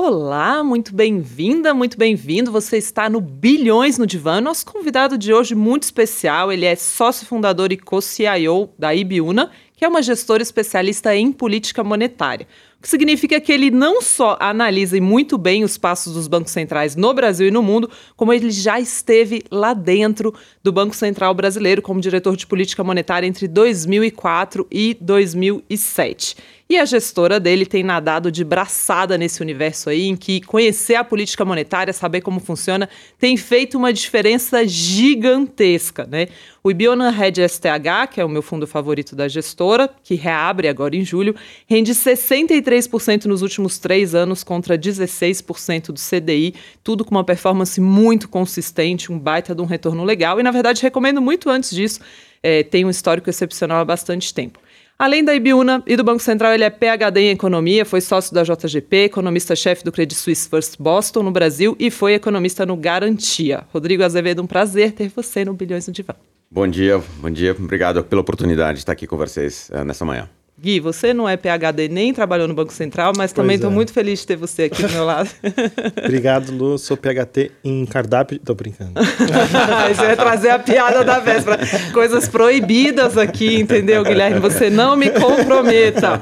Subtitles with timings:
[0.00, 2.52] Olá, muito bem-vinda, muito bem-vindo.
[2.52, 4.40] Você está no Bilhões no Divã.
[4.40, 9.84] Nosso convidado de hoje muito especial, ele é sócio fundador e co-CIO da Ibiúna, que
[9.84, 12.48] é uma gestora especialista em política monetária.
[12.78, 16.94] O que significa que ele não só analisa muito bem os passos dos bancos centrais
[16.94, 21.80] no Brasil e no mundo, como ele já esteve lá dentro do Banco Central Brasileiro
[21.80, 26.36] como diretor de política monetária entre 2004 e 2007.
[26.70, 31.02] E a gestora dele tem nadado de braçada nesse universo aí, em que conhecer a
[31.02, 36.28] política monetária, saber como funciona, tem feito uma diferença gigantesca, né?
[36.62, 39.67] O Ibiona Red STH, que é o meu fundo favorito da gestora,
[40.02, 41.34] que reabre agora em julho,
[41.66, 48.28] rende 63% nos últimos três anos contra 16% do CDI, tudo com uma performance muito
[48.28, 50.40] consistente, um baita de um retorno legal.
[50.40, 52.00] E, na verdade, recomendo muito antes disso,
[52.42, 54.58] é, tem um histórico excepcional há bastante tempo.
[54.98, 58.42] Além da Ibiúna e do Banco Central, ele é PhD em Economia, foi sócio da
[58.42, 63.64] JGP, economista-chefe do Credit Suisse First Boston no Brasil e foi economista no Garantia.
[63.72, 66.14] Rodrigo Azevedo, um prazer ter você no Bilhões no Divã.
[66.50, 67.52] Bom dia, bom dia.
[67.52, 70.30] Obrigado pela oportunidade de estar aqui com vocês uh, nessa manhã.
[70.60, 73.74] Gui, você não é PHD nem trabalhou no Banco Central, mas também estou é.
[73.74, 75.30] muito feliz de ter você aqui do meu lado.
[76.04, 76.76] Obrigado, Lu.
[76.76, 78.40] Sou PHT em cardápio.
[78.40, 78.94] Tô brincando.
[78.98, 81.60] você vai trazer a piada da véspera.
[81.92, 84.40] Coisas proibidas aqui, entendeu, Guilherme?
[84.40, 86.20] Você não me comprometa.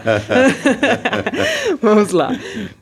[1.81, 2.31] Vamos lá.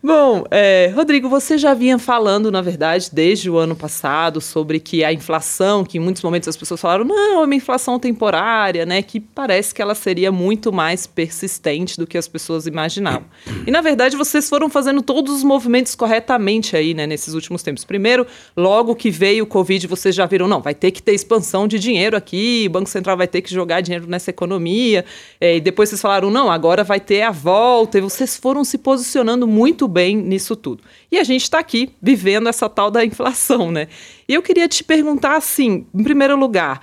[0.02, 5.04] Bom, é, Rodrigo, você já vinha falando, na verdade, desde o ano passado, sobre que
[5.04, 9.00] a inflação, que em muitos momentos as pessoas falaram, não, é uma inflação temporária, né?
[9.02, 13.24] Que parece que ela seria muito mais persistente persistente do que as pessoas imaginavam.
[13.66, 17.84] E na verdade vocês foram fazendo todos os movimentos corretamente aí, né, nesses últimos tempos.
[17.84, 21.68] Primeiro, logo que veio o Covid, vocês já viram, não, vai ter que ter expansão
[21.68, 25.04] de dinheiro aqui, o Banco Central vai ter que jogar dinheiro nessa economia.
[25.40, 27.98] É, e depois vocês falaram, não, agora vai ter a volta.
[27.98, 30.82] E vocês foram se posicionando muito bem nisso tudo.
[31.12, 33.88] E a gente está aqui vivendo essa tal da inflação, né?
[34.26, 36.80] E eu queria te perguntar assim, em primeiro lugar,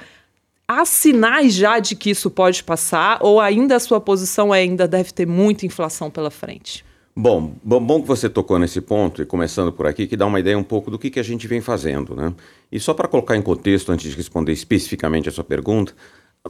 [0.72, 4.88] há sinais já de que isso pode passar ou ainda a sua posição é ainda
[4.88, 6.86] deve ter muita inflação pela frente?
[7.14, 10.58] Bom, bom, que você tocou nesse ponto e começando por aqui, que dá uma ideia
[10.58, 12.34] um pouco do que, que a gente vem fazendo, né?
[12.72, 15.94] E só para colocar em contexto, antes de responder especificamente a sua pergunta,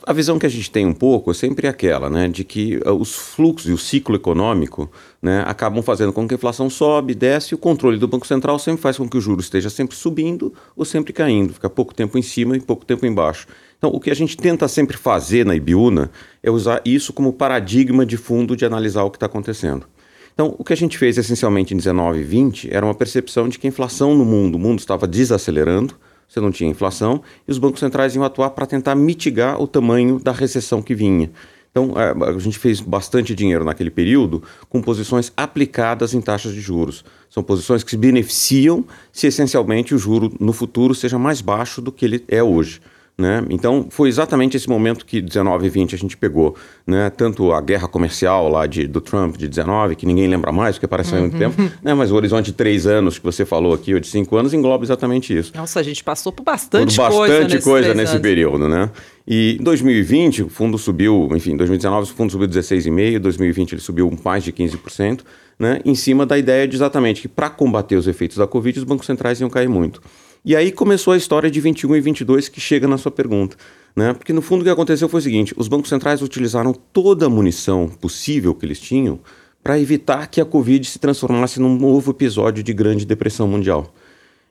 [0.05, 2.93] a visão que a gente tem um pouco é sempre aquela, né, de que uh,
[2.93, 4.89] os fluxos e o ciclo econômico
[5.21, 8.57] né, acabam fazendo com que a inflação sobe, desce, e o controle do Banco Central
[8.57, 12.17] sempre faz com que o juro esteja sempre subindo ou sempre caindo, fica pouco tempo
[12.17, 13.47] em cima e pouco tempo embaixo.
[13.81, 16.11] Então, o que a gente tenta sempre fazer na Ibiúna
[16.43, 19.87] é usar isso como paradigma de fundo de analisar o que está acontecendo.
[20.35, 23.57] Então, o que a gente fez essencialmente em 19 e 20 era uma percepção de
[23.57, 25.95] que a inflação no mundo, o mundo estava desacelerando,
[26.29, 30.19] você não tinha inflação, e os bancos centrais iam atuar para tentar mitigar o tamanho
[30.19, 31.31] da recessão que vinha.
[31.71, 37.03] Então, a, gente fez bastante dinheiro naquele período com posições aplicadas em taxas de juros.
[37.31, 41.91] São posições que se beneficiam se essencialmente o juro no futuro seja mais baixo do
[41.91, 42.79] que ele é hoje.
[43.21, 43.45] Né?
[43.51, 46.55] Então, foi exatamente esse momento que 19 e 20 a gente pegou.
[46.87, 47.11] Né?
[47.11, 50.87] Tanto a guerra comercial lá de, do Trump de 19, que ninguém lembra mais, porque
[50.87, 51.21] parece uhum.
[51.21, 51.93] muito tempo, né?
[51.93, 54.83] mas o horizonte de três anos que você falou aqui, ou de cinco anos, engloba
[54.83, 55.51] exatamente isso.
[55.55, 58.67] Nossa, a gente passou por bastante, por bastante coisa, coisa nesse período.
[58.67, 58.89] Né?
[59.27, 63.73] E em 2020, o fundo subiu, enfim, em 2019 o fundo subiu 16,5%, em 2020
[63.73, 65.21] ele subiu mais de 15%,
[65.59, 65.79] né?
[65.85, 69.05] em cima da ideia de exatamente que para combater os efeitos da Covid, os bancos
[69.05, 70.01] centrais iam cair muito.
[70.43, 73.55] E aí começou a história de 21 e 22 que chega na sua pergunta.
[73.95, 74.13] Né?
[74.13, 77.29] Porque no fundo o que aconteceu foi o seguinte: os bancos centrais utilizaram toda a
[77.29, 79.19] munição possível que eles tinham
[79.63, 83.93] para evitar que a Covid se transformasse num novo episódio de grande depressão mundial.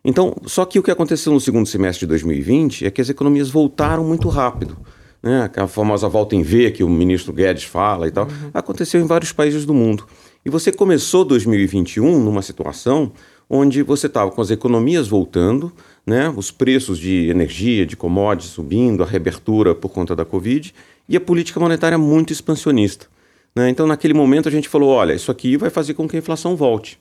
[0.05, 3.51] Então, só que o que aconteceu no segundo semestre de 2020 é que as economias
[3.51, 4.77] voltaram muito rápido.
[5.23, 5.51] Né?
[5.57, 8.51] A famosa volta em V que o ministro Guedes fala e tal, uhum.
[8.55, 10.07] aconteceu em vários países do mundo.
[10.45, 13.13] E você começou 2021 numa situação
[13.53, 15.73] onde você estava com as economias voltando,
[16.07, 20.73] né, os preços de energia, de commodities subindo, a reabertura por conta da Covid,
[21.09, 23.07] e a política monetária muito expansionista.
[23.55, 23.69] Né?
[23.69, 26.55] Então, naquele momento, a gente falou: olha, isso aqui vai fazer com que a inflação
[26.55, 27.01] volte.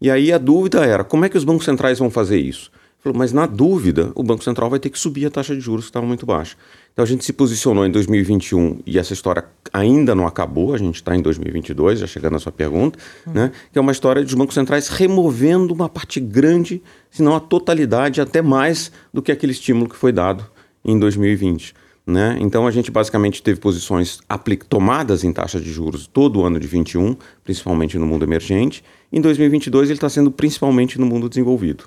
[0.00, 2.72] E aí a dúvida era: como é que os bancos centrais vão fazer isso?
[2.98, 5.84] Falou, mas na dúvida, o Banco Central vai ter que subir a taxa de juros,
[5.84, 6.56] que estava muito baixa.
[6.94, 10.94] Então a gente se posicionou em 2021 e essa história ainda não acabou, a gente
[10.94, 12.96] está em 2022, já chegando à sua pergunta,
[13.26, 13.32] uhum.
[13.32, 13.52] né?
[13.72, 16.80] que é uma história dos bancos centrais removendo uma parte grande,
[17.10, 20.46] se não a totalidade, até mais do que aquele estímulo que foi dado
[20.84, 21.74] em 2020.
[22.06, 22.36] Né?
[22.38, 24.20] Então a gente basicamente teve posições
[24.68, 28.84] tomadas em taxa de juros todo o ano de 21, principalmente no mundo emergente.
[29.12, 31.86] Em 2022 ele está sendo principalmente no mundo desenvolvido.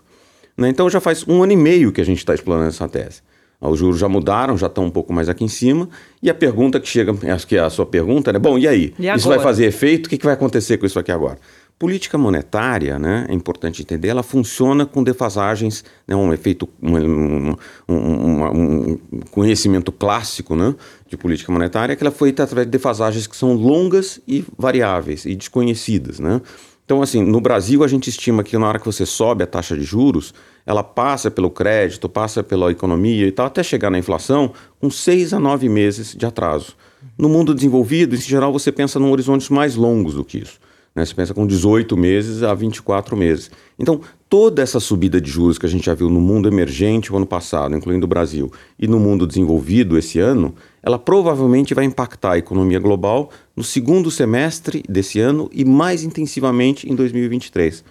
[0.58, 0.68] Né?
[0.68, 3.22] Então já faz um ano e meio que a gente está explorando essa tese.
[3.60, 5.90] Os juros já mudaram, já estão um pouco mais aqui em cima.
[6.22, 8.38] E a pergunta que chega, acho que é a sua pergunta, né?
[8.38, 8.94] Bom, e aí?
[9.00, 10.06] E isso vai fazer efeito?
[10.06, 11.38] O que, que vai acontecer com isso aqui agora?
[11.80, 17.56] política monetária, né, é importante entender, ela funciona com defasagens, né, um efeito, um, um,
[17.88, 20.74] um, um conhecimento clássico né,
[21.08, 25.36] de política monetária, que ela foi através de defasagens que são longas e variáveis e
[25.36, 26.20] desconhecidas.
[26.20, 26.42] Né?
[26.88, 29.76] Então, assim, no Brasil a gente estima que na hora que você sobe a taxa
[29.76, 30.34] de juros,
[30.66, 35.34] ela passa pelo crédito, passa pela economia e tal, até chegar na inflação, com seis
[35.34, 36.78] a nove meses de atraso.
[37.18, 40.62] No mundo desenvolvido, em geral, você pensa em horizontes mais longos do que isso.
[40.98, 41.06] Né?
[41.06, 43.52] Você pensa com 18 meses a 24 meses.
[43.78, 47.16] Então, toda essa subida de juros que a gente já viu no mundo emergente o
[47.16, 52.32] ano passado, incluindo o Brasil, e no mundo desenvolvido esse ano, ela provavelmente vai impactar
[52.32, 57.84] a economia global no segundo semestre desse ano e mais intensivamente em 2023.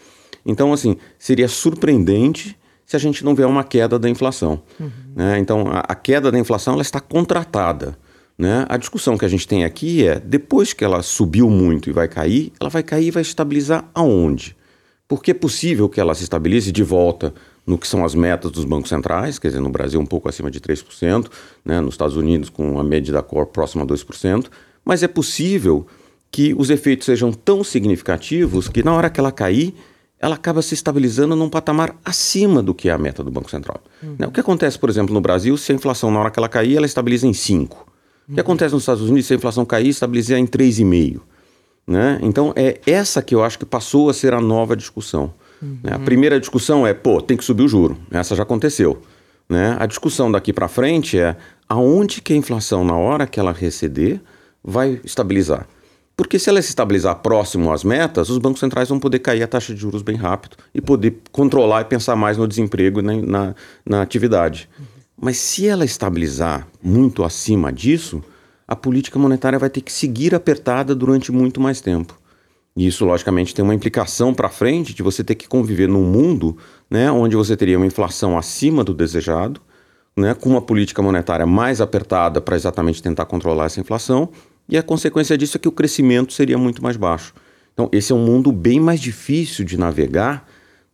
[0.44, 4.60] Então, assim, seria surpreendente se a gente não vê uma queda da inflação.
[4.80, 4.90] Uhum.
[5.14, 5.38] Né?
[5.38, 7.96] Então, a, a, queda da inflação ela está contratada.
[8.38, 8.66] Né?
[8.68, 12.06] A discussão que a gente tem aqui é, depois que ela subiu muito e vai
[12.06, 14.54] cair, ela vai cair e vai estabilizar aonde?
[15.08, 17.32] Porque é possível que ela se estabilize de volta
[17.66, 20.50] no que são as metas dos bancos centrais, quer dizer, no Brasil um pouco acima
[20.50, 21.28] de 3%,
[21.64, 21.80] né?
[21.80, 24.46] nos Estados Unidos com a média da cor próxima a 2%,
[24.84, 25.86] mas é possível
[26.30, 29.74] que os efeitos sejam tão significativos que na hora que ela cair,
[30.20, 33.80] ela acaba se estabilizando num patamar acima do que é a meta do Banco Central.
[34.02, 34.16] Uhum.
[34.18, 34.26] Né?
[34.26, 36.76] O que acontece, por exemplo, no Brasil, se a inflação na hora que ela cair,
[36.76, 37.68] ela estabiliza em 5%.
[38.28, 41.20] O que acontece nos Estados Unidos se a inflação cair, estabilizar em 3,5%.
[41.86, 42.18] Né?
[42.22, 45.32] Então, é essa que eu acho que passou a ser a nova discussão.
[45.62, 45.78] Uhum.
[45.82, 45.92] Né?
[45.92, 47.96] A primeira discussão é, pô, tem que subir o juro.
[48.10, 49.00] Essa já aconteceu.
[49.48, 49.76] Né?
[49.78, 51.36] A discussão daqui para frente é
[51.68, 54.20] aonde que a inflação, na hora que ela receder,
[54.64, 55.68] vai estabilizar.
[56.16, 59.46] Porque se ela se estabilizar próximo às metas, os bancos centrais vão poder cair a
[59.46, 63.14] taxa de juros bem rápido e poder controlar e pensar mais no desemprego e na,
[63.16, 64.68] na, na atividade.
[65.18, 68.22] Mas se ela estabilizar muito acima disso,
[68.68, 72.18] a política monetária vai ter que seguir apertada durante muito mais tempo.
[72.76, 76.58] E isso, logicamente, tem uma implicação para frente de você ter que conviver num mundo
[76.90, 79.62] né, onde você teria uma inflação acima do desejado,
[80.14, 84.28] né, com uma política monetária mais apertada para exatamente tentar controlar essa inflação,
[84.68, 87.32] e a consequência disso é que o crescimento seria muito mais baixo.
[87.72, 90.46] Então, esse é um mundo bem mais difícil de navegar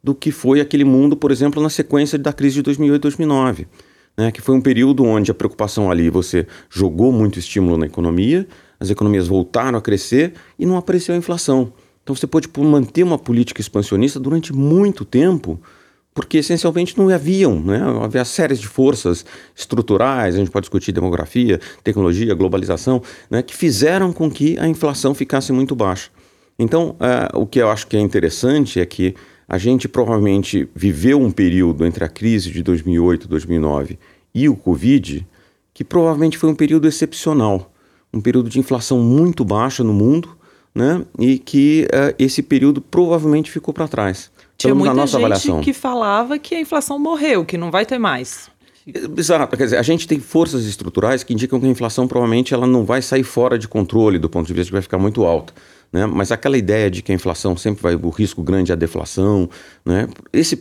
[0.04, 3.66] do que foi aquele mundo, por exemplo, na sequência da crise de 2008 e 2009
[4.16, 8.46] né, que foi um período onde a preocupação ali, você jogou muito estímulo na economia,
[8.78, 11.72] as economias voltaram a crescer e não apareceu a inflação.
[12.02, 15.60] Então você pôde manter uma política expansionista durante muito tempo,
[16.12, 17.80] porque essencialmente não haviam, né?
[18.02, 19.24] havia séries de forças
[19.54, 23.42] estruturais, a gente pode discutir demografia, tecnologia, globalização, né?
[23.42, 26.10] que fizeram com que a inflação ficasse muito baixa.
[26.58, 29.14] Então, uh, o que eu acho que é interessante é que
[29.52, 33.98] a gente provavelmente viveu um período entre a crise de 2008 e 2009
[34.34, 35.26] e o Covid,
[35.74, 37.70] que provavelmente foi um período excepcional,
[38.14, 40.34] um período de inflação muito baixa no mundo,
[40.74, 41.04] né?
[41.18, 44.30] E que uh, esse período provavelmente ficou para trás.
[44.56, 45.60] Tinha muita nossa gente avaliação.
[45.60, 48.50] que falava que a inflação morreu, que não vai ter mais.
[48.86, 52.66] Exato, quer dizer, a gente tem forças estruturais que indicam que a inflação provavelmente ela
[52.66, 55.52] não vai sair fora de controle do ponto de vista que vai ficar muito alta.
[55.92, 56.06] Né?
[56.06, 59.48] Mas aquela ideia de que a inflação sempre vai, o risco grande é a deflação,
[59.84, 60.08] né?
[60.32, 60.58] esse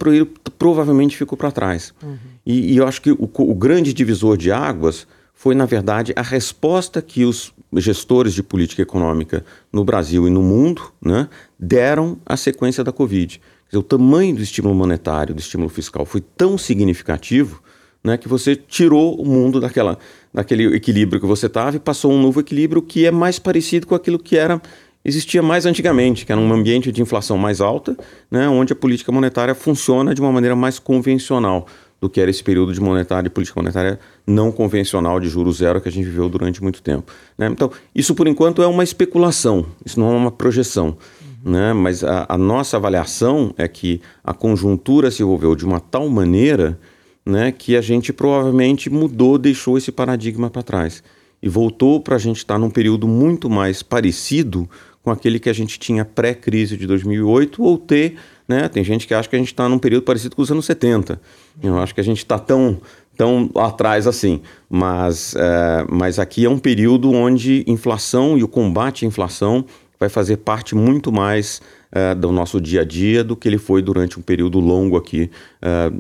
[0.60, 1.94] provavelmente ficou para trás.
[2.04, 2.18] Uhum.
[2.46, 6.22] E, e, eu acho que o, o grande divisor de águas foi, na verdade, a
[6.22, 12.36] resposta que os gestores de política econômica no Brasil e no mundo né, deram à
[12.36, 13.42] sequência da Covid.
[13.68, 17.64] Dizer, o tamanho do estímulo monetário, do estímulo fiscal foi tão significativo
[18.04, 19.98] né, que você tirou o mundo daquela,
[20.34, 23.96] daquele equilíbrio que você estava e passou um novo equilíbrio que é mais parecido com
[23.96, 24.62] aquilo que era
[25.04, 27.98] existia mais antigamente, que era um ambiente de inflação mais alta,
[28.30, 31.68] né, onde a política monetária funciona de uma maneira mais convencional
[32.02, 35.80] do que era esse período de monetária e política monetária não convencional de juros zero
[35.80, 37.12] que a gente viveu durante muito tempo.
[37.38, 37.48] Né?
[37.48, 40.98] Então, isso por enquanto é uma especulação, isso não é uma projeção.
[41.46, 41.52] Uhum.
[41.52, 41.74] Né?
[41.74, 46.80] Mas a, a, nossa avaliação é que a conjuntura se envolveu de uma tal maneira
[47.24, 51.04] né, que a gente provavelmente mudou, deixou esse paradigma para trás
[51.42, 54.68] e voltou para a gente estar tá num período muito mais parecido
[55.04, 58.16] com aquele que a gente tinha pré-crise de 2008 ou ter,
[58.48, 58.68] né?
[58.68, 61.20] Tem gente que acha que a gente está num período parecido com os anos 70.
[61.62, 62.80] Eu acho que a gente está tão
[63.18, 69.06] tão atrás assim, mas, é, mas aqui é um período onde inflação e o combate
[69.06, 69.66] à inflação
[70.00, 73.82] vai fazer parte muito mais é, do nosso dia a dia do que ele foi
[73.82, 75.30] durante um período longo aqui
[75.62, 75.92] é,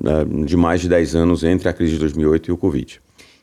[0.42, 3.00] é de mais de 10 anos entre a crise de 2008 e o Covid.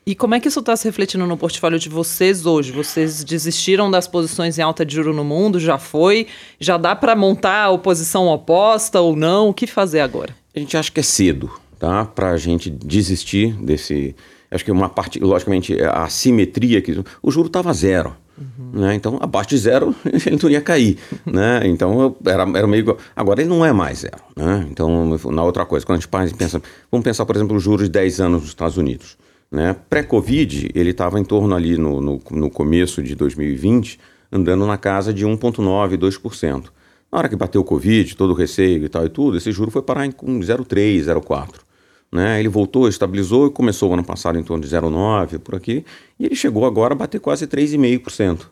[0.08, 2.72] E como é que isso está se refletindo no portfólio de vocês hoje?
[2.72, 5.60] Vocês desistiram das posições em alta de juro no mundo?
[5.60, 6.26] Já foi?
[6.58, 9.50] Já dá para montar a oposição oposta ou não?
[9.50, 10.34] O que fazer agora?
[10.56, 12.06] A gente acha que é cedo, tá?
[12.06, 14.16] Para a gente desistir desse
[14.50, 18.16] acho que uma parte, logicamente, a assimetria que o juro estava zero.
[18.38, 18.80] Uhum.
[18.80, 18.94] Né?
[18.94, 20.96] Então, abaixo de zero, ele não ia cair.
[21.26, 21.60] né?
[21.64, 22.96] Então, era, era meio.
[23.14, 24.22] Agora, ele não é mais zero.
[24.34, 24.66] Né?
[24.70, 26.62] Então, na outra coisa, quando a gente pensa.
[26.90, 29.18] Vamos pensar, por exemplo, o juros de 10 anos nos Estados Unidos.
[29.50, 29.74] Né?
[29.88, 33.98] Pré-Covid, ele estava em torno ali no, no, no, começo de 2020,
[34.30, 36.64] andando na casa de 1,9%, 2%.
[37.10, 39.70] Na hora que bateu o Covid, todo o receio e tal e tudo, esse juro
[39.70, 41.68] foi parar em 0,3%, 0,4%.
[42.12, 42.40] Né?
[42.40, 45.84] Ele voltou, estabilizou e começou ano passado em torno de 0,9% por aqui,
[46.18, 48.46] e ele chegou agora a bater quase 3,5%.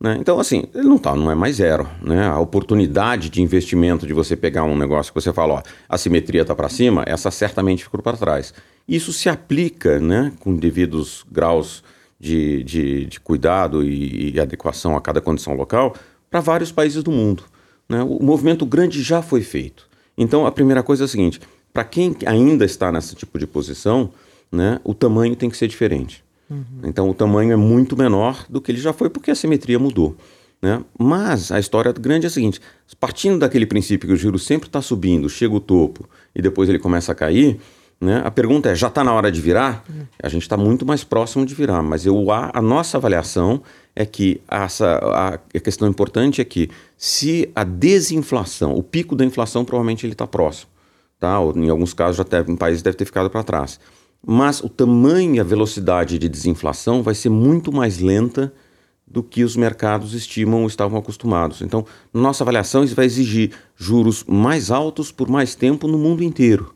[0.00, 0.16] Né?
[0.18, 1.86] Então, assim, ele não, tá, não é mais zero.
[2.02, 2.26] Né?
[2.26, 6.42] A oportunidade de investimento de você pegar um negócio que você fala, ó, a simetria
[6.42, 8.54] está para cima, essa certamente ficou para trás.
[8.86, 11.82] Isso se aplica, né, com devidos graus
[12.18, 15.94] de, de, de cuidado e, e, adequação a cada condição local,
[16.30, 17.44] para vários países do mundo.
[17.88, 18.02] Né?
[18.02, 19.88] O movimento grande já foi feito.
[20.16, 21.40] Então, a primeira coisa é a seguinte:
[21.72, 24.10] para quem ainda está nesse tipo de posição,
[24.52, 26.22] né, o tamanho tem que ser diferente.
[26.50, 26.64] Uhum.
[26.84, 30.16] Então, o tamanho é muito menor do que ele já foi, porque a simetria mudou.
[30.60, 30.82] Né?
[30.98, 32.60] Mas a história grande é a seguinte:
[32.98, 36.78] partindo daquele princípio que o giro sempre está subindo, chega o topo e depois ele
[36.78, 37.58] começa a cair,
[38.00, 38.22] né?
[38.24, 39.84] A pergunta é: já está na hora de virar?
[40.22, 43.62] A gente está muito mais próximo de virar, mas eu, a, a nossa avaliação
[43.94, 49.24] é que essa, a, a, questão importante é que se a desinflação, o pico da
[49.24, 50.70] inflação provavelmente ele está próximo,
[51.18, 51.38] tá?
[51.38, 53.78] Ou, em alguns casos já teve, um país deve ter ficado para trás.
[54.26, 58.52] Mas o tamanho e a velocidade de desinflação vai ser muito mais lenta
[59.06, 61.62] do que os mercados estimam ou estavam acostumados.
[61.62, 66.74] Então, nossa avaliação vai exigir juros mais altos por mais tempo no mundo inteiro.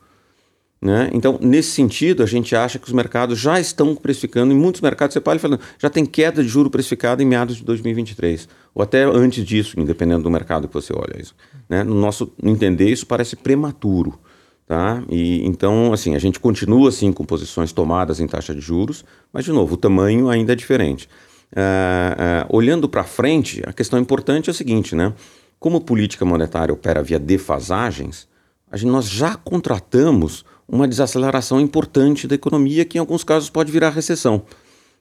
[0.84, 1.08] Né?
[1.14, 5.14] Então, nesse sentido, a gente acha que os mercados já estão precificando, em muitos mercados,
[5.14, 9.02] você pode falar, já tem queda de juro precificada em meados de 2023, ou até
[9.02, 11.18] antes disso, independendo do mercado que você olha.
[11.18, 11.34] Isso,
[11.70, 11.82] né?
[11.82, 14.18] No nosso entender, isso parece prematuro.
[14.66, 15.02] Tá?
[15.08, 19.46] E, então, assim, a gente continua assim, com posições tomadas em taxa de juros, mas,
[19.46, 21.08] de novo, o tamanho ainda é diferente.
[21.50, 25.14] Uh, uh, olhando para frente, a questão importante é a seguinte, né?
[25.58, 28.28] Como política monetária opera via defasagens,
[28.70, 33.70] a gente, nós já contratamos uma desaceleração importante da economia, que em alguns casos pode
[33.70, 34.42] virar recessão.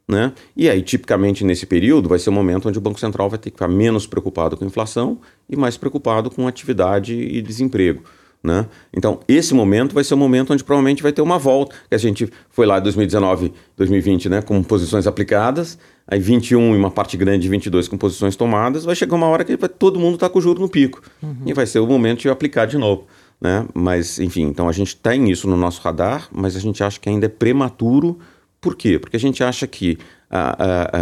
[0.07, 0.33] Né?
[0.55, 3.49] E aí, tipicamente, nesse período, vai ser o momento onde o Banco Central vai ter
[3.49, 8.03] que ficar menos preocupado com a inflação e mais preocupado com atividade e desemprego.
[8.43, 8.65] Né?
[8.93, 11.73] Então, esse momento vai ser o momento onde provavelmente vai ter uma volta.
[11.87, 16.77] Que a gente foi lá em 2019, 2020, né, com posições aplicadas, aí 21 e
[16.77, 19.97] uma parte grande de 22 com posições tomadas, vai chegar uma hora que vai, todo
[19.97, 21.01] mundo está com o juro no pico.
[21.21, 21.37] Uhum.
[21.45, 23.07] E vai ser o momento de aplicar de novo.
[23.43, 23.67] Né?
[23.73, 27.09] Mas, enfim, então a gente tem isso no nosso radar, mas a gente acha que
[27.09, 28.17] ainda é prematuro.
[28.61, 28.97] Por quê?
[28.97, 29.97] Porque a gente acha que,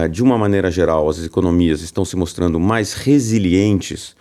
[0.09, 4.15] de uma maneira geral, as economias estão se mostrando mais resilientes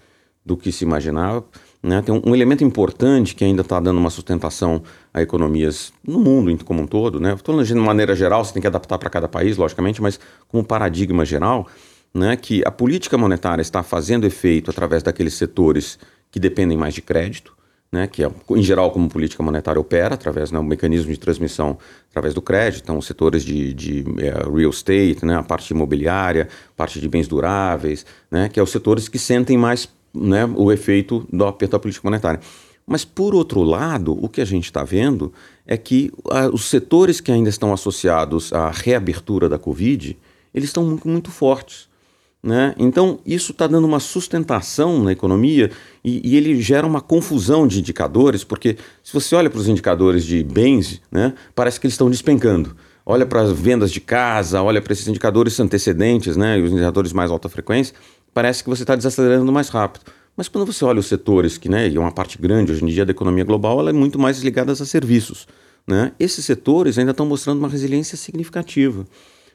[0.44, 1.46] do que se imaginava.
[1.82, 2.02] Né?
[2.02, 4.82] Tem um, um, elemento importante que ainda está dando uma sustentação
[5.14, 7.18] a economias no mundo como um todo.
[7.18, 7.32] Né?
[7.32, 10.62] Estou de uma maneira geral, você tem que adaptar para cada país, logicamente, mas como
[10.62, 11.66] paradigma geral,
[12.12, 15.98] né, que a política monetária está fazendo efeito através daqueles setores
[16.30, 17.58] que dependem mais de crédito
[17.92, 21.76] né, que é, em geral como política monetária opera, através do né, mecanismo de transmissão
[22.08, 27.00] através do crédito, então setores de, de é, real estate, né, a parte imobiliária, parte
[27.00, 31.44] de bens duráveis, né, que é os setores que sentem mais né, o efeito do
[31.44, 32.40] aperto da política monetária.
[32.86, 35.32] Mas, por outro lado, o que a gente está vendo
[35.66, 40.18] é que a, os setores que ainda estão associados à reabertura da Covid,
[40.52, 41.88] eles estão muito, muito fortes.
[42.42, 42.74] Né?
[42.78, 45.70] Então, isso está dando uma sustentação na economia
[46.02, 50.24] e, e, ele gera uma confusão de indicadores, porque se você olha para os indicadores
[50.24, 52.74] de bens, né, parece que eles estão despencando.
[53.04, 57.12] Olha para as vendas de casa, olha para esses indicadores antecedentes, né, e os indicadores
[57.12, 57.94] mais alta frequência,
[58.32, 60.06] parece que você está desacelerando mais rápido.
[60.34, 63.04] Mas quando você olha os setores, que né, e uma parte grande hoje em dia
[63.04, 65.46] da economia global, ela é muito mais ligada a serviços.
[65.86, 66.12] Né?
[66.18, 69.04] Esses setores ainda estão mostrando uma resiliência significativa.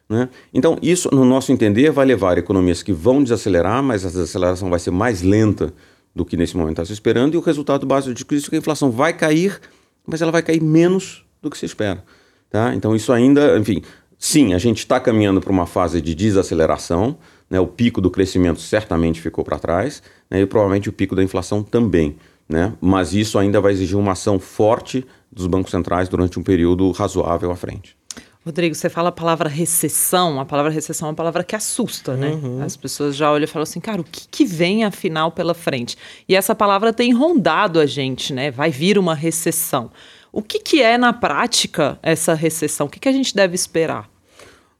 [0.07, 0.29] Né?
[0.53, 4.79] Então, isso, no nosso entender, vai levar economias que vão desacelerar, mas a desaceleração vai
[4.79, 5.73] ser mais lenta
[6.15, 8.55] do que nesse momento está se esperando, e o resultado básico de isso é que
[8.55, 9.59] a inflação vai cair,
[10.05, 12.03] mas ela vai cair menos do que se espera.
[12.49, 12.73] Tá?
[12.73, 13.81] Então, isso ainda, enfim,
[14.17, 17.17] sim, a gente está caminhando para uma fase de desaceleração,
[17.49, 17.59] né?
[17.59, 20.41] o pico do crescimento certamente ficou para trás, né?
[20.41, 22.15] e provavelmente o pico da inflação também.
[22.47, 22.73] Né?
[22.79, 27.51] Mas isso ainda vai exigir uma ação forte dos bancos centrais durante um período razoável
[27.51, 27.97] à frente.
[28.45, 32.29] Rodrigo, você fala a palavra recessão, a palavra recessão é uma palavra que assusta, né?
[32.29, 32.61] Uhum.
[32.61, 35.97] As pessoas já olham e falam assim, cara, o que, que vem afinal pela frente?
[36.29, 38.51] E essa palavra tem rondado a gente, né?
[38.51, 39.89] Vai vir uma recessão.
[40.31, 42.85] O que, que é, na prática, essa recessão?
[42.85, 44.07] O que, que a gente deve esperar?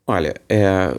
[0.06, 0.96] Olha, é,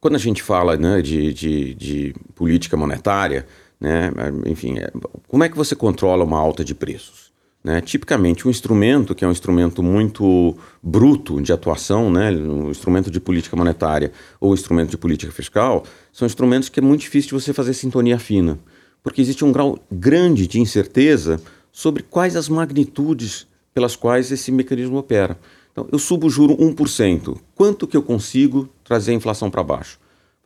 [0.00, 3.44] quando a gente fala né, de, de, de política monetária,
[3.80, 4.12] né,
[4.46, 4.92] enfim, é,
[5.26, 7.27] como é que você controla uma alta de preços?
[7.62, 7.80] Né?
[7.80, 12.30] Tipicamente, um instrumento que é um instrumento muito bruto de atuação, né?
[12.30, 17.00] um instrumento de política monetária ou instrumento de política fiscal, são instrumentos que é muito
[17.00, 18.58] difícil de você fazer sintonia fina,
[19.02, 21.40] porque existe um grau grande de incerteza
[21.72, 25.38] sobre quais as magnitudes pelas quais esse mecanismo opera.
[25.72, 27.38] Então, eu subo o juro 1%.
[27.54, 29.98] Quanto que eu consigo trazer a inflação para baixo?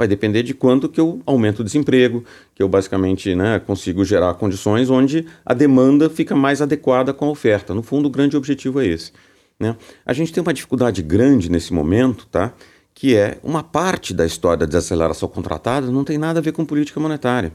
[0.02, 2.25] Vai depender de quanto que eu aumento o desemprego,
[2.56, 7.30] que eu basicamente né, consigo gerar condições onde a demanda fica mais adequada com a
[7.30, 7.73] oferta.
[7.73, 9.12] No fundo, o grande objetivo é esse.
[9.61, 9.76] Né?
[10.04, 12.52] A gente tem uma dificuldade grande nesse momento, tá?
[12.92, 16.64] que é uma parte da história da desaceleração contratada não tem nada a ver com
[16.64, 17.52] política monetária.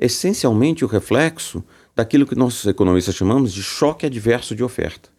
[0.00, 1.62] Essencialmente o reflexo
[1.94, 5.10] daquilo que nós economistas chamamos de choque adverso de oferta.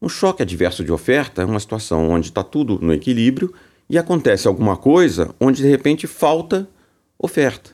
[0.00, 3.54] Um choque adverso de oferta é uma situação onde está tudo no equilíbrio
[3.92, 6.66] e acontece alguma coisa onde de repente falta
[7.18, 7.72] oferta.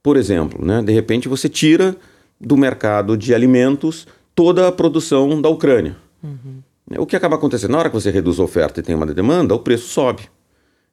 [0.00, 1.96] Por exemplo, né, de repente você tira
[2.40, 5.96] do mercado de alimentos toda a produção da Ucrânia.
[6.22, 6.62] Uhum.
[6.98, 7.72] O que acaba acontecendo?
[7.72, 10.28] Na hora que você reduz a oferta e tem uma demanda, o preço sobe.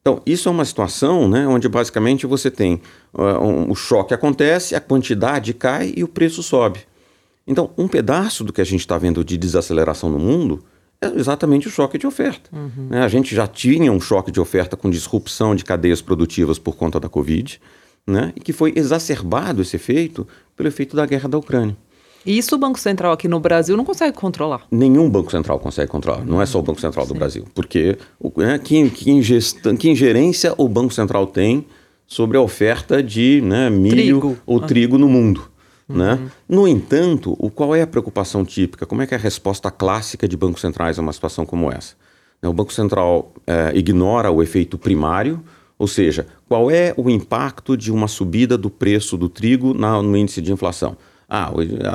[0.01, 2.81] Então, isso é uma situação né, onde basicamente você tem
[3.13, 6.79] uh, um, o choque acontece, a quantidade cai e o preço sobe.
[7.45, 10.63] Então, um pedaço do que a gente está vendo de desaceleração no mundo
[11.03, 12.49] é exatamente o choque de oferta.
[12.51, 12.87] Uhum.
[12.89, 13.03] Né?
[13.03, 16.99] A gente já tinha um choque de oferta com disrupção de cadeias produtivas por conta
[16.99, 17.59] da Covid,
[18.05, 18.33] né?
[18.35, 21.75] e que foi exacerbado esse efeito pelo efeito da guerra da Ucrânia.
[22.25, 24.65] E isso o Banco Central aqui no Brasil não consegue controlar?
[24.71, 27.45] Nenhum Banco Central consegue controlar, não é só o Banco Central do Brasil.
[27.53, 27.97] Porque
[28.37, 31.65] né, que, que, ingestão, que ingerência o Banco Central tem
[32.07, 34.37] sobre a oferta de né, milho trigo.
[34.45, 34.65] ou ah.
[34.65, 35.49] trigo no mundo?
[35.93, 36.13] Né?
[36.13, 36.29] Uhum.
[36.49, 38.85] No entanto, o, qual é a preocupação típica?
[38.85, 41.95] Como é que é a resposta clássica de bancos centrais a uma situação como essa?
[42.41, 45.41] Né, o Banco Central é, ignora o efeito primário,
[45.77, 50.15] ou seja, qual é o impacto de uma subida do preço do trigo na, no
[50.15, 50.97] índice de inflação?
[51.29, 51.51] Ah,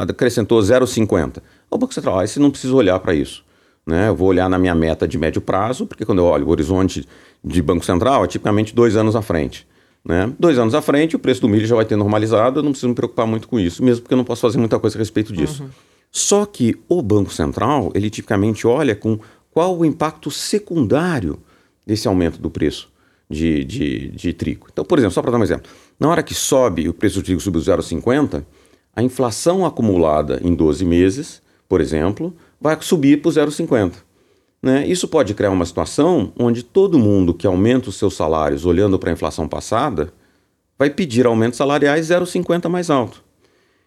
[0.09, 1.43] acrescentou 0,50.
[1.71, 3.45] O Banco Central, ah, você não precisa olhar para isso.
[3.87, 4.09] Né?
[4.09, 7.07] Eu vou olhar na minha meta de médio prazo, porque quando eu olho o horizonte
[7.43, 9.67] de Banco Central, é tipicamente dois anos à frente.
[10.05, 10.33] Né?
[10.38, 12.88] Dois anos à frente, o preço do milho já vai ter normalizado, eu não preciso
[12.88, 15.33] me preocupar muito com isso, mesmo porque eu não posso fazer muita coisa a respeito
[15.33, 15.62] disso.
[15.62, 15.69] Uhum.
[16.11, 19.19] Só que o Banco Central, ele tipicamente olha com
[19.50, 21.39] qual o impacto secundário
[21.87, 22.91] desse aumento do preço
[23.28, 24.67] de, de, de trigo.
[24.73, 27.25] Então, por exemplo, só para dar um exemplo, na hora que sobe, o preço do
[27.25, 28.45] trigo subiu 0,50,
[28.95, 33.93] a inflação acumulada em 12 meses, por exemplo, vai subir para 0,50.
[34.62, 34.86] Né?
[34.86, 39.10] Isso pode criar uma situação onde todo mundo que aumenta os seus salários olhando para
[39.10, 40.12] a inflação passada
[40.78, 43.23] vai pedir aumentos salariais 0,50 mais alto.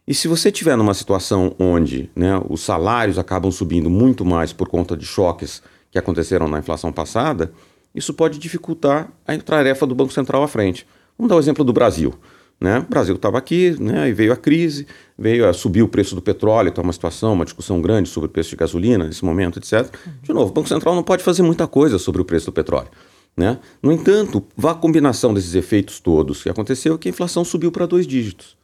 [0.07, 4.67] E se você tiver numa situação onde né, os salários acabam subindo muito mais por
[4.67, 7.51] conta de choques que aconteceram na inflação passada,
[7.93, 10.87] isso pode dificultar a tarefa do Banco Central à frente.
[11.17, 12.13] Vamos dar o exemplo do Brasil.
[12.61, 12.77] Né?
[12.77, 14.07] O Brasil estava aqui, né?
[14.07, 14.85] e veio a crise,
[15.17, 18.31] veio a subir o preço do petróleo, está uma situação, uma discussão grande sobre o
[18.31, 19.91] preço de gasolina nesse momento, etc.
[20.21, 22.89] De novo, o Banco Central não pode fazer muita coisa sobre o preço do petróleo.
[23.35, 23.57] Né?
[23.81, 27.87] No entanto, a combinação desses efeitos todos que aconteceu é que a inflação subiu para
[27.87, 28.55] dois dígitos.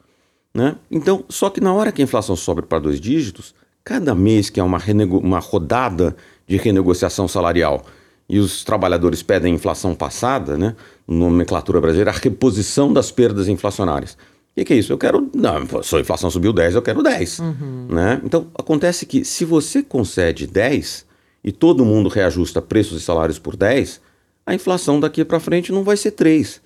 [0.53, 0.75] Né?
[0.91, 4.59] Então, só que na hora que a inflação sobe para dois dígitos, cada mês que
[4.59, 4.79] é uma,
[5.23, 7.83] uma rodada de renegociação salarial
[8.29, 10.75] e os trabalhadores pedem inflação passada, né,
[11.07, 14.13] nomenclatura brasileira, a reposição das perdas inflacionárias.
[14.13, 14.91] O que, que, é isso?
[14.91, 15.29] Eu quero.
[15.35, 17.39] Não, se a inflação subiu 10, eu quero 10.
[17.39, 17.87] Uhum.
[17.89, 18.19] Né?
[18.23, 21.05] Então, acontece que se você concede 10
[21.43, 24.01] e todo mundo reajusta preços e salários por 10,
[24.45, 26.59] a inflação daqui para frente não vai ser 3.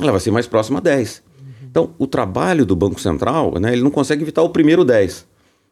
[0.00, 1.22] Ela vai ser mais próxima a 10.
[1.38, 1.46] Uhum.
[1.70, 5.24] Então, o trabalho do Banco Central, né, ele não consegue evitar o primeiro 10,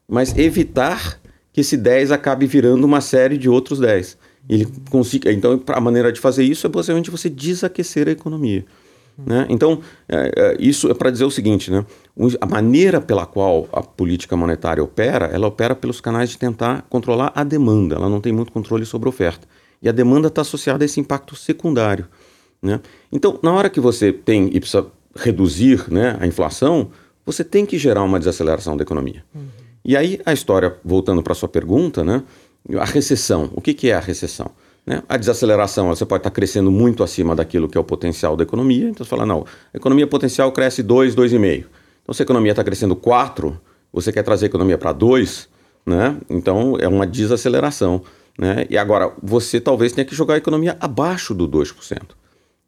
[0.08, 1.20] mas evitar
[1.52, 4.16] que esse 10 acabe virando uma série de outros 10.
[4.48, 8.64] Ele consiga, então, a maneira de fazer isso é basicamente você desaquecer a economia.
[9.16, 9.46] Né?
[9.48, 11.84] Então, é, é, isso é para dizer o seguinte: né?
[12.40, 17.32] a maneira pela qual a política monetária opera, ela opera pelos canais de tentar controlar
[17.34, 19.46] a demanda, ela não tem muito controle sobre a oferta.
[19.82, 22.06] E a demanda está associada a esse impacto secundário.
[22.62, 22.80] Né?
[23.10, 26.90] Então, na hora que você tem e precisa reduzir né, a inflação,
[27.26, 29.24] você tem que gerar uma desaceleração da economia.
[29.34, 29.42] Uhum.
[29.84, 32.22] E aí, a história, voltando para a sua pergunta, né?
[32.78, 33.50] A recessão.
[33.54, 34.50] O que, que é a recessão?
[34.86, 35.02] Né?
[35.08, 38.88] A desaceleração, você pode estar crescendo muito acima daquilo que é o potencial da economia.
[38.88, 41.64] Então você fala, não, a economia potencial cresce 2, 2,5.
[42.02, 43.60] Então se a economia está crescendo 4,
[43.92, 45.48] você quer trazer a economia para 2,
[45.86, 46.16] né?
[46.28, 48.02] então é uma desaceleração.
[48.38, 48.66] Né?
[48.70, 52.00] E agora, você talvez tenha que jogar a economia abaixo do 2%.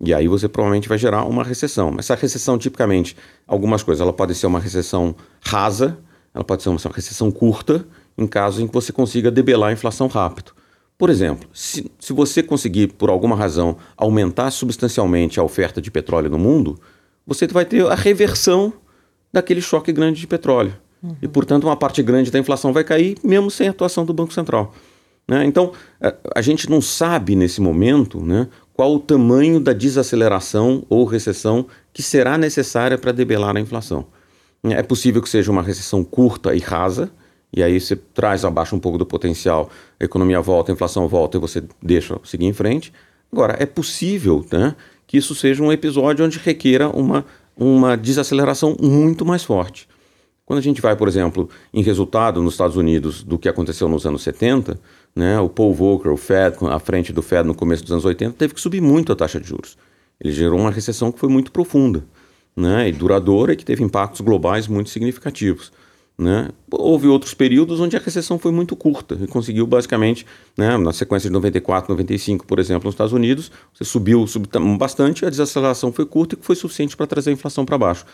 [0.01, 1.91] E aí você provavelmente vai gerar uma recessão.
[1.91, 5.99] Mas essa recessão, tipicamente, algumas coisas, ela pode ser uma recessão rasa,
[6.35, 10.07] ela pode ser uma recessão curta, em casos em que você consiga debelar a inflação
[10.07, 10.53] rápido.
[10.97, 16.31] Por exemplo, se, se você conseguir, por alguma razão, aumentar substancialmente a oferta de petróleo
[16.31, 16.79] no mundo,
[17.27, 18.73] você vai ter a reversão
[19.33, 20.75] daquele choque grande de petróleo.
[21.03, 21.17] Uhum.
[21.21, 24.33] E, portanto, uma parte grande da inflação vai cair, mesmo sem a atuação do Banco
[24.33, 24.73] Central.
[25.27, 25.45] Né?
[25.45, 25.73] Então,
[26.35, 32.03] a gente não sabe nesse momento né, qual o tamanho da desaceleração ou recessão que
[32.03, 34.07] será necessária para debelar a inflação.
[34.65, 37.11] É possível que seja uma recessão curta e rasa,
[37.55, 41.37] e aí você traz abaixo um pouco do potencial, a economia volta, a inflação volta
[41.37, 42.93] e você deixa seguir em frente.
[43.33, 44.75] Agora, é possível né,
[45.07, 47.25] que isso seja um episódio onde requeira uma,
[47.57, 49.89] uma desaceleração muito mais forte.
[50.45, 54.05] Quando a gente vai, por exemplo, em resultado nos Estados Unidos do que aconteceu nos
[54.05, 54.79] anos 70,
[55.15, 58.35] né, o Paul Volcker, o Fed, à frente do Fed no começo dos anos 80,
[58.37, 59.79] teve que subir muito a taxa de juros.
[60.21, 62.05] Ele gerou uma recessão que foi muito profunda
[62.57, 65.73] né, e duradoura e que teve impactos globais muito significativos.
[66.17, 66.49] Né?
[66.71, 70.25] Houve outros períodos onde a recessão foi muito curta e conseguiu basicamente,
[70.57, 74.49] né, na sequência de 94, 95, por exemplo, nos Estados Unidos, você subiu, subiu
[74.79, 78.05] bastante, a desaceleração foi curta e foi suficiente para trazer a inflação para baixo.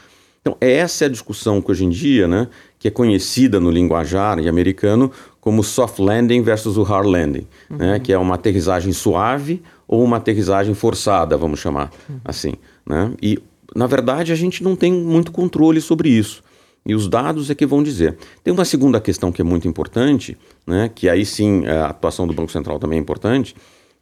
[0.41, 4.39] Então, essa é a discussão que hoje em dia, né, que é conhecida no linguajar
[4.39, 7.77] americano como soft landing versus o hard landing, uhum.
[7.77, 12.21] né, que é uma aterrissagem suave ou uma aterrissagem forçada, vamos chamar uhum.
[12.25, 12.55] assim.
[12.87, 13.13] Né?
[13.21, 13.39] E,
[13.77, 16.43] na verdade, a gente não tem muito controle sobre isso.
[16.85, 18.17] E os dados é que vão dizer.
[18.43, 22.33] Tem uma segunda questão que é muito importante, né, que aí sim a atuação do
[22.33, 23.55] Banco Central também é importante,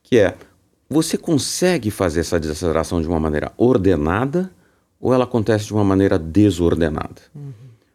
[0.03, 0.35] que é
[0.89, 4.51] você consegue fazer essa desaceleração de uma maneira ordenada
[5.01, 7.21] ou ela acontece de uma maneira desordenada.
[7.35, 7.53] Uhum.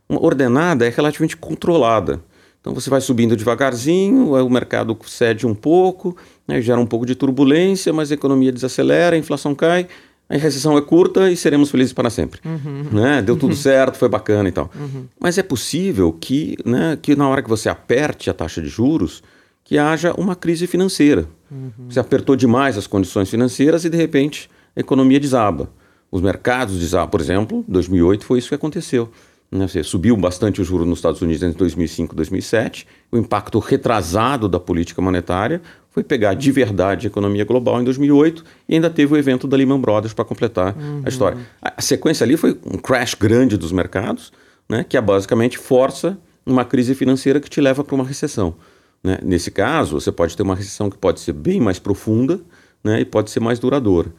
[0.08, 2.22] Uma ordenada é relativamente controlada.
[2.62, 6.16] Então você vai subindo devagarzinho, o mercado cede um pouco,
[6.48, 9.88] né, gera um pouco de turbulência, mas a economia desacelera, a inflação cai,
[10.30, 12.40] a recessão é curta e seremos felizes para sempre.
[12.46, 12.86] Uhum.
[12.92, 13.22] Né?
[13.22, 13.58] Deu tudo uhum.
[13.58, 14.72] certo, foi bacana e tal.
[14.76, 15.06] Uhum.
[15.20, 19.22] Mas é possível que, né, que na hora que você aperte a taxa de juros,
[19.64, 21.28] que haja uma crise financeira.
[21.52, 21.72] Uhum.
[21.90, 25.70] Você apertou demais as condições financeiras e de repente a economia desaba.
[26.12, 27.10] Os mercados desabam.
[27.10, 29.10] Por exemplo, 2008 foi isso que aconteceu.
[29.52, 29.68] Né?
[29.68, 32.88] Você subiu bastante o juro nos Estados Unidos entre 2005 e 2007.
[33.12, 35.62] O impacto retrasado da política monetária
[35.94, 39.56] foi pegar de verdade a economia global em 2008 e ainda teve o evento da
[39.56, 41.04] Lehman Brothers para completar uhum.
[41.06, 41.38] a história.
[41.62, 44.34] A, a sequência ali foi um crash grande dos mercados,
[44.68, 44.84] né?
[44.84, 48.56] que é basicamente força uma crise financeira que te leva para uma recessão.
[49.04, 49.20] Né?
[49.22, 52.42] Nesse caso, você pode ter uma recessão que pode ser bem mais profunda
[52.84, 53.00] né?
[53.00, 54.12] e pode ser mais duradoura.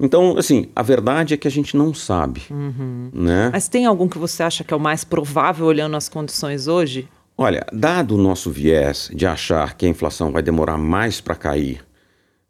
[0.00, 2.42] Então, assim, a verdade é que a gente não sabe.
[2.50, 3.10] Uhum.
[3.12, 3.50] Né?
[3.52, 7.06] Mas tem algum que você acha que é o mais provável olhando as condições hoje?
[7.42, 11.82] Olha, dado o nosso viés de achar que a inflação vai demorar mais para cair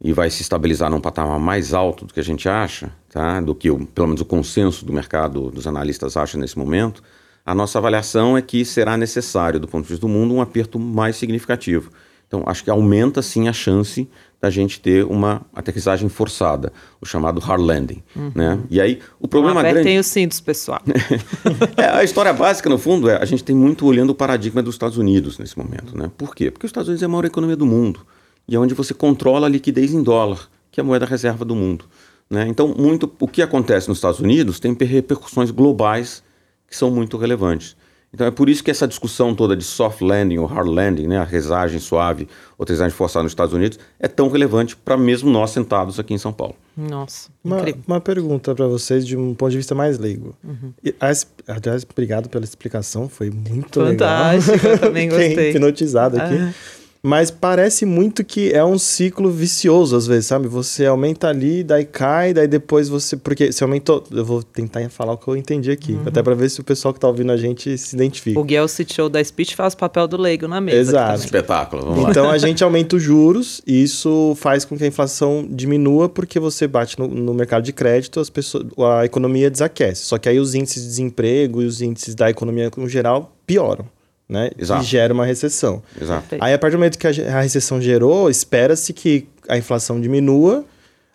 [0.03, 3.41] e vai se estabilizar num patamar mais alto do que a gente acha, tá?
[3.41, 7.05] do que o, pelo menos o consenso do mercado dos analistas acha nesse momento,
[7.47, 10.77] a nossa avaliação é que será necessário, do ponto de vista do mundo, um aperto
[10.77, 11.93] mais significativo.
[12.27, 17.41] Então, acho que aumenta sim a chance da gente ter uma aterrissagem forçada, o chamado
[17.41, 18.03] hard landing.
[18.17, 18.33] Uhum.
[18.35, 18.59] Né?
[18.71, 19.83] E aí, o problema grande...
[19.83, 20.81] tem os cintos, pessoal.
[21.77, 24.75] é, a história básica, no fundo, é a gente tem muito olhando o paradigma dos
[24.75, 25.97] Estados Unidos nesse momento.
[25.97, 26.11] Né?
[26.17, 26.51] Por quê?
[26.51, 28.01] Porque os Estados Unidos é a maior economia do mundo
[28.49, 31.55] e é onde você controla a liquidez em dólar, que é a moeda reserva do
[31.55, 31.85] mundo.
[32.29, 32.47] Né?
[32.49, 36.23] Então, muito o que acontece nos Estados Unidos tem repercussões globais
[36.69, 37.77] que são muito relevantes.
[38.13, 41.19] Então é por isso que essa discussão toda de soft landing ou hard landing, né,
[41.19, 45.51] a rezagem suave ou rezagem forçada nos Estados Unidos, é tão relevante para mesmo nós
[45.51, 46.57] sentados aqui em São Paulo.
[46.77, 50.35] Nossa, uma, uma pergunta para vocês de um ponto de vista mais leigo.
[50.43, 50.73] Uhum.
[50.85, 54.73] E, aliás, obrigado pela explicação, foi muito Fantástico, legal.
[54.73, 55.51] eu também gostei.
[55.51, 56.35] hipnotizado aqui.
[56.35, 56.53] Ah.
[57.03, 60.47] Mas parece muito que é um ciclo vicioso, às vezes, sabe?
[60.49, 63.17] Você aumenta ali, daí cai, daí depois você.
[63.17, 64.05] Porque você aumentou.
[64.11, 66.03] Eu vou tentar falar o que eu entendi aqui, uhum.
[66.05, 68.39] até para ver se o pessoal que tá ouvindo a gente se identifica.
[68.39, 70.79] O Guel City Show da Speech faz o papel do leigo na mesa.
[70.79, 71.25] Exato.
[71.25, 72.11] Espetáculo, vamos lá.
[72.11, 76.39] Então a gente aumenta os juros e isso faz com que a inflação diminua porque
[76.39, 80.05] você bate no, no mercado de crédito, as pessoas, a economia desaquece.
[80.05, 83.87] Só que aí os índices de desemprego e os índices da economia no geral pioram
[84.31, 84.51] né?
[84.57, 84.83] Exato.
[84.83, 85.83] E gera uma recessão.
[86.01, 86.37] Exato.
[86.41, 90.65] Aí, a partir do momento que a recessão gerou, espera-se que a inflação diminua,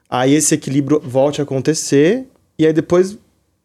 [0.10, 2.25] aí esse equilíbrio volte a acontecer,
[2.60, 3.17] e aí depois.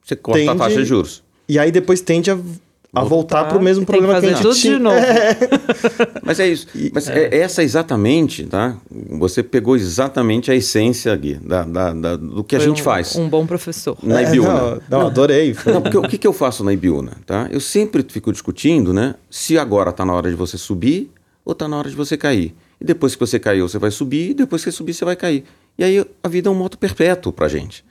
[0.05, 1.23] Você corta tende, a taxa de juros.
[1.49, 2.39] E aí depois tende a
[2.93, 4.77] a voltar para o mesmo problema que, que a gente tinha.
[4.77, 4.97] de novo.
[5.11, 6.21] É.
[6.23, 6.67] Mas é isso.
[6.93, 7.29] Mas é.
[7.29, 7.39] é.
[7.39, 8.77] essa exatamente, tá?
[9.19, 12.85] Você pegou exatamente a essência, Gui, da, da, da do que Foi a gente um,
[12.85, 13.17] faz.
[13.17, 13.97] Um bom professor.
[14.03, 14.51] Na Ibiúna.
[14.51, 15.57] É, não, não, adorei.
[15.67, 17.49] Não, porque o que, que eu faço na Ibiúna, tá?
[17.51, 19.15] Eu sempre fico discutindo, né?
[19.31, 21.11] Se agora está na hora de você subir
[21.45, 22.55] ou está na hora de você cair.
[22.81, 25.17] E depois que você caiu, você vai subir, e depois que você subir, você vai
[25.17, 25.45] cair.
[25.79, 27.85] E aí a vida é um moto perpétuo para gente.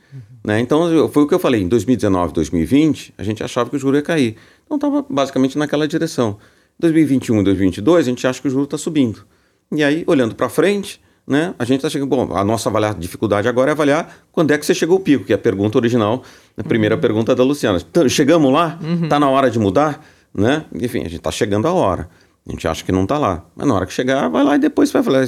[0.43, 0.60] Né?
[0.60, 1.62] Então, foi o que eu falei.
[1.62, 4.36] Em 2019, 2020, a gente achava que o juro ia cair.
[4.65, 6.38] Então estava basicamente naquela direção.
[6.80, 9.25] 2021 e 2022 a gente acha que o juro está subindo.
[9.71, 12.10] E aí, olhando para frente, né, a gente está chegando.
[12.10, 15.25] Bom, a nossa avaliar, dificuldade agora é avaliar quando é que você chegou ao pico,
[15.25, 16.23] que é a pergunta original,
[16.58, 17.02] a primeira uhum.
[17.02, 17.80] pergunta da Luciana.
[18.08, 18.80] Chegamos lá?
[19.04, 19.19] Está uhum.
[19.19, 20.04] na hora de mudar?
[20.34, 20.65] né?
[20.73, 22.10] Enfim, a gente está chegando a hora.
[22.49, 23.45] A gente acha que não está lá.
[23.55, 25.27] Mas na hora que chegar, vai lá e depois vai falar.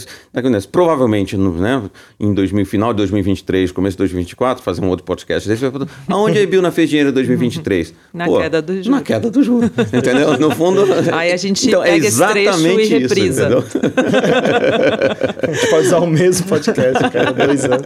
[0.72, 1.84] Provavelmente, no, né,
[2.20, 5.88] em 2000, final de 2023, começo de 2024, fazer um outro podcast desse, vai falar,
[6.10, 7.94] aonde a Ibiúna fez dinheiro em 2023?
[8.12, 8.90] Na Pô, queda do juro.
[8.90, 9.68] Na queda do juro.
[9.94, 10.36] Entendeu?
[10.40, 10.82] No fundo.
[11.14, 13.50] Aí a gente então, pega é exatamente esse trecho e reprisa.
[13.50, 13.78] Isso,
[15.44, 17.86] a gente pode usar o mesmo podcast, cara, dois anos.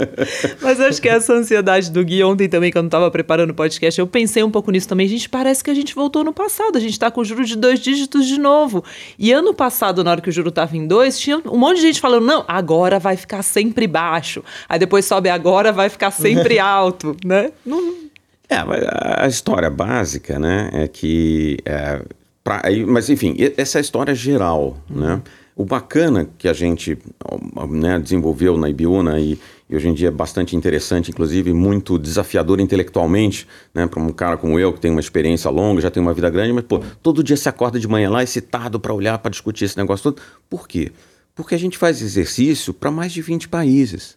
[0.62, 4.08] Mas acho que essa ansiedade do Gui ontem também, quando estava preparando o podcast, eu
[4.08, 5.10] pensei um pouco nisso também.
[5.10, 6.78] Gente, parece que a gente voltou no passado.
[6.78, 8.82] A gente está com juros de dois dígitos de novo.
[9.25, 11.84] E ano passado, na hora que o juro estava em dois, tinha um monte de
[11.84, 14.44] gente falando: não, agora vai ficar sempre baixo.
[14.68, 17.52] Aí depois sobe agora, vai ficar sempre alto, né?
[17.66, 18.06] Não...
[18.48, 18.58] É,
[19.24, 21.58] a história básica, né, é que.
[21.66, 22.02] É,
[22.44, 25.02] pra, mas, enfim, essa é a história geral, uhum.
[25.02, 25.22] né?
[25.56, 26.98] O bacana que a gente
[27.70, 32.60] né, desenvolveu na Ibiúna e, e, hoje em dia é bastante interessante, inclusive muito desafiador
[32.60, 36.13] intelectualmente, né, para um cara como eu que tem uma experiência longa, já tem uma
[36.13, 39.32] vida grande, mas pô, todo dia se acorda de manhã lá excitado para olhar, para
[39.32, 40.21] discutir esse negócio todo.
[40.49, 40.91] Por quê?
[41.34, 44.15] Porque a gente faz exercício para mais de 20 países.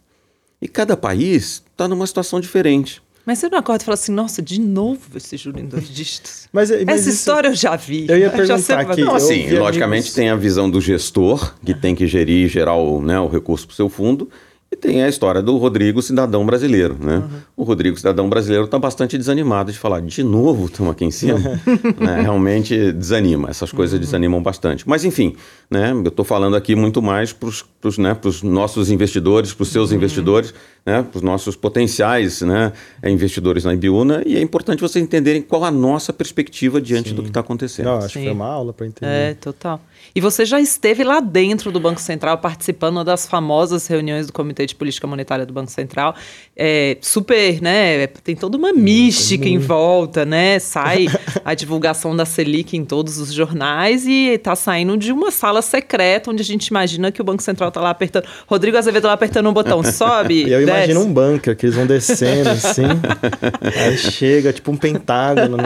[0.61, 3.01] E cada país está numa situação diferente.
[3.25, 6.47] Mas você não acorda e fala assim, nossa, de novo esse juro em dois dígitos.
[6.51, 8.07] mas, mas Essa isso, história eu já vi.
[8.09, 9.03] Eu ia perguntar aqui.
[9.03, 10.13] Não, assim, logicamente amigos...
[10.13, 13.67] tem a visão do gestor, que tem que gerir e gerar o, né, o recurso
[13.67, 14.29] para o seu fundo,
[14.71, 17.17] e tem a história do Rodrigo Cidadão Brasileiro, né?
[17.17, 17.39] Uhum.
[17.57, 21.39] O Rodrigo Cidadão Brasileiro está bastante desanimado de falar, de novo estamos aqui em cima.
[21.99, 22.21] né?
[22.21, 23.99] Realmente desanima, essas coisas uhum.
[23.99, 24.87] desanimam bastante.
[24.87, 25.35] Mas enfim,
[25.71, 25.91] né?
[25.91, 28.15] eu estou falando aqui muito mais para os né?
[28.43, 29.97] nossos investidores, para os seus uhum.
[29.97, 30.53] investidores,
[30.85, 31.01] né?
[31.01, 32.71] para os nossos potenciais né?
[33.03, 37.15] investidores na Ibiúna, e é importante vocês entenderem qual a nossa perspectiva diante Sim.
[37.15, 37.85] do que está acontecendo.
[37.85, 38.19] Não, acho Sim.
[38.19, 39.11] que foi uma aula para entender.
[39.11, 39.81] É, total.
[40.15, 44.65] E você já esteve lá dentro do Banco Central participando das famosas reuniões do Comitê
[44.65, 46.15] de Política Monetária do Banco Central.
[46.55, 48.07] É, super, né?
[48.07, 50.59] Tem toda uma mística em volta, né?
[50.59, 51.07] Sai
[51.45, 56.31] a divulgação da Selic em todos os jornais e está saindo de uma sala secreta
[56.31, 58.25] onde a gente imagina que o Banco Central está lá apertando.
[58.47, 60.45] Rodrigo Azevedo lá apertando um botão, sobe.
[60.45, 60.71] e eu desce.
[60.71, 62.83] imagino um bunker que eles vão descendo assim.
[63.61, 65.57] aí chega, tipo um pentágono.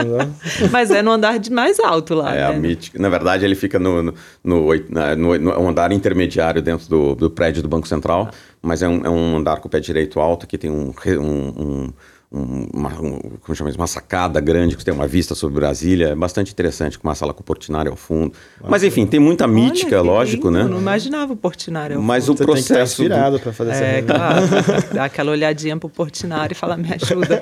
[0.70, 2.34] Mas é no andar de mais alto lá.
[2.34, 2.46] É né?
[2.46, 2.98] a mítica.
[2.98, 4.68] Na verdade, ele fica no, no no,
[5.16, 9.10] no, no andar intermediário dentro do, do, prédio do Banco Central, mas é um, é
[9.10, 11.92] um, andar com o pé direito alto, que tem um, um, um
[12.36, 13.78] uma, como chama isso?
[13.78, 17.32] uma sacada grande que tem uma vista sobre Brasília, é bastante interessante, com uma sala
[17.32, 18.34] com o Portinari ao fundo.
[18.56, 20.58] Nossa, mas enfim, tem muita mítica, lógico, lindo.
[20.58, 20.64] né?
[20.64, 22.06] Eu não imaginava o Portinari ao fundo.
[22.06, 22.68] Mas o Você processo.
[22.96, 24.46] Tem que estar inspirado para fazer é, essa claro.
[24.92, 27.40] Dá aquela olhadinha pro Portinari e falar, me ajuda.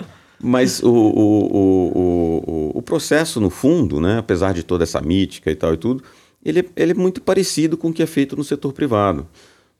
[0.42, 5.50] Mas o, o, o, o, o processo, no fundo, né, apesar de toda essa mítica
[5.50, 6.04] e tal e tudo,
[6.44, 9.26] ele, é, ele é muito parecido com o que é feito no setor privado.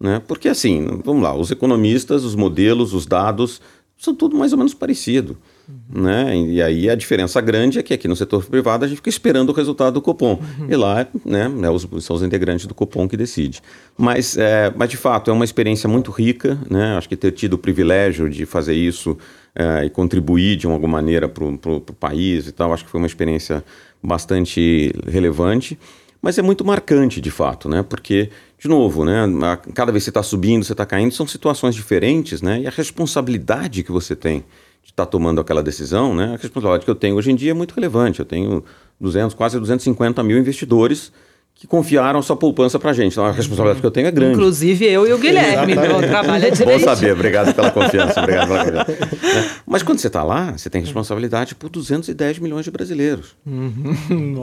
[0.00, 0.20] Né?
[0.26, 3.60] Porque, assim, vamos lá, os economistas, os modelos, os dados,
[3.96, 5.36] são tudo mais ou menos parecido.
[5.68, 6.02] Uhum.
[6.02, 6.36] Né?
[6.36, 9.48] E aí a diferença grande é que aqui no setor privado a gente fica esperando
[9.48, 10.34] o resultado do Copom.
[10.34, 10.66] Uhum.
[10.68, 13.62] E lá né, né, os, são os integrantes do Copom que decide.
[13.96, 16.58] Mas, é, mas de fato é uma experiência muito rica.
[16.68, 16.96] Né?
[16.96, 19.16] Acho que ter tido o privilégio de fazer isso
[19.54, 23.06] é, e contribuir de alguma maneira para o país e tal, acho que foi uma
[23.06, 23.64] experiência
[24.02, 25.78] bastante relevante
[26.24, 27.82] mas é muito marcante de fato, né?
[27.82, 29.26] Porque, de novo, né?
[29.74, 32.62] cada vez que você está subindo, você está caindo, são situações diferentes, né?
[32.62, 34.38] E a responsabilidade que você tem
[34.82, 36.28] de estar tá tomando aquela decisão, né?
[36.28, 38.20] A responsabilidade que eu tenho hoje em dia é muito relevante.
[38.20, 38.64] Eu tenho
[38.98, 41.12] 200, quase 250 mil investidores
[41.54, 43.12] que confiaram sua poupança para a gente.
[43.12, 44.32] Então a responsabilidade que eu tenho é grande.
[44.32, 46.80] Inclusive eu e o Guilherme, meu trabalho é direito.
[46.80, 48.20] Bom saber, obrigado pela confiança.
[48.20, 49.62] obrigado pela confiança.
[49.64, 53.36] Mas quando você está lá, você tem responsabilidade por 210 milhões de brasileiros.
[53.46, 53.94] Uhum.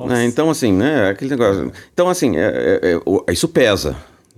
[0.07, 0.25] Né?
[0.25, 1.09] Então, assim, né?
[1.09, 1.71] Aquele negócio.
[1.93, 3.95] Então, assim, é, é, é, isso pesa.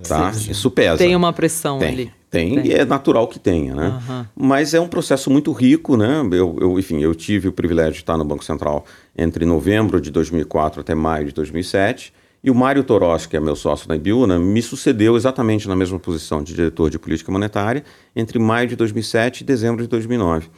[0.07, 0.33] Tá?
[0.33, 0.51] Sim.
[0.51, 0.97] Isso pesa.
[0.97, 2.11] Tem uma pressão tem, ali.
[2.29, 4.01] Tem, tem, e é natural que tenha, né?
[4.09, 4.25] Uhum.
[4.35, 6.21] Mas é um processo muito rico, né?
[6.31, 8.85] Eu, eu, enfim, eu tive o privilégio de estar no Banco Central
[9.17, 13.55] entre novembro de 2004 até maio de 2007 e o Mário Toros, que é meu
[13.55, 18.37] sócio na Ibiúna, me sucedeu exatamente na mesma posição de diretor de política monetária entre
[18.37, 20.49] maio de 2007 e dezembro de 2009.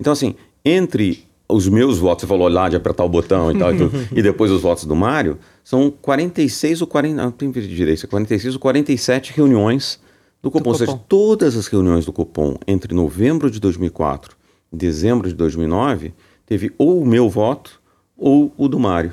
[0.00, 3.74] Então, assim, entre os meus votos, você falou lá de apertar o botão e tal,
[3.74, 8.08] e, tudo, e depois os votos do Mário, são 46 ou 40, não tem direito,
[8.08, 10.00] 46 ou 47 reuniões
[10.42, 10.64] do Copom.
[10.64, 14.34] Do ou seja, todas as reuniões do Copom entre novembro de 2004
[14.72, 16.14] e dezembro de 2009
[16.46, 17.80] teve ou o meu voto
[18.16, 19.12] ou o do Mário.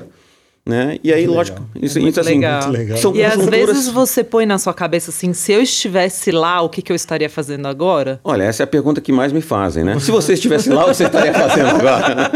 [0.64, 1.00] Né?
[1.04, 1.72] E aí, muito lógico, legal.
[1.82, 2.70] isso, é isso assim, legal.
[2.70, 2.98] legal.
[2.98, 6.70] São e às vezes você põe na sua cabeça assim, se eu estivesse lá, o
[6.70, 8.20] que, que eu estaria fazendo agora?
[8.24, 10.00] Olha, essa é a pergunta que mais me fazem, né?
[10.00, 12.32] se você estivesse lá, o que você estaria fazendo agora?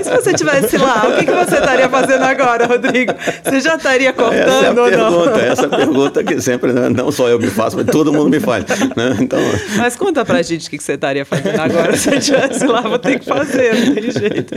[0.00, 3.12] e se você estivesse lá, o que, que você estaria fazendo agora, Rodrigo?
[3.42, 5.36] Você já estaria cortando essa é ou pergunta, não?
[5.36, 6.88] Essa é a pergunta que sempre, né?
[6.88, 8.64] não só eu me faço, mas todo mundo me faz.
[8.96, 9.16] Né?
[9.20, 9.40] Então...
[9.76, 11.96] Mas conta pra gente o que, que você estaria fazendo agora.
[11.96, 14.54] Se eu estivesse lá, vou ter que fazer, não tem jeito.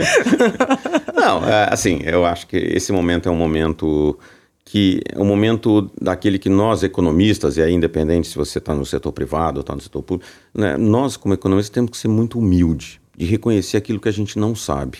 [1.14, 4.18] Não, é, assim, eu acho que esse momento é um momento
[4.64, 8.84] que é um momento daquele que nós economistas, e aí independente se você está no
[8.84, 12.38] setor privado ou está no setor público, né, nós como economistas temos que ser muito
[12.38, 14.98] humilde de reconhecer aquilo que a gente não sabe.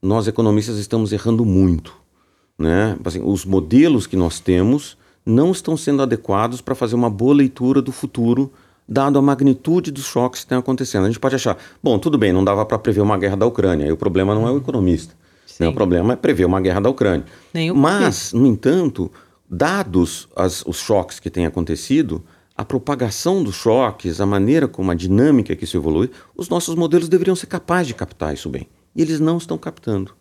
[0.00, 1.92] Nós economistas estamos errando muito,
[2.56, 2.96] né?
[3.04, 7.82] Assim, os modelos que nós temos não estão sendo adequados para fazer uma boa leitura
[7.82, 8.50] do futuro,
[8.88, 11.04] dado a magnitude dos choques que estão acontecendo.
[11.04, 13.86] A gente pode achar, bom, tudo bem, não dava para prever uma guerra da Ucrânia,
[13.86, 15.14] e o problema não é o economista.
[15.58, 15.68] Né?
[15.68, 17.24] O problema é prever uma guerra da Ucrânia.
[17.74, 19.10] Mas, no entanto,
[19.48, 22.22] dados as, os choques que têm acontecido,
[22.56, 27.08] a propagação dos choques, a maneira como a dinâmica que isso evolui, os nossos modelos
[27.08, 28.68] deveriam ser capazes de captar isso bem.
[28.94, 30.12] E eles não estão captando.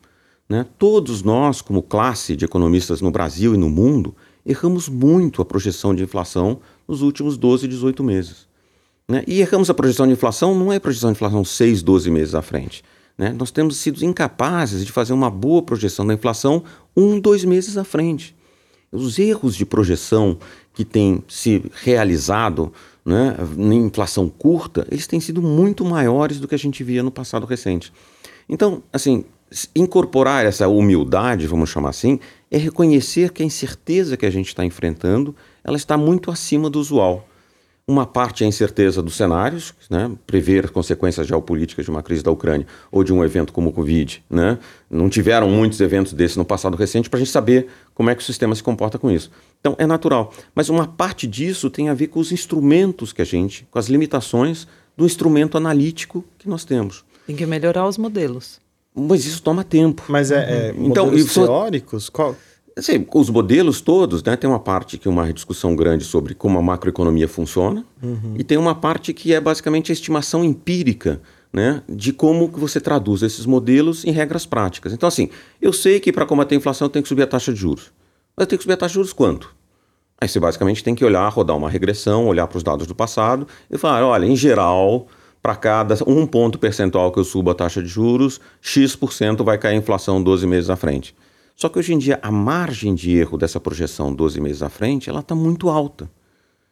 [0.47, 0.65] Né?
[0.77, 4.15] Todos nós, como classe de economistas no Brasil e no mundo,
[4.45, 8.47] erramos muito a projeção de inflação nos últimos 12, 18 meses.
[9.07, 9.23] Né?
[9.27, 12.41] E erramos a projeção de inflação, não é projeção de inflação 6, 12 meses à
[12.41, 12.83] frente.
[13.19, 13.35] Né?
[13.37, 16.63] Nós temos sido incapazes de fazer uma boa projeção da inflação
[16.95, 18.33] um, dois meses à frente.
[18.89, 20.37] Os erros de projeção
[20.73, 22.71] que têm se realizado
[23.05, 27.11] né, em inflação curta, eles têm sido muito maiores do que a gente via no
[27.11, 27.91] passado recente.
[28.47, 29.25] Então, assim,
[29.75, 34.63] incorporar essa humildade, vamos chamar assim, é reconhecer que a incerteza que a gente está
[34.63, 37.27] enfrentando, ela está muito acima do usual.
[37.89, 40.11] Uma parte é a incerteza dos cenários, né?
[40.27, 43.73] prever as consequências geopolíticas de uma crise da Ucrânia ou de um evento como o
[43.73, 44.23] Covid.
[44.29, 44.59] Né?
[44.87, 48.21] Não tiveram muitos eventos desses no passado recente para a gente saber como é que
[48.21, 49.31] o sistema se comporta com isso.
[49.59, 50.31] Então é natural.
[50.53, 53.87] Mas uma parte disso tem a ver com os instrumentos que a gente, com as
[53.87, 57.03] limitações do instrumento analítico que nós temos.
[57.25, 58.61] Tem que melhorar os modelos.
[58.93, 60.03] Mas isso toma tempo.
[60.07, 62.07] Mas é, é então, modelos teóricos?
[62.07, 62.35] Qual?
[62.79, 66.57] Assim, os modelos todos, né, tem uma parte que é uma discussão grande sobre como
[66.57, 68.35] a macroeconomia funciona uhum.
[68.37, 72.79] e tem uma parte que é basicamente a estimação empírica né, de como que você
[72.79, 74.93] traduz esses modelos em regras práticas.
[74.93, 75.29] Então, assim,
[75.61, 77.91] eu sei que para combater a inflação eu tenho que subir a taxa de juros.
[78.35, 79.53] Mas eu tenho que subir a taxa de juros quanto?
[80.21, 83.47] Aí você basicamente tem que olhar, rodar uma regressão, olhar para os dados do passado
[83.69, 85.07] e falar, olha, em geral,
[85.41, 89.75] para cada um ponto percentual que eu subo a taxa de juros, X% vai cair
[89.75, 91.15] a inflação 12 meses à frente.
[91.59, 95.09] Só que hoje em dia a margem de erro dessa projeção 12 meses à frente,
[95.09, 96.09] ela está muito alta.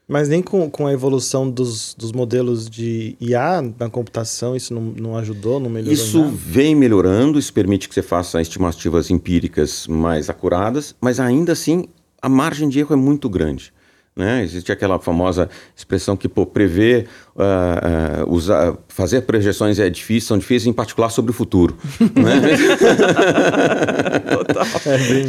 [0.08, 4.82] Mas nem com, com a evolução dos, dos modelos de IA na computação, isso não,
[4.82, 6.34] não ajudou, não melhorou Isso nada?
[6.34, 11.84] vem melhorando, isso permite que você faça estimativas empíricas mais acuradas, mas ainda assim
[12.22, 13.74] a margem de erro é muito grande.
[14.18, 14.44] Né?
[14.44, 20.40] Existe aquela famosa expressão que pô, prever, uh, uh, usar, fazer projeções é difícil, são
[20.40, 21.78] difíceis, em particular sobre o futuro.
[22.16, 22.42] né?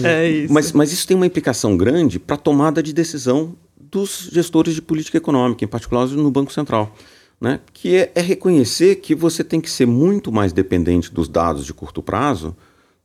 [0.09, 0.55] é, é isso.
[0.55, 4.81] Mas, mas isso tem uma implicação grande para a tomada de decisão dos gestores de
[4.81, 6.97] política econômica, em particular no Banco Central.
[7.39, 7.61] Né?
[7.75, 11.75] Que é, é reconhecer que você tem que ser muito mais dependente dos dados de
[11.75, 12.57] curto prazo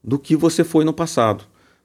[0.02, 1.44] do que você foi no passado.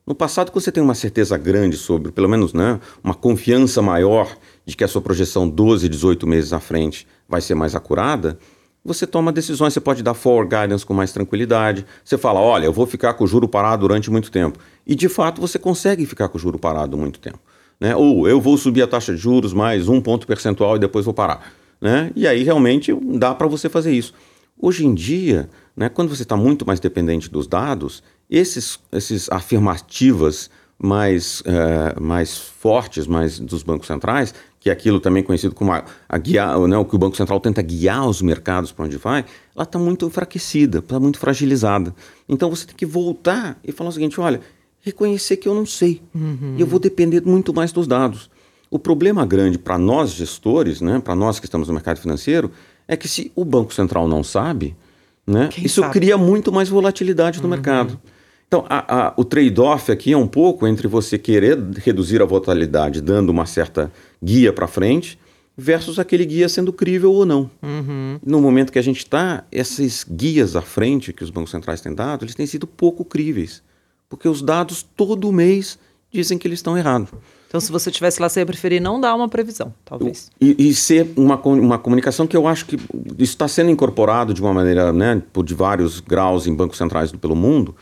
[0.09, 4.39] No passado, quando você tem uma certeza grande sobre, pelo menos né, uma confiança maior
[4.65, 8.39] de que a sua projeção 12, 18 meses à frente vai ser mais acurada,
[8.83, 11.85] você toma decisões, você pode dar forward guidance com mais tranquilidade.
[12.03, 14.59] Você fala, olha, eu vou ficar com o juro parado durante muito tempo.
[14.87, 17.39] E de fato você consegue ficar com o juro parado muito tempo.
[17.79, 17.95] Né?
[17.95, 21.13] Ou eu vou subir a taxa de juros mais um ponto percentual e depois vou
[21.13, 21.53] parar.
[21.79, 22.13] Né?
[22.17, 24.15] E aí realmente dá para você fazer isso.
[24.59, 30.51] Hoje em dia, né, quando você está muito mais dependente dos dados, esses, esses afirmativas
[30.79, 35.85] mais, uh, mais fortes mais dos bancos centrais, que é aquilo também conhecido como a,
[36.09, 39.25] a guiar, né, o que o Banco Central tenta guiar os mercados para onde vai,
[39.55, 41.95] ela está muito enfraquecida, está muito fragilizada.
[42.29, 44.41] Então você tem que voltar e falar o seguinte: olha,
[44.81, 46.03] reconhecer que eu não sei.
[46.15, 46.55] Uhum.
[46.57, 48.31] E eu vou depender muito mais dos dados.
[48.71, 52.51] O problema grande para nós gestores, né, para nós que estamos no mercado financeiro,
[52.87, 54.77] é que se o Banco Central não sabe,
[55.27, 55.93] né, isso sabe?
[55.93, 57.51] cria muito mais volatilidade no uhum.
[57.51, 57.99] mercado.
[58.49, 63.03] Então, a, a, o trade-off aqui é um pouco entre você querer reduzir a volatilidade
[63.03, 63.93] dando uma certa
[64.25, 65.19] guia para frente
[65.55, 67.51] versus aquele guia sendo crível ou não.
[67.63, 68.19] Uhum.
[68.25, 71.95] No momento que a gente está, esses guias à frente que os bancos centrais têm
[71.95, 73.63] dado, eles têm sido pouco críveis,
[74.09, 75.79] porque os dados todo mês
[76.11, 77.11] dizem que eles estão errados.
[77.49, 80.31] Então, se você tivesse lá, você ia preferir não dar uma previsão, talvez.
[80.41, 84.41] E, e ser uma, uma comunicação que eu acho que isso está sendo incorporado de
[84.41, 87.75] uma maneira, né, por de vários graus em bancos centrais pelo mundo,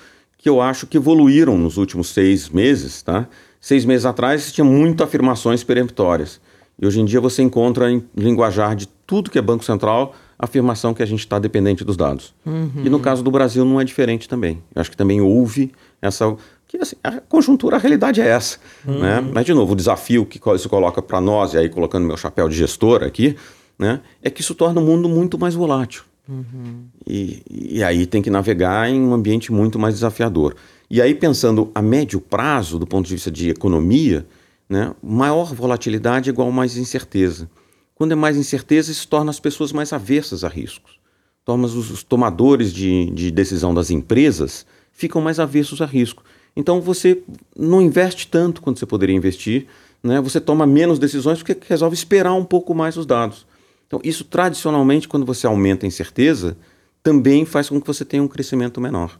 [0.46, 3.02] que eu acho que evoluíram nos últimos seis meses.
[3.02, 3.26] Tá?
[3.60, 6.40] Seis meses atrás tinha muito afirmações peremptórias.
[6.80, 10.94] E hoje em dia você encontra em linguajar de tudo que é Banco Central afirmação
[10.94, 12.32] que a gente está dependente dos dados.
[12.44, 12.70] Uhum.
[12.84, 14.62] E no caso do Brasil não é diferente também.
[14.72, 16.36] Eu acho que também houve essa.
[16.68, 18.58] Que, assim, a conjuntura, a realidade é essa.
[18.86, 19.00] Uhum.
[19.00, 19.20] Né?
[19.32, 22.48] Mas, de novo, o desafio que isso coloca para nós, e aí colocando meu chapéu
[22.48, 23.34] de gestor aqui,
[23.76, 26.04] né, é que isso torna o mundo muito mais volátil.
[26.28, 26.86] Uhum.
[27.06, 30.56] E, e aí tem que navegar em um ambiente muito mais desafiador.
[30.90, 34.26] E aí, pensando a médio prazo, do ponto de vista de economia,
[34.68, 37.48] né, maior volatilidade é igual mais incerteza.
[37.94, 40.98] Quando é mais incerteza, isso torna as pessoas mais aversas a riscos.
[41.44, 46.22] Torna os, os tomadores de, de decisão das empresas ficam mais avessos a risco.
[46.56, 47.22] Então você
[47.56, 49.66] não investe tanto quanto você poderia investir,
[50.02, 50.20] né?
[50.20, 53.45] você toma menos decisões porque resolve esperar um pouco mais os dados.
[53.86, 56.56] Então, isso tradicionalmente, quando você aumenta a incerteza,
[57.02, 59.18] também faz com que você tenha um crescimento menor.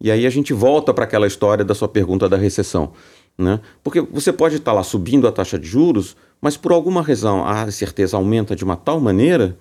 [0.00, 2.92] E aí a gente volta para aquela história da sua pergunta da recessão.
[3.36, 3.60] Né?
[3.82, 7.64] Porque você pode estar lá subindo a taxa de juros, mas por alguma razão a
[7.66, 9.58] incerteza aumenta de uma tal maneira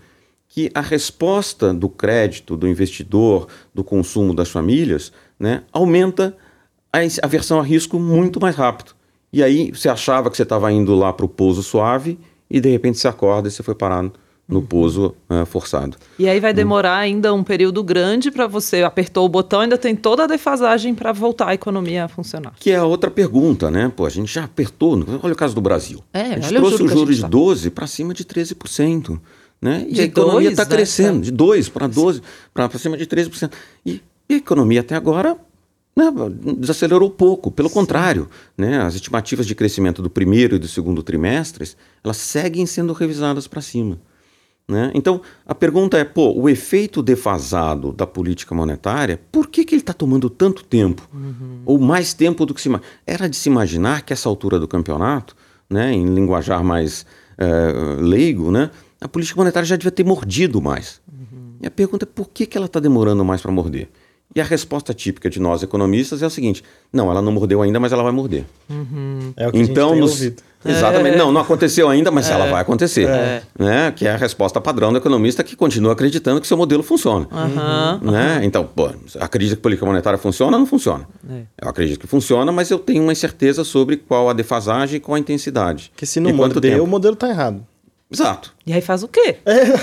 [0.48, 6.36] que a resposta do crédito, do investidor, do consumo das famílias, né, aumenta
[6.92, 8.92] a aversão a risco muito mais rápido.
[9.32, 12.18] E aí você achava que você estava indo lá para o pouso suave
[12.50, 14.10] e de repente você acorda e você foi parar
[14.48, 15.98] no pouso uh, forçado.
[16.18, 19.96] E aí vai demorar ainda um período grande para você apertou o botão, ainda tem
[19.96, 22.54] toda a defasagem para voltar a economia a funcionar.
[22.58, 23.92] Que é a outra pergunta, né?
[23.94, 26.02] Pô, a gente já apertou, olha o caso do Brasil.
[26.14, 29.20] É, a gente trouxe o juros de 12 para cima de 13%.
[29.60, 29.88] Né?
[29.90, 30.70] E de a economia está né?
[30.70, 32.22] crescendo, de 2 para 12,
[32.54, 33.52] para cima de 13%.
[33.86, 35.36] E, e a economia até agora
[35.96, 36.14] né,
[36.60, 37.74] desacelerou pouco, pelo Sim.
[37.74, 42.94] contrário, né, as estimativas de crescimento do primeiro e do segundo trimestres, elas seguem sendo
[42.94, 43.98] revisadas para cima.
[44.70, 44.92] Né?
[44.94, 49.82] Então, a pergunta é, pô, o efeito defasado da política monetária, por que, que ele
[49.82, 51.08] está tomando tanto tempo?
[51.14, 51.62] Uhum.
[51.66, 52.70] Ou mais tempo do que se...
[53.06, 55.38] Era de se imaginar que essa altura do campeonato,
[55.70, 57.06] né, em linguajar mais
[57.40, 61.00] uh, leigo, né, a política monetária já devia ter mordido mais.
[61.08, 61.56] Uhum.
[61.62, 63.90] E a pergunta é por que, que ela está demorando mais para morder?
[64.36, 67.80] E a resposta típica de nós economistas é o seguinte: não, ela não mordeu ainda,
[67.80, 68.46] mas ela vai morder.
[68.70, 69.34] Uhum.
[69.36, 70.12] É o que então, a gente tem nos...
[70.12, 70.44] ouvido.
[70.66, 71.16] Exatamente.
[71.16, 71.18] É.
[71.18, 72.34] Não, não aconteceu ainda, mas é.
[72.34, 73.08] ela vai acontecer.
[73.08, 73.42] É.
[73.58, 73.92] Né?
[73.96, 77.28] Que é a resposta padrão do economista que continua acreditando que seu modelo funciona.
[77.32, 78.12] Uhum.
[78.12, 78.42] Né?
[78.44, 81.08] Então, pô, acredita que a política monetária funciona ou não funciona?
[81.30, 81.42] É.
[81.62, 85.16] Eu acredito que funciona, mas eu tenho uma incerteza sobre qual a defasagem e qual
[85.16, 85.90] a intensidade.
[85.94, 87.64] Porque se não morder, o modelo está errado.
[88.10, 88.56] Exato.
[88.66, 89.38] E aí faz o quê?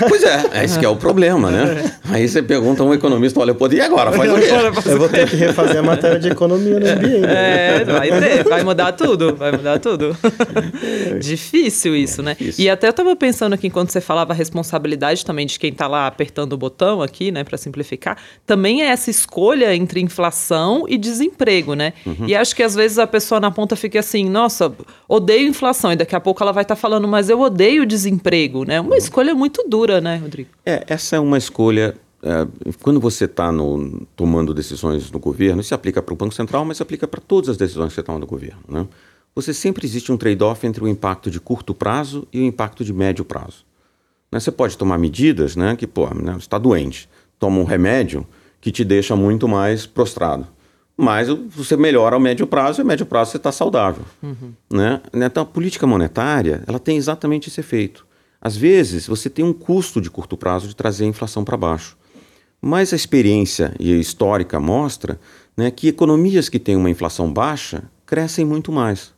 [0.08, 1.90] Pois é, é esse que é o problema, né?
[2.04, 4.12] Aí você pergunta a um economista, olha, pode e agora?
[4.12, 4.90] Faz o quê?
[4.90, 7.26] Eu vou ter que refazer a matéria de economia no MBA.
[7.26, 7.80] Né?
[7.80, 10.16] É, vai ter, vai mudar tudo, vai mudar tudo.
[11.20, 12.36] Difícil isso, é, né?
[12.38, 12.64] Difícil.
[12.64, 15.86] E até eu estava pensando aqui, enquanto você falava a responsabilidade também de quem está
[15.86, 20.98] lá apertando o botão aqui, né, para simplificar, também é essa escolha entre inflação e
[20.98, 21.94] desemprego, né?
[22.04, 22.26] Uhum.
[22.26, 24.72] E acho que às vezes a pessoa na ponta fica assim, nossa,
[25.08, 28.13] odeio inflação, e daqui a pouco ela vai estar tá falando, mas eu odeio desemprego
[28.14, 28.80] desemprego, né?
[28.80, 30.50] Uma escolha muito dura, né, Rodrigo?
[30.64, 31.94] É, essa é uma escolha.
[32.22, 32.46] É,
[32.80, 33.50] quando você está
[34.16, 37.20] tomando decisões no governo, isso se aplica para o Banco Central, mas se aplica para
[37.20, 38.86] todas as decisões que você toma no governo, né?
[39.34, 42.92] Você sempre existe um trade-off entre o impacto de curto prazo e o impacto de
[42.92, 43.64] médio prazo.
[44.30, 44.38] Né?
[44.38, 45.74] Você pode tomar medidas, né?
[45.74, 48.24] Que, pô, né, você está doente, toma um remédio
[48.60, 50.46] que te deixa muito mais prostrado
[50.96, 54.04] mas você melhora ao médio prazo e a médio prazo você está saudável.
[54.22, 54.52] Uhum.
[54.70, 55.00] Né?
[55.12, 58.06] Então, a política monetária ela tem exatamente esse efeito.
[58.40, 61.96] Às vezes, você tem um custo de curto prazo de trazer a inflação para baixo.
[62.60, 65.18] Mas a experiência e a histórica mostra
[65.56, 69.13] né, que economias que têm uma inflação baixa crescem muito mais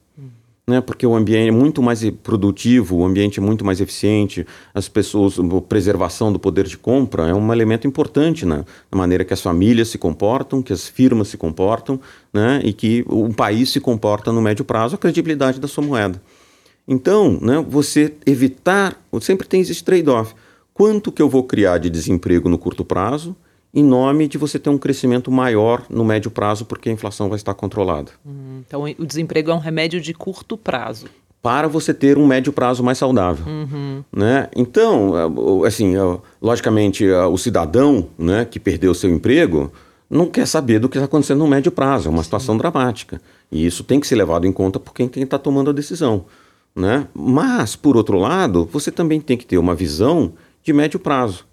[0.68, 0.80] né?
[0.80, 4.44] Porque o ambiente é muito mais produtivo, o ambiente é muito mais eficiente,
[4.74, 9.24] as pessoas, a preservação do poder de compra é um elemento importante na, na maneira
[9.24, 12.00] que as famílias se comportam, que as firmas se comportam,
[12.32, 12.60] né?
[12.64, 16.20] E que o país se comporta no médio prazo, a credibilidade da sua moeda.
[16.88, 20.34] Então, né, você evitar, sempre tem esse trade-off.
[20.72, 23.34] Quanto que eu vou criar de desemprego no curto prazo
[23.76, 27.36] em nome de você ter um crescimento maior no médio prazo, porque a inflação vai
[27.36, 28.10] estar controlada.
[28.24, 31.08] Hum, então, o desemprego é um remédio de curto prazo.
[31.42, 33.44] Para você ter um médio prazo mais saudável.
[33.46, 34.02] Uhum.
[34.10, 34.48] Né?
[34.56, 39.70] Então, é, assim, é, logicamente, é, o cidadão né, que perdeu seu emprego
[40.08, 42.08] não quer saber do que está acontecendo no médio prazo.
[42.08, 42.58] É uma situação Sim.
[42.58, 43.20] dramática.
[43.52, 46.24] E isso tem que ser levado em conta por quem está tomando a decisão.
[46.74, 47.06] Né?
[47.14, 50.32] Mas, por outro lado, você também tem que ter uma visão
[50.64, 51.44] de médio prazo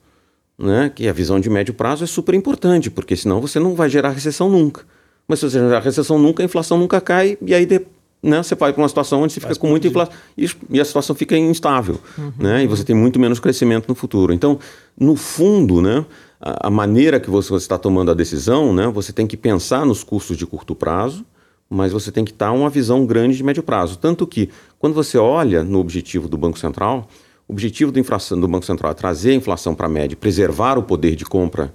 [0.64, 3.90] né, que a visão de médio prazo é super importante, porque senão você não vai
[3.90, 4.84] gerar recessão nunca.
[5.28, 7.82] Mas se você gerar recessão nunca, a inflação nunca cai, e aí de,
[8.22, 10.86] né, você vai para uma situação onde você fica com muita inflação e, e, a
[10.86, 14.34] situação fica instável, uhum, né, e você tem muito menos crescimento no futuro.
[14.34, 14.60] Então,
[14.98, 16.06] no fundo, né,
[16.40, 19.86] a, a maneira que você, você está tomando a decisão, né, você tem que pensar
[19.86, 21.26] nos custos de curto prazo,
[21.70, 23.98] mas você tem que estar uma visão grande de médio prazo.
[23.98, 27.10] Tanto que, quando você olha no objetivo do Banco Central,
[27.48, 30.78] o objetivo do, inflação, do Banco Central é trazer a inflação para a média, preservar
[30.78, 31.74] o poder de compra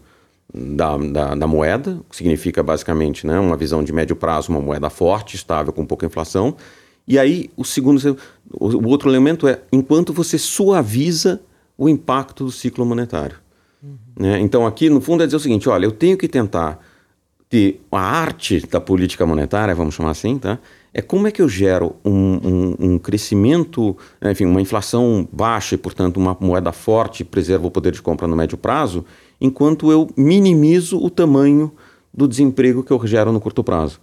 [0.52, 4.88] da, da, da, moeda, que significa basicamente né, uma visão de médio prazo, uma moeda
[4.88, 6.56] forte, estável, com pouca inflação.
[7.06, 8.18] E aí, o segundo,
[8.52, 11.40] o, o outro elemento é enquanto você suaviza
[11.76, 13.36] o impacto do ciclo monetário.
[13.82, 13.96] Uhum.
[14.18, 14.40] Né?
[14.40, 16.78] Então, aqui, no fundo, é dizer o seguinte: olha, eu tenho que tentar
[17.48, 20.58] ter a arte da política monetária, vamos chamar assim, tá?
[20.98, 25.78] É como é que eu gero um, um, um, crescimento, enfim, uma inflação baixa e,
[25.78, 29.04] portanto, uma moeda forte preserva o poder de compra no médio prazo,
[29.40, 31.70] enquanto eu minimizo o tamanho
[32.12, 34.00] do desemprego que eu gero no curto prazo.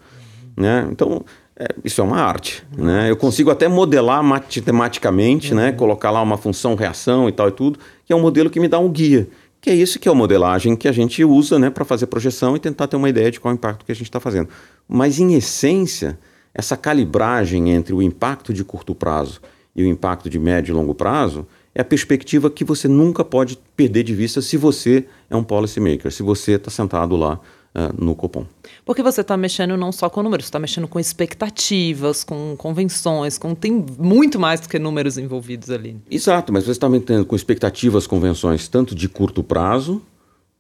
[0.56, 0.88] Né?
[0.90, 1.26] Então,
[1.60, 2.66] é, isso é uma arte.
[2.78, 3.12] Né?
[3.12, 5.72] Eu consigo até modelar matematicamente, né?
[5.72, 5.76] Uhum.
[5.76, 8.70] colocar lá uma função reação e tal e tudo, que é um modelo que me
[8.70, 9.28] dá um guia.
[9.60, 12.56] Que é isso que é a modelagem que a gente usa né, para fazer projeção
[12.56, 14.48] e tentar ter uma ideia de qual é o impacto que a gente está fazendo.
[14.88, 16.18] Mas, em essência,
[16.56, 19.42] essa calibragem entre o impacto de curto prazo
[19.76, 21.46] e o impacto de médio e longo prazo
[21.76, 26.10] é a perspectiva que você nunca pode perder de vista se você é um policymaker,
[26.10, 27.34] se você está sentado lá
[27.76, 28.46] uh, no Copom.
[28.86, 33.38] Porque você está mexendo não só com números, você está mexendo com expectativas, com convenções,
[33.38, 35.98] com tem muito mais do que números envolvidos ali.
[36.10, 40.02] Exato, mas você está mexendo com expectativas, convenções, tanto de curto prazo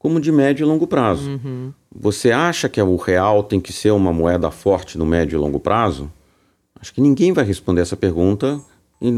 [0.05, 1.31] como de médio e longo prazo.
[1.31, 1.73] Uhum.
[1.91, 5.59] Você acha que o real tem que ser uma moeda forte no médio e longo
[5.59, 6.11] prazo?
[6.79, 8.61] Acho que ninguém vai responder essa pergunta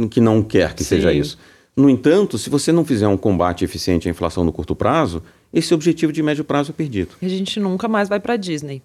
[0.10, 0.96] que não quer que Sim.
[0.96, 1.38] seja isso.
[1.76, 5.22] No entanto, se você não fizer um combate eficiente à inflação no curto prazo,
[5.54, 7.10] esse objetivo de médio prazo é perdido.
[7.22, 8.82] E a gente nunca mais vai para Disney.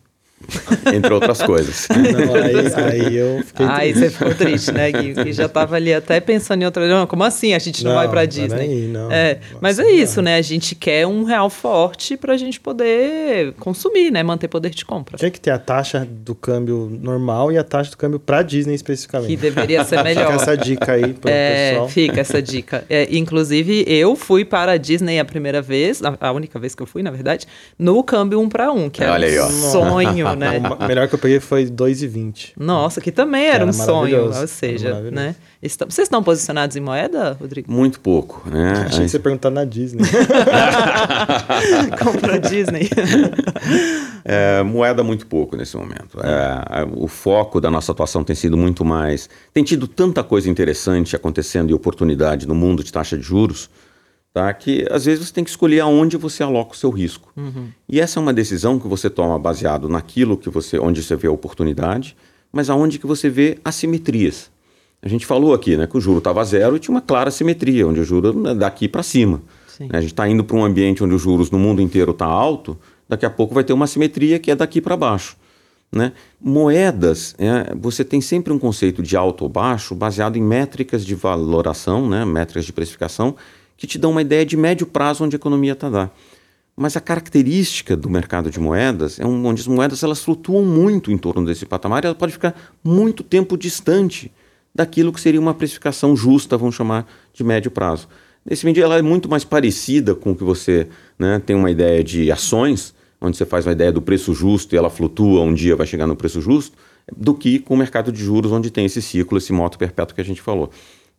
[0.95, 1.89] Entre outras coisas.
[1.93, 5.15] Não, aí, aí, eu fiquei Aí você ficou triste, né, Gui?
[5.15, 6.87] Que já estava ali até pensando em outra.
[6.87, 7.55] Não, como assim?
[7.55, 8.61] A gente não, não vai para Disney?
[8.61, 9.11] Aí, não.
[9.11, 10.37] É, mas é isso, né?
[10.37, 14.23] A gente quer um real forte para a gente poder consumir, né?
[14.23, 15.17] Manter poder de compra.
[15.17, 18.75] Tinha que ter a taxa do câmbio normal e a taxa do câmbio para Disney
[18.75, 19.29] especificamente.
[19.29, 20.33] Que deveria ser melhor.
[20.33, 21.89] Fica essa dica aí para o é, pessoal.
[21.89, 22.85] Fica essa dica.
[22.89, 26.87] É, inclusive, eu fui para a Disney a primeira vez, a única vez que eu
[26.87, 27.47] fui, na verdade,
[27.79, 30.61] no câmbio 1 para 1, que é um sonho, né?
[30.83, 32.53] O melhor que eu peguei foi 2,20.
[32.57, 34.27] Nossa, que também era, era um sonho.
[34.27, 35.35] Ou seja, né?
[35.63, 37.71] Vocês estão posicionados em moeda, Rodrigo?
[37.71, 38.85] Muito pouco, né?
[38.87, 40.03] Achei que você perguntar na Disney.
[42.03, 42.89] Comprou Disney.
[44.25, 46.17] É, moeda muito pouco nesse momento.
[46.21, 49.29] É, o foco da nossa atuação tem sido muito mais.
[49.53, 53.69] Tem tido tanta coisa interessante acontecendo e oportunidade no mundo de taxa de juros
[54.33, 54.53] tá?
[54.53, 57.33] que às vezes você tem que escolher aonde você aloca o seu risco.
[57.37, 57.69] Uhum.
[57.89, 61.29] E essa é uma decisão que você toma baseado naquilo que você, onde você vê
[61.29, 62.17] a oportunidade,
[62.53, 64.51] mas aonde que você vê assimetrias.
[65.03, 67.87] A gente falou aqui né, que o juro estava zero e tinha uma clara simetria,
[67.87, 69.43] onde o juro é daqui para cima.
[69.91, 72.79] A gente está indo para um ambiente onde os juros no mundo inteiro está alto,
[73.09, 75.37] daqui a pouco vai ter uma simetria que é daqui para baixo.
[75.91, 76.13] Né?
[76.41, 81.15] Moedas, é, você tem sempre um conceito de alto ou baixo baseado em métricas de
[81.15, 83.37] valoração, né, métricas de precificação,
[83.83, 86.09] que te dão uma ideia de médio prazo onde a economia está lá.
[86.77, 91.11] Mas a característica do mercado de moedas é um, onde as moedas elas flutuam muito
[91.11, 92.55] em torno desse patamar e ela pode ficar
[92.85, 94.31] muito tempo distante
[94.73, 98.07] daquilo que seria uma precificação justa, vamos chamar de médio prazo.
[98.47, 100.87] Nesse sentido, ela é muito mais parecida com o que você
[101.19, 104.79] né, tem uma ideia de ações, onde você faz uma ideia do preço justo e
[104.79, 106.77] ela flutua, um dia vai chegar no preço justo,
[107.17, 110.21] do que com o mercado de juros, onde tem esse ciclo, esse moto perpétuo que
[110.21, 110.71] a gente falou.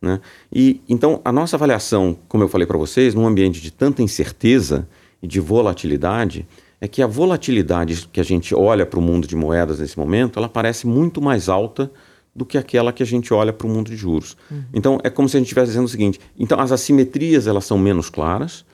[0.04, 0.20] Né?
[0.51, 4.86] E então a nossa avaliação, como eu falei para vocês, num ambiente de tanta incerteza
[5.22, 6.45] e de volatilidade,
[6.82, 10.38] é que a volatilidade que a gente olha para o mundo de moedas nesse momento,
[10.38, 11.89] ela parece muito mais alta
[12.36, 14.36] do que aquela que a gente olha para o mundo de juros.
[14.51, 14.64] Uhum.
[14.74, 17.78] Então é como se a gente estivesse dizendo o seguinte: então as assimetrias elas são
[17.78, 18.66] menos claras,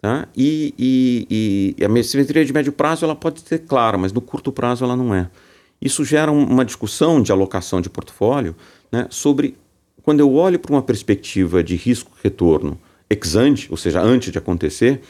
[0.00, 0.28] tá?
[0.34, 4.50] e, e, e a assimetria de médio prazo ela pode ser clara, mas no curto
[4.50, 5.28] prazo ela não é.
[5.78, 8.56] Isso gera uma discussão de alocação de portfólio
[8.90, 9.58] né, sobre
[10.02, 12.78] quando eu olho para uma perspectiva de risco-retorno
[13.08, 15.00] ex ante, ou seja, antes de acontecer,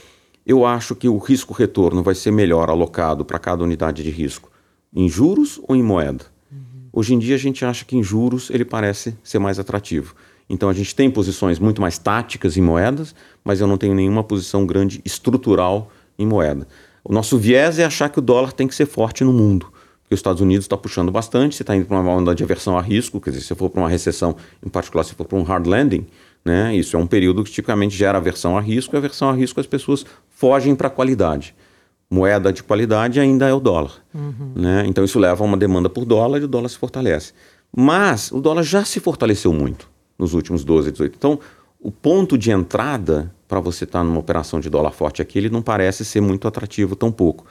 [0.47, 4.51] eu acho que o risco-retorno vai ser melhor alocado para cada unidade de risco
[4.95, 6.25] em juros ou em moeda.
[6.51, 6.59] Uhum.
[6.93, 10.15] Hoje em dia a gente acha que em juros ele parece ser mais atrativo.
[10.49, 13.15] Então a gente tem posições muito mais táticas em moedas,
[13.45, 16.67] mas eu não tenho nenhuma posição grande estrutural em moeda.
[17.05, 19.73] O nosso viés é achar que o dólar tem que ser forte no mundo
[20.11, 22.77] que os Estados Unidos está puxando bastante, você está indo para uma onda de aversão
[22.77, 25.45] a risco, quer dizer, se for para uma recessão, em particular se for para um
[25.45, 26.05] hard landing,
[26.45, 29.61] né, isso é um período que tipicamente gera aversão a risco, e aversão a risco
[29.61, 31.55] as pessoas fogem para a qualidade.
[32.11, 34.03] Moeda de qualidade ainda é o dólar.
[34.13, 34.53] Uhum.
[34.57, 34.83] Né?
[34.89, 37.33] Então isso leva a uma demanda por dólar e o dólar se fortalece.
[37.75, 39.89] Mas o dólar já se fortaleceu muito
[40.19, 41.15] nos últimos 12, 18.
[41.17, 41.39] Então,
[41.79, 45.49] o ponto de entrada para você estar tá numa operação de dólar forte aqui, ele
[45.49, 47.47] não parece ser muito atrativo tão pouco.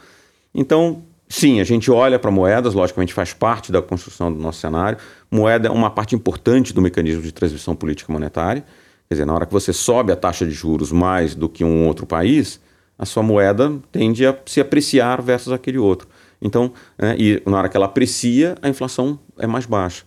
[0.54, 4.98] Então, Sim, a gente olha para moedas, logicamente faz parte da construção do nosso cenário.
[5.30, 8.66] Moeda é uma parte importante do mecanismo de transmissão política monetária.
[9.08, 11.88] Quer dizer, na hora que você sobe a taxa de juros mais do que um
[11.88, 12.60] outro país,
[12.98, 16.08] a sua moeda tende a se apreciar versus aquele outro.
[16.42, 20.04] Então, é, e na hora que ela aprecia, a inflação é mais baixa.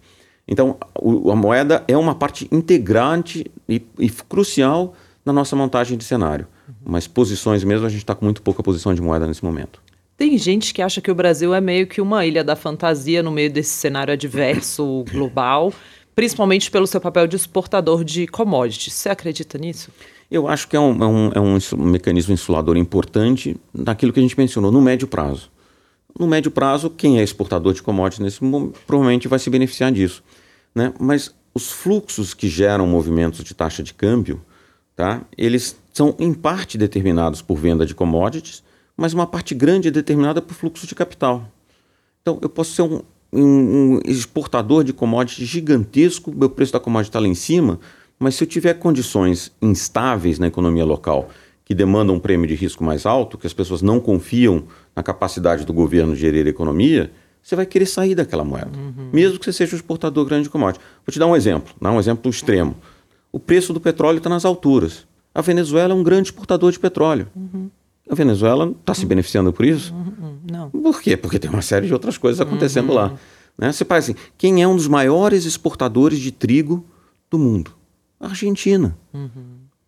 [0.47, 0.77] Então,
[1.31, 4.95] a moeda é uma parte integrante e, e crucial
[5.25, 6.47] na nossa montagem de cenário.
[6.85, 9.82] Mas posições mesmo, a gente está com muito pouca posição de moeda nesse momento.
[10.23, 13.33] Tem gente que acha que o Brasil é meio que uma ilha da fantasia no
[13.33, 15.75] meio desse cenário adverso global,
[16.15, 18.95] principalmente pelo seu papel de exportador de commodities.
[18.95, 19.91] Você acredita nisso?
[20.31, 24.23] Eu acho que é um, é um, é um mecanismo insulador importante naquilo que a
[24.23, 25.51] gente mencionou, no médio prazo.
[26.17, 30.23] No médio prazo, quem é exportador de commodities nesse momento provavelmente vai se beneficiar disso.
[30.73, 30.95] Né?
[31.01, 34.41] Mas os fluxos que geram movimentos de taxa de câmbio,
[34.95, 35.23] tá?
[35.37, 38.63] eles são em parte determinados por venda de commodities,
[39.03, 41.51] mas uma parte grande é determinada por fluxo de capital.
[42.21, 47.09] Então, eu posso ser um, um, um exportador de commodities gigantesco, meu preço da commodity
[47.09, 47.81] está lá em cima,
[48.17, 51.31] mas se eu tiver condições instáveis na economia local
[51.65, 54.63] que demandam um prêmio de risco mais alto, que as pessoas não confiam
[54.95, 57.11] na capacidade do governo de gerir a economia,
[57.43, 59.11] você vai querer sair daquela moeda, uhum.
[59.13, 60.87] mesmo que você seja um exportador grande de commodities.
[61.05, 61.91] Vou te dar um exemplo, né?
[61.91, 62.77] um exemplo extremo.
[63.33, 65.09] O preço do petróleo está nas alturas.
[65.35, 67.27] A Venezuela é um grande exportador de petróleo.
[67.35, 67.69] Uhum.
[68.11, 69.95] A Venezuela está se beneficiando por isso?
[69.95, 70.39] Uhum.
[70.51, 70.71] Não.
[70.71, 71.17] Por quê?
[71.17, 73.15] Porque tem uma série de outras coisas acontecendo lá.
[73.57, 73.73] Né?
[73.73, 76.85] Você faz assim, quem é um dos maiores exportadores de trigo
[77.31, 77.73] do mundo?
[78.19, 78.97] A Argentina.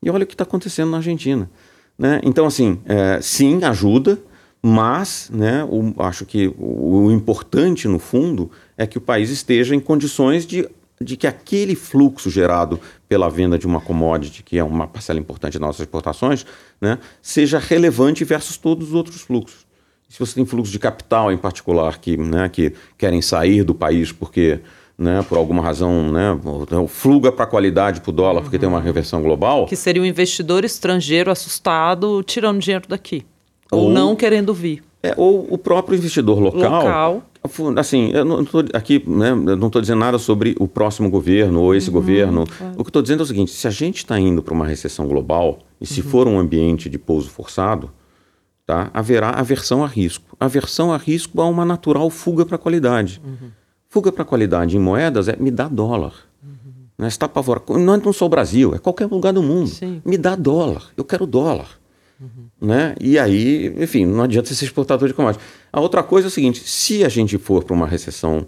[0.03, 1.51] E olha o que está acontecendo na Argentina.
[1.99, 2.21] Né?
[2.25, 4.21] Então, assim, é, sim, ajuda,
[4.62, 9.75] mas né, o, acho que o, o, importante, no fundo, é que o país esteja
[9.75, 10.69] em condições de,
[11.01, 15.55] de que aquele fluxo gerado pela venda de uma commodity, que é uma parcela importante
[15.55, 16.47] das nossas exportações,
[16.80, 19.66] né, seja relevante versus todos os outros fluxos.
[20.09, 24.12] Se você tem fluxo de capital, em particular, que, né, que querem sair do país
[24.12, 24.61] porque
[24.97, 26.38] né, por alguma razão, né,
[26.88, 29.66] fluga para a qualidade para o dólar, porque tem uma reversão global.
[29.66, 33.26] Que seria um investidor estrangeiro assustado tirando dinheiro daqui.
[33.72, 34.82] Ou, ou não querendo vir.
[35.03, 36.84] É, ou o próprio investidor local.
[36.84, 37.22] local.
[37.76, 41.61] Assim, eu não tô aqui, né, eu não estou dizendo nada sobre o próximo governo
[41.61, 42.45] ou esse uhum, governo.
[42.59, 42.72] É.
[42.78, 45.07] O que estou dizendo é o seguinte: se a gente está indo para uma recessão
[45.07, 46.09] global e se uhum.
[46.09, 47.90] for um ambiente de pouso forçado,
[48.66, 50.34] tá, haverá aversão a risco.
[50.40, 53.20] Aversão a risco é uma natural fuga para a qualidade.
[53.22, 53.51] Uhum.
[53.90, 56.14] Fuga para a qualidade em moedas é me dá dólar.
[56.42, 56.86] Uhum.
[56.99, 57.78] Né, está apavorado.
[57.78, 59.68] Não é não só o Brasil, é qualquer lugar do mundo.
[59.68, 60.01] Sim.
[60.03, 60.84] Me dá dólar.
[60.97, 61.78] Eu quero dólar.
[62.21, 62.69] Uhum.
[62.69, 62.95] Né?
[63.01, 65.47] E aí, enfim, não adianta ser exportador de commodities.
[65.73, 68.47] A outra coisa é o seguinte: se a gente for para uma recessão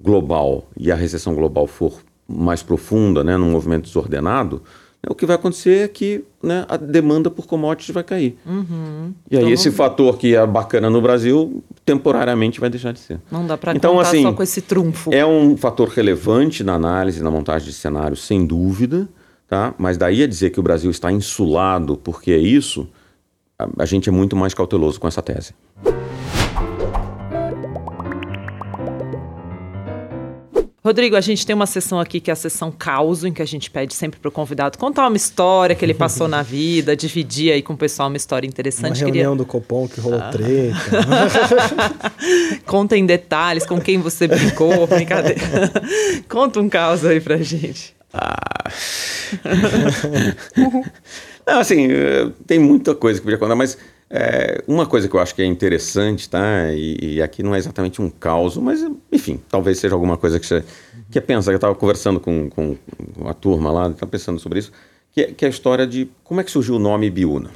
[0.00, 4.62] global e a recessão global for mais profunda, né, num movimento desordenado,
[5.02, 8.38] né, o que vai acontecer é que né, a demanda por commodities vai cair.
[8.46, 9.12] Uhum.
[9.30, 13.20] E aí então, esse fator que é bacana no Brasil, temporariamente vai deixar de ser.
[13.30, 15.12] Não dá para então, contar assim, só com esse trunfo.
[15.12, 19.08] É um fator relevante na análise, na montagem de cenários, sem dúvida.
[19.48, 19.74] Tá?
[19.76, 22.86] Mas daí a dizer que o Brasil está insulado porque é isso,
[23.78, 25.52] a, gente é muito mais cauteloso com essa tese.
[30.82, 33.46] Rodrigo, a gente tem uma sessão aqui que é a sessão caos, em que a
[33.46, 37.52] gente pede sempre para o convidado contar uma história que ele passou na vida, dividir
[37.52, 39.04] aí com o pessoal uma história interessante.
[39.04, 39.36] Uma reunião Queria...
[39.36, 40.30] do Copom que rolou ah.
[40.30, 40.74] treta.
[42.64, 45.70] Conta em detalhes com quem você brincou, brincadeira.
[46.28, 47.94] Conta um caos aí pra gente.
[48.14, 48.38] Ah.
[51.50, 53.76] Não, assim, eh, tem muita coisa que podia contar, mas
[54.08, 56.72] é, uma coisa que eu acho que é interessante, tá?
[56.72, 60.46] E, e, aqui não é exatamente um caos, mas enfim, talvez seja alguma coisa que
[60.46, 60.64] você
[61.10, 61.50] que é pensa.
[61.50, 62.76] Eu estava conversando com, com
[63.26, 64.70] a turma lá, estava pensando sobre isso,
[65.10, 67.50] que é, que é a história de como é que surgiu o nome Biúna.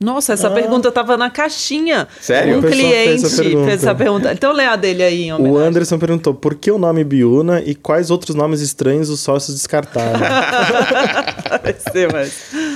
[0.00, 0.50] Nossa, essa ah.
[0.50, 2.08] pergunta estava na caixinha.
[2.20, 2.58] Sério?
[2.58, 4.32] Um cliente fez essa, fez essa pergunta.
[4.32, 7.74] Então lê a dele aí, em O Anderson perguntou por que o nome Biuna e
[7.74, 10.18] quais outros nomes estranhos os sócios descartaram.
[11.62, 12.08] Vai ser.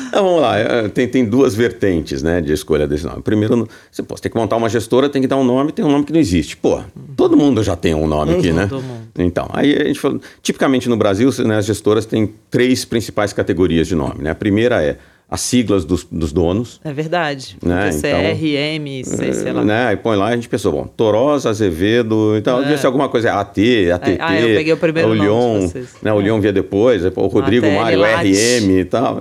[0.08, 3.20] Então, vamos lá, é, tem, tem duas vertentes né, de escolha desse nome.
[3.20, 5.90] Primeiro, você pode ter que montar uma gestora, tem que dar um nome, tem um
[5.90, 6.56] nome que não existe.
[6.56, 6.80] Pô,
[7.16, 8.66] todo mundo já tem um nome aqui, né?
[8.68, 9.08] Todo mundo.
[9.18, 13.86] Então, aí a gente falou, tipicamente no Brasil, né, as gestoras têm três principais categorias
[13.86, 14.22] de nome.
[14.22, 14.30] Né?
[14.30, 14.96] A primeira é
[15.30, 16.80] as siglas dos, dos donos.
[16.82, 17.58] É verdade.
[17.62, 17.90] Né?
[17.90, 19.64] CRM, então, sei, sei lá.
[19.64, 19.86] Né?
[19.88, 22.62] Aí põe lá, a gente pensou, bom, Torosa, Azevedo, então é.
[22.62, 23.58] devia ser alguma coisa, AT,
[23.92, 25.70] ATT, ah, eu peguei o primeiro o Lyon,
[26.02, 26.12] né?
[26.12, 29.18] O Lyon via depois, o Rodrigo Mário, RM e tal.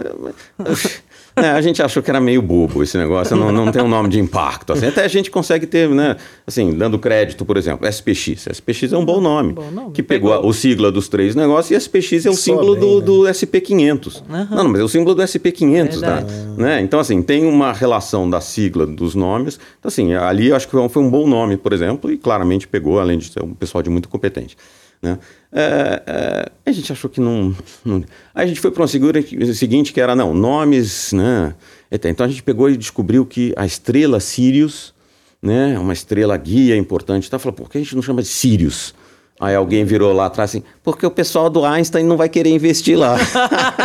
[1.37, 4.09] É, a gente achou que era meio bobo esse negócio, não, não tem um nome
[4.09, 4.73] de impacto.
[4.73, 4.87] Assim.
[4.87, 6.17] Até a gente consegue ter, né?
[6.45, 8.47] Assim, dando crédito, por exemplo, SPX.
[8.51, 9.53] SPX é um bom nome.
[9.53, 12.73] Bom nome que pegou, pegou, o sigla dos três negócios e SPX é o símbolo
[12.73, 13.05] bem, do, né?
[13.05, 14.21] do SP500.
[14.21, 14.23] Uhum.
[14.27, 16.23] Não, não, mas é o símbolo do SP500, tá?
[16.57, 16.81] Né?
[16.81, 19.59] Então, assim, tem uma relação da sigla dos nomes.
[19.79, 22.99] Então, assim, ali eu acho que foi um bom nome, por exemplo, e claramente pegou,
[22.99, 24.57] além de ser um pessoal de muito competente.
[25.01, 25.17] Né?
[25.51, 28.03] É, é, a gente achou que não, não.
[28.33, 29.21] Aí a gente foi para uma segura
[29.53, 31.13] seguinte que era, não, nomes.
[31.13, 31.53] Né?
[31.91, 34.93] Então a gente pegou e descobriu que a estrela Sirius,
[35.41, 37.39] né, uma estrela guia importante, tá?
[37.39, 38.93] falou, por que a gente não chama de Sirius?
[39.39, 42.97] Aí alguém virou lá atrás assim, porque o pessoal do Einstein não vai querer investir
[42.97, 43.17] lá.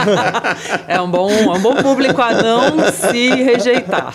[0.88, 4.14] é um bom, é um bom público a não se rejeitar.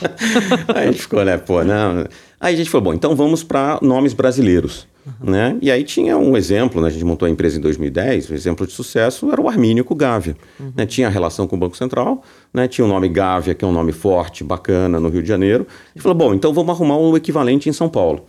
[0.74, 2.06] Aí a gente ficou, né, pô, não.
[2.40, 4.88] Aí a gente falou, bom, então vamos para nomes brasileiros.
[5.06, 5.32] Uhum.
[5.32, 5.58] Né?
[5.62, 6.88] E aí tinha um exemplo, né?
[6.88, 9.86] a gente montou a empresa em 2010, o um exemplo de sucesso era o Armínio
[9.86, 10.36] com o Gávea.
[10.60, 10.74] Uhum.
[10.76, 10.86] Né?
[10.86, 12.22] Tinha relação com o Banco Central,
[12.54, 12.68] né?
[12.68, 15.66] tinha o nome Gávea, que é um nome forte, bacana, no Rio de Janeiro.
[15.96, 18.26] E falou, bom, então vamos arrumar um equivalente em São Paulo.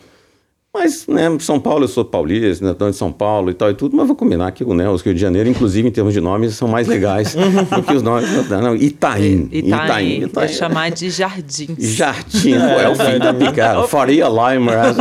[0.74, 3.96] Mas, né, São Paulo, eu sou paulista, né, de São Paulo e tal e tudo,
[3.96, 6.68] mas vou combinar que né, os Rio de Janeiro, inclusive em termos de nomes, são
[6.68, 7.34] mais legais
[7.74, 8.28] do que os nomes.
[8.48, 9.48] Não, Itaim.
[9.50, 9.66] Itaim.
[9.66, 10.16] Itaim.
[10.16, 10.30] Itaim.
[10.32, 11.78] Vai chamar de Jardins.
[11.78, 13.88] Jardim, é, é o fim da picada.
[13.88, 14.94] Faria Limer.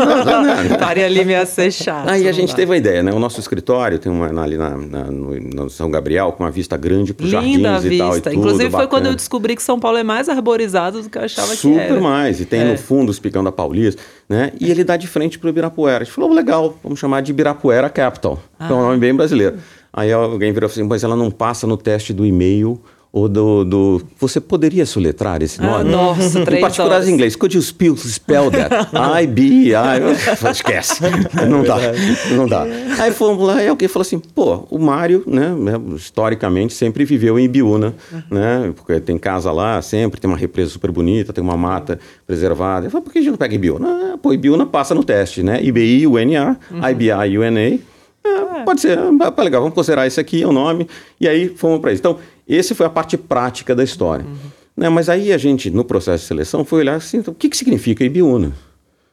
[0.79, 2.07] Faria Lima ia ser chato.
[2.07, 3.11] Aí a gente teve a ideia, né?
[3.11, 6.77] O nosso escritório tem uma ali na, na no, no, São Gabriel, com uma vista
[6.77, 7.93] grande para os jardins vista.
[7.93, 8.17] e tal.
[8.17, 11.17] E tudo, inclusive foi quando eu descobri que São Paulo é mais arborizado do que
[11.17, 11.87] eu achava Super que era.
[11.89, 12.39] Super mais.
[12.39, 12.71] E tem é.
[12.71, 14.51] no fundo os Picão da Paulista, né?
[14.59, 16.01] E ele dá de frente para o Ibirapuera.
[16.01, 18.39] A gente falou, legal, vamos chamar de Ibirapuera Capital.
[18.59, 18.69] Ah.
[18.69, 19.57] É um nome bem brasileiro.
[19.91, 24.01] Aí alguém virou assim, mas ela não passa no teste do e-mail ou do, do...
[24.19, 25.73] Você poderia soletrar esse nome?
[25.75, 27.35] Ah, nossa, três Em particular em inglês.
[27.35, 28.89] Could you spell, spell that?
[28.93, 30.51] I, B, I...
[30.51, 31.01] Esquece.
[31.49, 31.77] Não dá.
[32.35, 32.65] Não dá.
[32.99, 35.55] Aí fomos lá e alguém falou assim, pô, o Mário, né,
[35.95, 37.95] historicamente, sempre viveu em Ibiúna,
[38.29, 38.71] né?
[38.75, 42.87] Porque tem casa lá sempre, tem uma represa super bonita, tem uma mata preservada.
[42.87, 43.87] Eu falei, por que a gente não pega Ibiúna?
[44.13, 45.61] Ah, pô, Ibiúna passa no teste, né?
[45.63, 46.89] IBI, UNA, uhum.
[46.89, 47.79] IBI, UNA.
[48.23, 50.87] É, pode ser, ah, legal, vamos considerar esse aqui, é o nome.
[51.19, 52.01] E aí fomos para isso.
[52.01, 52.17] Então,
[52.55, 54.25] essa foi a parte prática da história.
[54.25, 54.35] Uhum.
[54.77, 57.49] Né, mas aí a gente, no processo de seleção, foi olhar assim, então, o que,
[57.49, 58.53] que significa Ibiúna?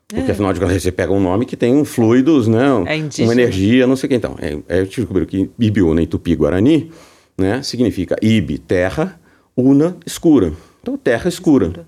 [0.07, 0.33] Porque, é.
[0.33, 2.67] afinal de contas, você pega um nome que tem um fluidos, né?
[2.87, 4.17] É uma energia, não sei o que.
[4.17, 6.91] Então, é, é, eu descobri que Ibiúna, em Tupi-Guarani,
[7.37, 9.19] né, significa Ibi, terra,
[9.57, 10.53] Una, escura.
[10.83, 11.67] Então, terra escura.
[11.69, 11.87] escura.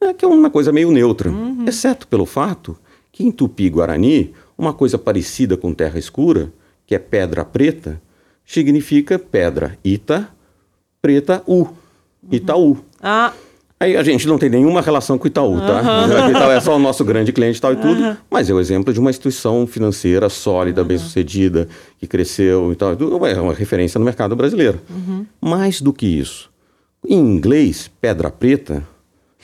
[0.00, 1.30] É, que é uma coisa meio neutra.
[1.30, 1.66] Uhum.
[1.66, 2.76] Exceto pelo fato
[3.12, 6.50] que em Tupi-Guarani, uma coisa parecida com terra escura,
[6.86, 8.00] que é pedra preta,
[8.46, 10.28] significa pedra Ita,
[11.00, 11.68] preta U.
[12.30, 12.78] Itaú.
[13.02, 13.32] Ah.
[13.82, 15.80] Aí a gente não tem nenhuma relação com o Itaú, tá?
[15.80, 16.30] Uhum.
[16.30, 18.16] Itaú é só o nosso grande cliente e tal e tudo, uhum.
[18.30, 20.88] mas é o exemplo de uma instituição financeira sólida, uhum.
[20.88, 21.66] bem-sucedida,
[21.98, 23.24] que cresceu e tal tudo.
[23.24, 24.78] É uma referência no mercado brasileiro.
[25.40, 26.50] Mais do que isso,
[27.08, 28.86] em inglês, pedra preta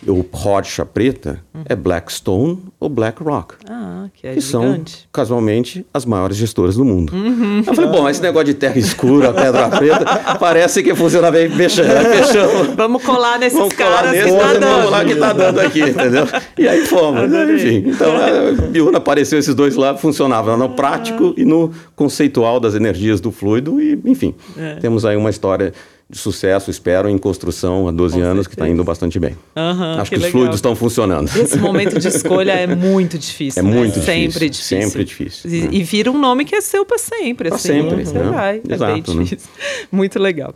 [0.06, 1.62] o rocha preta uhum.
[1.64, 3.54] é Blackstone ou BlackRock.
[3.68, 4.96] Ah, que é que gigante.
[4.96, 7.14] são, casualmente, as maiores gestoras do mundo.
[7.14, 7.62] Uhum.
[7.66, 12.74] Eu falei, bom, esse negócio de terra escura, pedra preta, parece que funciona bem fechando.
[12.76, 14.66] Vamos colar nesses vamos caras colar nesse, que tá dando.
[14.66, 16.28] Vamos lá que tá dando aqui, entendeu?
[16.58, 17.32] E aí fomos.
[17.32, 22.74] Enfim, então a Biuna apareceu esses dois lá, funcionava no prático e no conceitual das
[22.74, 24.76] energias do fluido e, enfim, é.
[24.76, 25.72] temos aí uma história
[26.08, 28.48] de sucesso, espero, em construção há 12 Com anos, certeza.
[28.48, 29.36] que está indo bastante bem.
[29.56, 31.28] Uhum, Acho que, que os fluidos estão funcionando.
[31.36, 33.60] Esse momento de escolha é muito difícil.
[33.60, 33.70] É né?
[33.70, 34.82] muito sempre difícil.
[34.82, 35.50] Sempre difícil.
[35.50, 35.68] E, né?
[35.72, 37.48] e, vira um nome que é seu para sempre.
[37.48, 38.04] Para assim, sempre.
[38.04, 38.22] Né?
[38.22, 39.24] Vai, é Exato, bem né?
[39.24, 39.50] difícil.
[39.58, 39.64] Né?
[39.90, 40.54] Muito legal.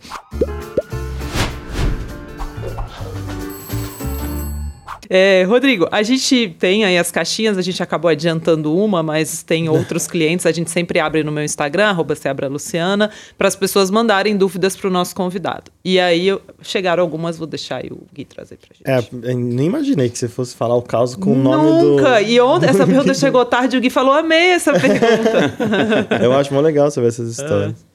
[5.12, 9.66] É, Rodrigo, a gente tem aí as caixinhas, a gente acabou adiantando uma, mas tem
[9.68, 10.46] outros clientes.
[10.46, 12.14] A gente sempre abre no meu Instagram, arroba
[12.48, 15.72] Luciana, para as pessoas mandarem dúvidas para o nosso convidado.
[15.84, 16.28] E aí
[16.62, 19.24] chegaram algumas, vou deixar aí o Gui trazer para gente.
[19.26, 21.96] É, nem imaginei que você fosse falar o caso com o nome do...
[21.96, 22.22] Nunca!
[22.22, 26.16] E ontem essa pergunta chegou tarde e o Gui falou, amei essa pergunta.
[26.22, 27.72] Eu acho muito legal saber essas histórias.
[27.72, 27.90] É.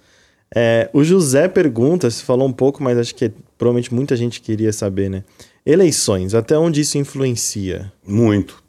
[0.54, 4.72] É, o José pergunta, você falou um pouco, mas acho que provavelmente muita gente queria
[4.74, 5.24] saber, né?
[5.66, 7.92] Eleições, até onde isso influencia?
[8.06, 8.64] Muito,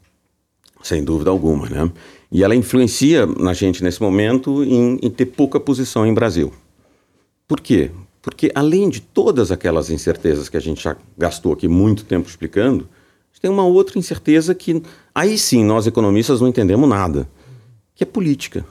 [0.81, 1.91] sem dúvida alguma, né?
[2.31, 6.51] E ela influencia na gente nesse momento em, em ter pouca posição em Brasil.
[7.47, 7.91] Por quê?
[8.21, 12.89] Porque além de todas aquelas incertezas que a gente já gastou aqui muito tempo explicando,
[13.39, 14.81] tem uma outra incerteza que
[15.13, 17.29] aí sim nós economistas não entendemos nada,
[17.93, 18.65] que é política.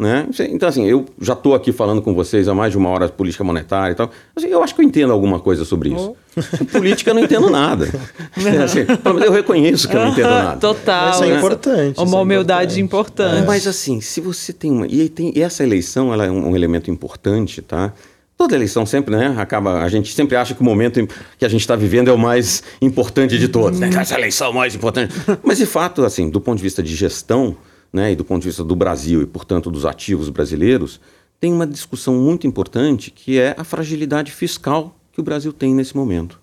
[0.00, 0.26] Né?
[0.48, 3.12] Então, assim, eu já estou aqui falando com vocês há mais de uma hora de
[3.12, 4.10] política monetária e tal.
[4.34, 6.16] Assim, eu acho que eu entendo alguma coisa sobre isso.
[6.38, 6.64] Oh.
[6.72, 7.84] Política eu não entendo nada.
[8.64, 8.86] assim,
[9.22, 10.58] eu reconheço que eu não entendo nada.
[10.58, 11.10] Total.
[11.10, 12.00] Isso é importante.
[12.00, 13.24] Uma é humildade importante.
[13.26, 13.44] importante.
[13.44, 13.46] É.
[13.46, 14.86] Mas, assim, se você tem uma.
[14.86, 17.92] E, tem, e essa eleição ela é um, um elemento importante, tá?
[18.38, 19.34] Toda eleição sempre, né?
[19.36, 19.82] Acaba.
[19.82, 21.06] A gente sempre acha que o momento
[21.38, 23.78] que a gente está vivendo é o mais importante de todos.
[23.78, 23.90] Né?
[23.94, 25.14] Essa eleição é o mais importante.
[25.42, 27.54] Mas, de fato, assim, do ponto de vista de gestão
[27.92, 31.00] né, e do ponto de vista do Brasil e, portanto, dos ativos brasileiros,
[31.38, 35.96] tem uma discussão muito importante que é a fragilidade fiscal que o Brasil tem nesse
[35.96, 36.38] momento.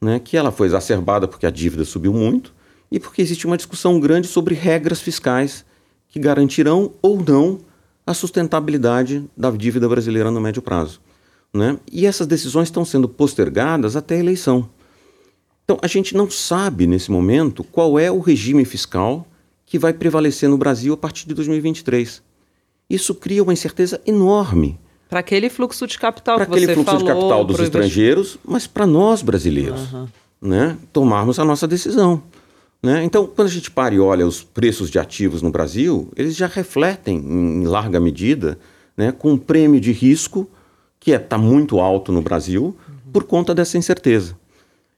[0.00, 2.52] Né, que ela foi exacerbada porque a dívida subiu muito
[2.90, 5.64] e porque existe uma discussão grande sobre regras fiscais
[6.08, 7.58] que garantirão ou não
[8.06, 11.00] a sustentabilidade da dívida brasileira no médio prazo.
[11.52, 11.78] Né?
[11.90, 14.68] E essas decisões estão sendo postergadas até a eleição.
[15.64, 19.26] Então, a gente não sabe, nesse momento, qual é o regime fiscal
[19.66, 22.22] que vai prevalecer no Brasil a partir de 2023.
[22.88, 24.78] Isso cria uma incerteza enorme.
[25.08, 28.38] Para aquele fluxo de capital Para que aquele você fluxo falou, de capital dos estrangeiros,
[28.44, 29.80] mas para nós brasileiros,
[30.40, 32.22] né, tomarmos a nossa decisão.
[32.82, 33.02] Né?
[33.04, 36.46] Então, quando a gente para e olha os preços de ativos no Brasil, eles já
[36.46, 38.58] refletem, em larga medida,
[38.96, 40.48] né, com um prêmio de risco
[40.98, 42.76] que está é, tá muito alto no Brasil
[43.12, 44.36] por conta dessa incerteza.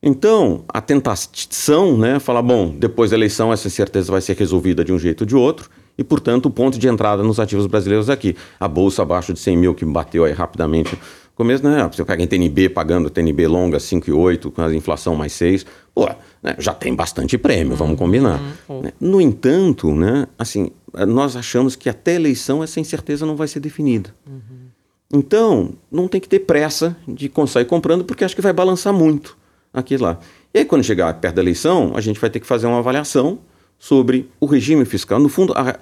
[0.02, 4.92] Então, a tentação, né, falar, bom, depois da eleição essa incerteza vai ser resolvida de
[4.92, 8.12] um jeito ou de outro, e, portanto, o ponto de entrada nos ativos brasileiros é
[8.12, 8.36] aqui.
[8.60, 10.96] A bolsa abaixo de 100 mil, que bateu aí rapidamente.
[11.34, 11.88] Começo, né?
[11.92, 15.66] Você pega em TNB pagando TNB longa 5,8, com a inflação mais 6.
[15.92, 16.08] Pô,
[16.40, 18.40] né, já tem bastante prêmio, vamos combinar.
[18.68, 18.82] Uhum.
[19.00, 20.70] No entanto, né, assim,
[21.08, 24.14] nós achamos que até a eleição essa incerteza não vai ser definida.
[24.24, 24.68] Uhum.
[25.12, 29.36] Então, não tem que ter pressa de sair comprando, porque acho que vai balançar muito
[29.72, 30.18] aqui e lá.
[30.52, 33.38] E aí, quando chegar perto da eleição, a gente vai ter que fazer uma avaliação
[33.78, 35.18] sobre o regime fiscal.
[35.18, 35.78] No fundo, a,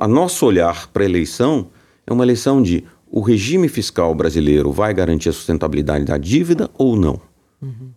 [0.00, 1.68] a nosso olhar para a eleição
[2.06, 6.96] é uma eleição de o regime fiscal brasileiro vai garantir a sustentabilidade da dívida ou
[6.96, 7.20] não?
[7.62, 7.90] Uhum.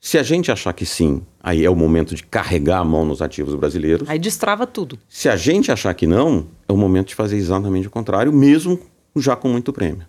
[0.00, 3.20] Se a gente achar que sim, aí é o momento de carregar a mão nos
[3.20, 4.08] ativos brasileiros.
[4.08, 4.98] Aí destrava tudo.
[5.08, 8.78] Se a gente achar que não, é o momento de fazer exatamente o contrário, mesmo
[9.16, 10.06] já com muito prêmio.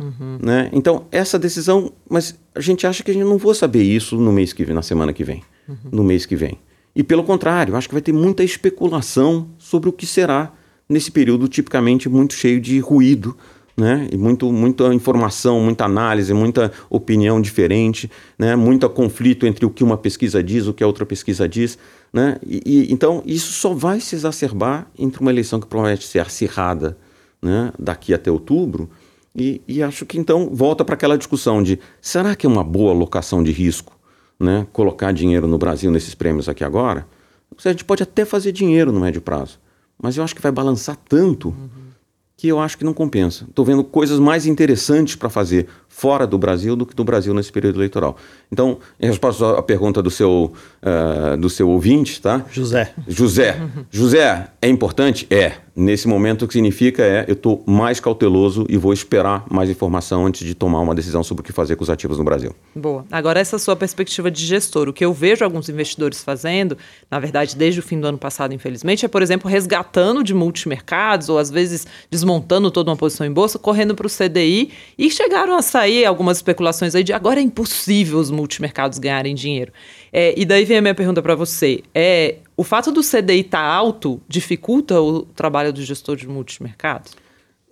[0.00, 0.38] Uhum.
[0.42, 0.70] Né?
[0.72, 4.32] Então, essa decisão, mas a gente acha que a gente não vai saber isso no
[4.32, 5.76] mês que vem, na semana que vem, uhum.
[5.92, 6.58] no mês que vem.
[6.94, 10.52] E pelo contrário, acho que vai ter muita especulação sobre o que será
[10.88, 13.36] nesse período tipicamente muito cheio de ruído,
[13.76, 14.08] né?
[14.12, 18.56] E muito, muita informação, muita análise, muita opinião diferente, né?
[18.56, 21.78] Muito conflito entre o que uma pesquisa diz, o que a outra pesquisa diz,
[22.12, 22.38] né?
[22.44, 26.98] E, e então isso só vai se exacerbar entre uma eleição que promete ser acirrada,
[27.40, 27.72] né?
[27.78, 28.90] Daqui até outubro.
[29.40, 32.92] E, e acho que então volta para aquela discussão de será que é uma boa
[32.92, 33.98] alocação de risco
[34.38, 37.06] né, colocar dinheiro no Brasil nesses prêmios aqui agora,
[37.64, 39.58] a gente pode até fazer dinheiro no médio prazo,
[40.02, 41.68] mas eu acho que vai balançar tanto uhum.
[42.36, 43.46] que eu acho que não compensa.
[43.48, 47.50] Estou vendo coisas mais interessantes para fazer fora do Brasil do que do Brasil nesse
[47.50, 48.16] período eleitoral.
[48.52, 52.44] Então, em resposta à pergunta do seu, uh, do seu ouvinte, tá?
[52.50, 52.92] José.
[53.06, 53.60] José.
[53.90, 55.26] José, é importante?
[55.30, 55.52] É.
[55.74, 60.26] Nesse momento, o que significa é eu estou mais cauteloso e vou esperar mais informação
[60.26, 62.54] antes de tomar uma decisão sobre o que fazer com os ativos no Brasil.
[62.74, 63.06] Boa.
[63.10, 66.76] Agora, essa sua perspectiva de gestor, o que eu vejo alguns investidores fazendo,
[67.10, 71.28] na verdade, desde o fim do ano passado, infelizmente, é, por exemplo, resgatando de multimercados
[71.28, 75.56] ou às vezes desmontando toda uma posição em bolsa, correndo para o CDI e chegaram
[75.56, 79.72] a sair algumas especulações aí de agora é impossível os multimercados ganharem dinheiro.
[80.12, 81.82] É, e daí vem a minha pergunta para você.
[81.94, 87.12] É, o fato do CDI estar tá alto dificulta o trabalho do gestor de multimercados?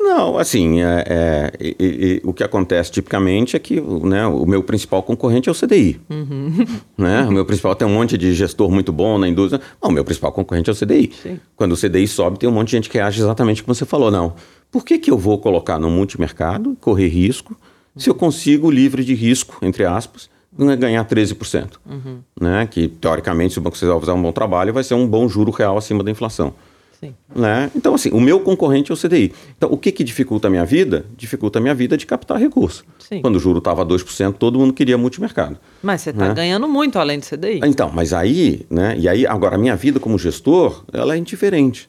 [0.01, 4.63] Não, assim, é, é, e, e, o que acontece tipicamente é que né, o meu
[4.63, 6.01] principal concorrente é o CDI.
[6.09, 6.65] Uhum.
[6.97, 7.23] Né?
[7.23, 9.61] O meu principal tem um monte de gestor muito bom na indústria.
[9.83, 11.11] Não, o meu principal concorrente é o CDI.
[11.21, 11.41] Sim.
[11.57, 14.11] Quando o CDI sobe, tem um monte de gente que age exatamente como você falou.
[14.11, 14.35] Não,
[14.71, 17.57] por que, que eu vou colocar no multimercado, correr risco,
[17.97, 21.75] se eu consigo, livre de risco, entre aspas, é ganhar 13%.
[21.87, 22.19] Uhum.
[22.41, 22.67] Né?
[22.67, 25.51] Que, teoricamente, se o Banco Central fizer um bom trabalho, vai ser um bom juro
[25.51, 26.55] real acima da inflação.
[27.01, 27.15] Sim.
[27.35, 27.71] Né?
[27.77, 29.33] Então, assim, o meu concorrente é o CDI.
[29.57, 31.07] Então, o que, que dificulta a minha vida?
[31.17, 32.85] Dificulta a minha vida de captar recurso.
[32.99, 33.21] Sim.
[33.23, 35.57] Quando o juro estava 2%, todo mundo queria multimercado.
[35.81, 36.35] Mas você está né?
[36.35, 37.61] ganhando muito além do CDI.
[37.65, 38.97] Então, mas aí, né?
[38.99, 41.89] E aí, agora, a minha vida como gestor, ela é indiferente.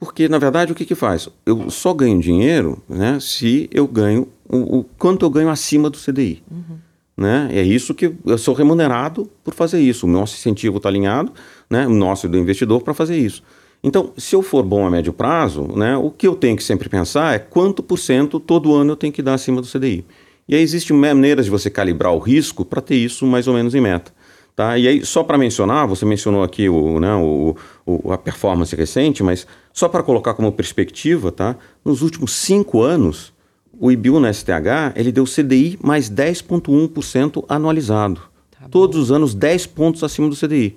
[0.00, 1.28] Porque, na verdade, o que, que faz?
[1.44, 5.98] Eu só ganho dinheiro né, se eu ganho o, o quanto eu ganho acima do
[5.98, 6.42] CDI.
[6.50, 6.78] Uhum.
[7.20, 7.50] Né?
[7.52, 10.06] É isso que eu sou remunerado por fazer isso.
[10.06, 11.30] O nosso incentivo está alinhado,
[11.68, 11.86] né?
[11.86, 13.42] o nosso do investidor, para fazer isso.
[13.84, 16.88] Então, se eu for bom a médio prazo, né, o que eu tenho que sempre
[16.88, 20.04] pensar é quanto por cento todo ano eu tenho que dar acima do CDI.
[20.48, 23.74] E aí existem maneiras de você calibrar o risco para ter isso mais ou menos
[23.74, 24.12] em meta.
[24.56, 24.76] Tá?
[24.76, 27.56] E aí, só para mencionar, você mencionou aqui o, né, o,
[27.86, 31.56] o, a performance recente, mas só para colocar como perspectiva, tá?
[31.82, 33.32] nos últimos cinco anos,
[33.80, 38.20] o IBU na STH ele deu CDI mais 10,1% anualizado.
[38.50, 40.76] Tá Todos os anos 10 pontos acima do CDI.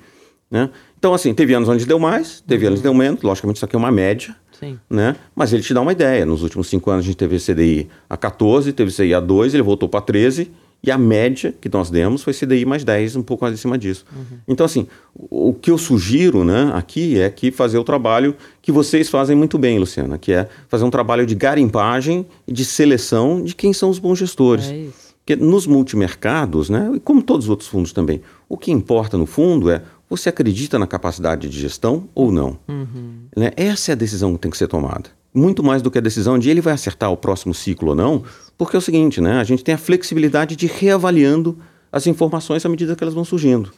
[0.49, 0.69] Né?
[0.97, 2.69] Então, assim, teve anos onde deu mais, teve uhum.
[2.69, 3.21] anos que deu menos.
[3.21, 4.33] Logicamente, isso aqui é uma média.
[4.57, 4.79] Sim.
[4.89, 5.17] Né?
[5.35, 6.25] Mas ele te dá uma ideia.
[6.25, 9.63] Nos últimos cinco anos a gente teve CDI a 14, teve CDI a 2, ele
[9.63, 10.49] voltou para 13
[10.83, 14.05] e a média que nós demos foi CDI mais 10, um pouco mais acima disso.
[14.13, 14.37] Uhum.
[14.47, 19.09] Então, assim, o que eu sugiro né, aqui é que fazer o trabalho que vocês
[19.09, 23.55] fazem muito bem, Luciana, que é fazer um trabalho de garimpagem e de seleção de
[23.55, 24.65] quem são os bons gestores.
[24.65, 25.13] É isso.
[25.25, 29.25] Porque nos multimercados, né, e como todos os outros fundos também, o que importa no
[29.25, 32.59] fundo é você acredita na capacidade de gestão ou não.
[32.67, 33.21] Uhum.
[33.37, 33.51] Né?
[33.55, 36.37] Essa é a decisão que tem que ser tomada muito mais do que a decisão
[36.37, 38.23] de ele vai acertar o próximo ciclo ou não,
[38.57, 39.39] porque é o seguinte, né?
[39.39, 41.57] A gente tem a flexibilidade de ir reavaliando
[41.91, 43.71] as informações à medida que elas vão surgindo.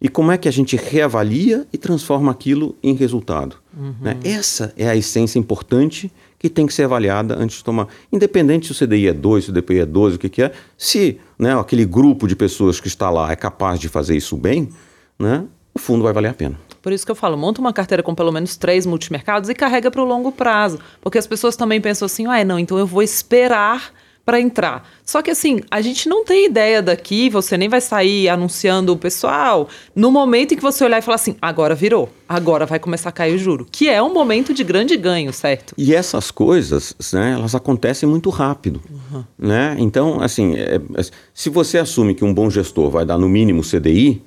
[0.00, 3.56] E como é que a gente reavalia e transforma aquilo em resultado?
[3.76, 3.94] Uhum.
[4.00, 4.18] Né?
[4.24, 6.10] Essa é a essência importante
[6.40, 7.86] que tem que ser avaliada antes de tomar.
[8.12, 10.50] Independente se o CDI é 2, se o DPI é 12, o que, que é,
[10.76, 14.70] se né, aquele grupo de pessoas que está lá é capaz de fazer isso bem,
[15.16, 16.58] né, o fundo vai valer a pena.
[16.82, 19.88] Por isso que eu falo, monta uma carteira com pelo menos três multimercados e carrega
[19.88, 20.80] para o longo prazo.
[21.00, 23.92] Porque as pessoas também pensam assim, ah, não, então eu vou esperar
[24.24, 24.88] para entrar.
[25.04, 28.96] Só que assim, a gente não tem ideia daqui, você nem vai sair anunciando o
[28.96, 33.08] pessoal no momento em que você olhar e falar assim, agora virou, agora vai começar
[33.08, 35.74] a cair o juro, que é um momento de grande ganho, certo?
[35.76, 39.24] E essas coisas, né, elas acontecem muito rápido, uhum.
[39.38, 39.76] né?
[39.78, 41.02] Então, assim, é, é,
[41.34, 44.22] se você assume que um bom gestor vai dar no mínimo CDI,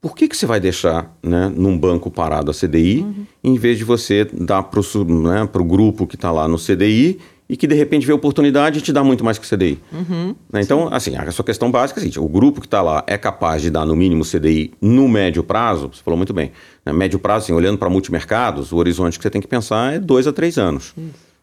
[0.00, 3.26] por que, que você vai deixar né, num banco parado a CDI, uhum.
[3.42, 7.18] em vez de você dar para o né, grupo que está lá no CDI
[7.54, 9.78] e que de repente vê oportunidade e te dá muito mais que CDI.
[9.92, 10.34] Uhum.
[10.52, 10.60] Né?
[10.60, 13.16] Então, assim, a sua questão básica é a seguinte, o grupo que está lá é
[13.16, 16.50] capaz de dar no mínimo CDI no médio prazo, você falou muito bem,
[16.84, 16.92] né?
[16.92, 20.26] médio prazo, assim, olhando para multimercados, o horizonte que você tem que pensar é dois
[20.26, 20.92] a três anos.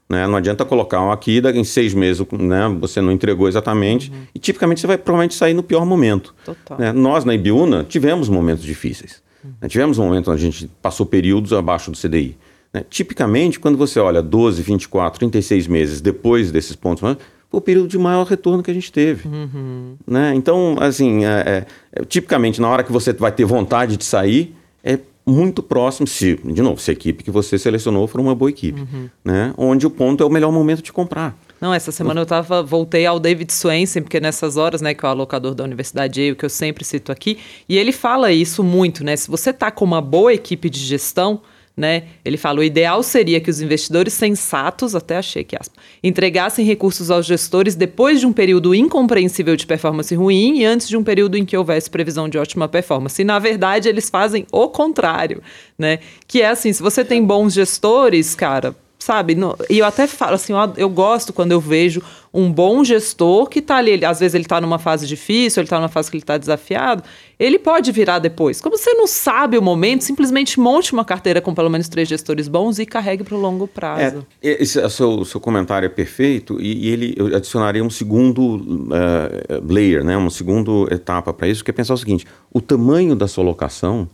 [0.10, 0.28] Né?
[0.28, 4.18] Não adianta colocar um aqui, em seis meses né, você não entregou exatamente, uhum.
[4.36, 6.36] e tipicamente você vai provavelmente sair no pior momento.
[6.78, 6.92] Né?
[6.92, 9.22] Nós, na Ibiúna, tivemos momentos difíceis.
[9.42, 9.70] Uhum.
[9.70, 12.36] Tivemos um momento onde a gente passou períodos abaixo do CDI.
[12.74, 12.84] Né?
[12.90, 17.18] Tipicamente, quando você olha 12, 24, 36 meses depois desses pontos, foi
[17.52, 19.28] o período de maior retorno que a gente teve.
[19.28, 19.96] Uhum.
[20.08, 20.34] Né?
[20.36, 24.56] Então, assim, é, é, é, tipicamente, na hora que você vai ter vontade de sair,
[24.84, 28.50] é muito próximo, se, de novo, se a equipe que você selecionou for uma boa
[28.50, 29.10] equipe, uhum.
[29.24, 29.54] né?
[29.58, 31.38] onde o ponto é o melhor momento de comprar.
[31.60, 35.08] Não, essa semana eu tava, voltei ao David Swensen, porque nessas horas, né, que é
[35.08, 37.38] o alocador da Universidade Yale, que eu sempre cito aqui,
[37.70, 39.16] e ele fala isso muito, né?
[39.16, 41.40] Se você tá com uma boa equipe de gestão,
[41.76, 42.04] né?
[42.24, 45.58] Ele fala: o ideal seria que os investidores sensatos, até achei que
[46.04, 50.98] entregassem recursos aos gestores depois de um período incompreensível de performance ruim e antes de
[50.98, 53.22] um período em que houvesse previsão de ótima performance.
[53.22, 55.42] E, na verdade, eles fazem o contrário,
[55.78, 56.00] né?
[56.28, 59.34] Que é assim: se você tem bons gestores, cara, sabe?
[59.34, 63.48] No, e eu até falo assim, eu, eu, gosto quando eu vejo um bom gestor
[63.48, 66.10] que está ali, ele, às vezes ele está numa fase difícil, ele está numa fase
[66.10, 67.04] que ele está desafiado,
[67.40, 68.62] ele pode virar depois.
[68.62, 72.48] Como você não sabe o momento, simplesmente monte uma carteira com pelo menos três gestores
[72.48, 74.26] bons e carregue para o longo prazo.
[74.42, 79.68] É, esse seu, seu comentário é perfeito e, e ele eu adicionaria um segundo uh,
[79.68, 80.16] layer, né?
[80.16, 84.08] uma segunda etapa para isso, que é pensar o seguinte, o tamanho da sua locação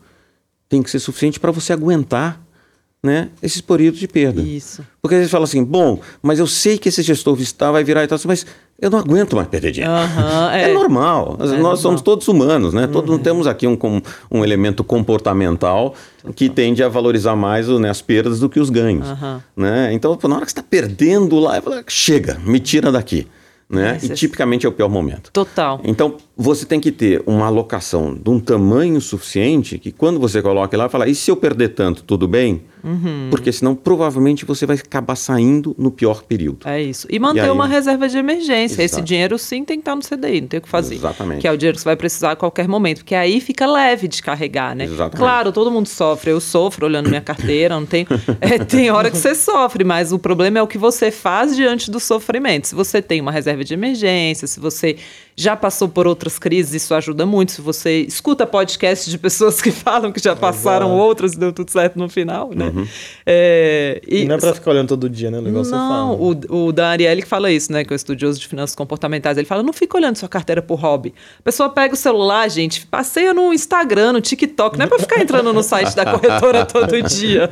[0.70, 2.47] tem que ser suficiente para você aguentar
[3.04, 4.42] né, esses períodos de perda.
[4.42, 4.86] Isso.
[5.02, 8.08] Porque eles falam assim, bom, mas eu sei que esse gestor visitar vai virar e
[8.08, 8.46] tal, mas
[8.80, 9.94] eu não aguento mais perder dinheiro.
[9.94, 10.70] Uhum, é.
[10.70, 10.74] é.
[10.74, 11.38] normal.
[11.40, 11.78] É Nós normal.
[11.78, 12.86] somos todos humanos, né?
[12.86, 12.92] Uhum.
[12.92, 13.78] Todos temos aqui um,
[14.32, 16.34] um elemento comportamental Total.
[16.34, 19.08] que tende a valorizar mais né, as perdas do que os ganhos.
[19.10, 19.42] Uhum.
[19.56, 19.94] Né?
[19.94, 23.28] Então, na hora que você está perdendo lá, falo, chega, me tira daqui
[23.70, 23.98] né?
[24.02, 25.32] e tipicamente é o pior momento.
[25.32, 25.80] Total.
[25.84, 30.78] Então, você tem que ter uma alocação de um tamanho suficiente que quando você coloca
[30.78, 32.62] lá, fala, e se eu perder tanto, tudo bem?
[32.84, 33.28] Uhum.
[33.32, 36.60] Porque senão provavelmente você vai acabar saindo no pior período.
[36.66, 37.08] É isso.
[37.10, 38.84] E manter e aí, uma reserva de emergência.
[38.84, 39.00] Exato.
[39.00, 40.96] Esse dinheiro sim tem que estar no CDI, não tem o que fazer.
[40.96, 41.42] Exatamente.
[41.42, 43.00] Que é o dinheiro que você vai precisar a qualquer momento.
[43.00, 44.86] Porque aí fica leve de carregar, né?
[44.86, 45.18] Exatamente.
[45.18, 46.32] Claro, todo mundo sofre.
[46.32, 48.06] Eu sofro olhando minha carteira, não tem.
[48.40, 51.90] É, tem hora que você sofre, mas o problema é o que você faz diante
[51.90, 52.68] do sofrimento.
[52.68, 54.98] Se você tem uma reserva de emergência, se você
[55.40, 57.52] já passou por outras crises, isso ajuda muito.
[57.52, 61.00] Se você escuta podcast de pessoas que falam que já passaram Exato.
[61.00, 62.74] outras e deu tudo certo no final, né?
[62.76, 62.88] Uhum.
[63.24, 65.38] É, e, não é pra ficar olhando todo dia, né?
[65.38, 66.56] O negócio não, você fala.
[66.56, 67.86] O, o Dan Ariely que fala isso, né?
[67.86, 69.38] Que é o estudioso de finanças comportamentais.
[69.38, 71.14] Ele fala, não fica olhando sua carteira por hobby.
[71.40, 74.76] A pessoa pega o celular, gente, passeia no Instagram, no TikTok.
[74.76, 77.48] Não é pra ficar entrando no site da corretora todo dia.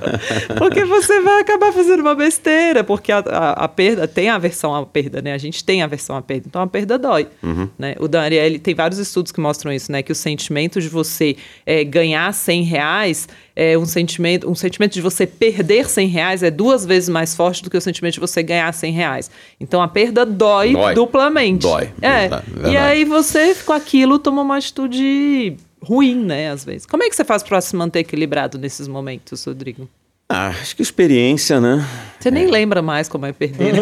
[0.58, 2.84] Porque você vai acabar fazendo uma besteira.
[2.84, 5.34] Porque a, a, a perda, tem a aversão à perda, né?
[5.34, 6.48] A gente tem a aversão à perda.
[6.48, 7.28] Então a perda dói.
[7.44, 7.75] Uhum.
[7.78, 7.96] Né?
[8.00, 10.02] O Dan Ariely tem vários estudos que mostram isso, né?
[10.02, 15.02] Que o sentimento de você é, ganhar 100 reais é um sentimento, um sentimento de
[15.02, 18.42] você perder 100 reais é duas vezes mais forte do que o sentimento de você
[18.42, 19.32] ganhar 100 reais.
[19.60, 20.94] Então a perda dói, dói.
[20.94, 21.64] duplamente.
[21.64, 21.92] Dói.
[22.02, 22.20] É.
[22.22, 22.46] Verdade.
[22.72, 26.52] E aí você, com aquilo, toma uma atitude ruim, né?
[26.52, 26.86] Às vezes.
[26.86, 29.88] Como é que você faz para se manter equilibrado nesses momentos, Rodrigo?
[30.28, 31.86] Ah, acho que experiência, né?
[32.20, 32.52] Você nem é.
[32.52, 33.82] lembra mais como é perder, né?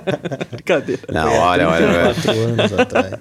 [0.50, 1.02] Brincadeira.
[1.12, 1.86] Não, olha, olha.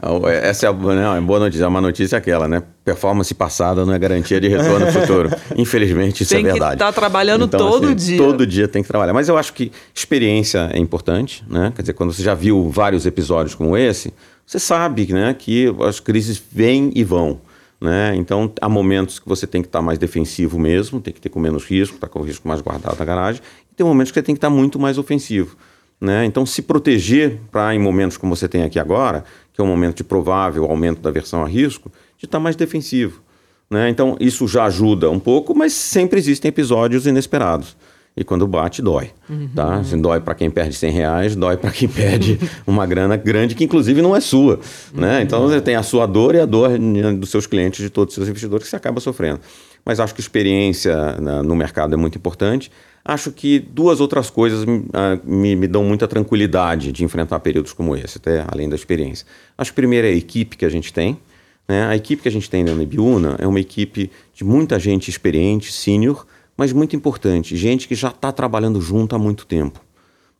[0.01, 0.31] olha.
[0.41, 1.67] Essa é a não, é boa notícia.
[1.67, 2.63] Uma notícia é aquela, né?
[2.85, 5.29] Performance passada não é garantia de retorno futuro.
[5.57, 6.61] Infelizmente, isso tem é verdade.
[6.61, 8.17] Tem que estar tá trabalhando então, todo assim, dia.
[8.17, 9.11] Todo dia tem que trabalhar.
[9.11, 11.73] Mas eu acho que experiência é importante, né?
[11.75, 14.13] Quer dizer, quando você já viu vários episódios como esse,
[14.45, 17.41] você sabe né, que as crises vêm e vão.
[17.85, 18.15] Né?
[18.15, 21.39] Então, há momentos que você tem que estar mais defensivo mesmo, tem que ter com
[21.39, 24.17] menos risco, estar tá com o risco mais guardado na garagem, e tem momentos que
[24.17, 25.55] você tem que estar muito mais ofensivo.
[26.01, 26.25] Né?
[26.25, 29.23] Então, se proteger para, em momentos como você tem aqui agora,
[29.53, 33.21] que é um momento de provável aumento da versão a risco, de estar mais defensivo.
[33.69, 33.87] Né?
[33.87, 37.77] Então, isso já ajuda um pouco, mas sempre existem episódios inesperados.
[38.17, 39.11] E quando bate, dói.
[39.29, 39.49] Uhum.
[39.53, 39.75] Tá?
[39.75, 43.63] Assim, dói para quem perde 100 reais, dói para quem perde uma grana grande que,
[43.63, 44.59] inclusive, não é sua.
[44.93, 45.01] Uhum.
[45.01, 45.21] Né?
[45.21, 46.77] Então, você tem a sua dor e a dor
[47.17, 49.41] dos seus clientes, de todos os seus investidores, que você acaba sofrendo.
[49.83, 50.95] Mas acho que experiência
[51.43, 52.71] no mercado é muito importante.
[53.07, 57.71] Acho que duas outras coisas me, ah, me, me, dão muita tranquilidade de enfrentar períodos
[57.71, 59.27] como esse, até além da experiência.
[59.55, 61.19] Acho que primeiro é a equipe que a gente tem.
[61.67, 61.85] Né?
[61.85, 65.71] A equipe que a gente tem na Nebiuna é uma equipe de muita gente experiente,
[65.71, 66.25] sênior,
[66.57, 69.81] mas muito importante, gente que já está trabalhando junto há muito tempo.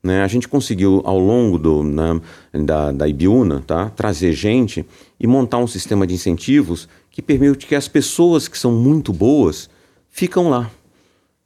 [0.02, 0.22] Né?
[0.24, 2.22] A gente conseguiu, ao longo do, na,
[2.54, 3.90] da, da Ibiúna, tá?
[3.90, 4.86] trazer gente
[5.20, 9.70] e montar um sistema de incentivos que permite que as pessoas que são muito boas
[10.10, 10.70] ficam lá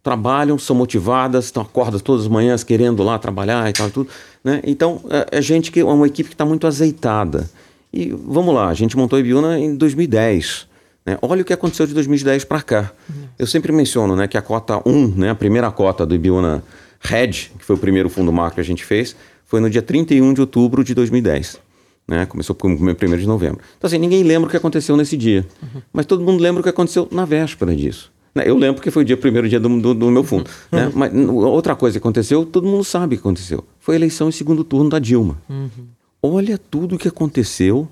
[0.02, 4.10] trabalham, são motivadas, estão acordam todas as manhãs querendo lá trabalhar e tal, tudo.
[4.44, 4.62] Né?
[4.64, 7.50] Então, é, é, gente que é uma equipe que está muito azeitada.
[7.92, 10.68] E vamos lá, a gente montou a Ibiúna em 2010.
[11.10, 11.18] Né?
[11.24, 12.92] Olha o que aconteceu de 2010 para cá.
[13.38, 16.64] Eu sempre menciono né, que a cota 1, né, a primeira cota do Ibiúna
[17.00, 20.36] Red, que foi o primeiro fundo macro que a gente fez, foi no dia 31
[20.36, 21.60] de outubro de 2010.
[22.08, 22.28] Né?
[22.28, 23.60] Começou com o primeiro de novembro.
[23.78, 25.48] Então, assim, ninguém lembra o que aconteceu nesse dia.
[25.64, 25.82] Uhum.
[25.92, 28.12] Mas todo mundo lembra o que aconteceu na véspera disso.
[28.36, 28.44] Né?
[28.46, 30.48] Eu lembro que foi o dia primeiro dia do, do, do meu fundo.
[30.72, 30.80] Uhum.
[30.80, 30.92] Né?
[30.94, 33.64] Mas outra coisa que aconteceu, todo mundo sabe o que aconteceu.
[33.80, 35.42] Foi a eleição em segundo turno da Dilma.
[35.50, 35.88] Uhum.
[36.22, 37.88] Olha tudo o que aconteceu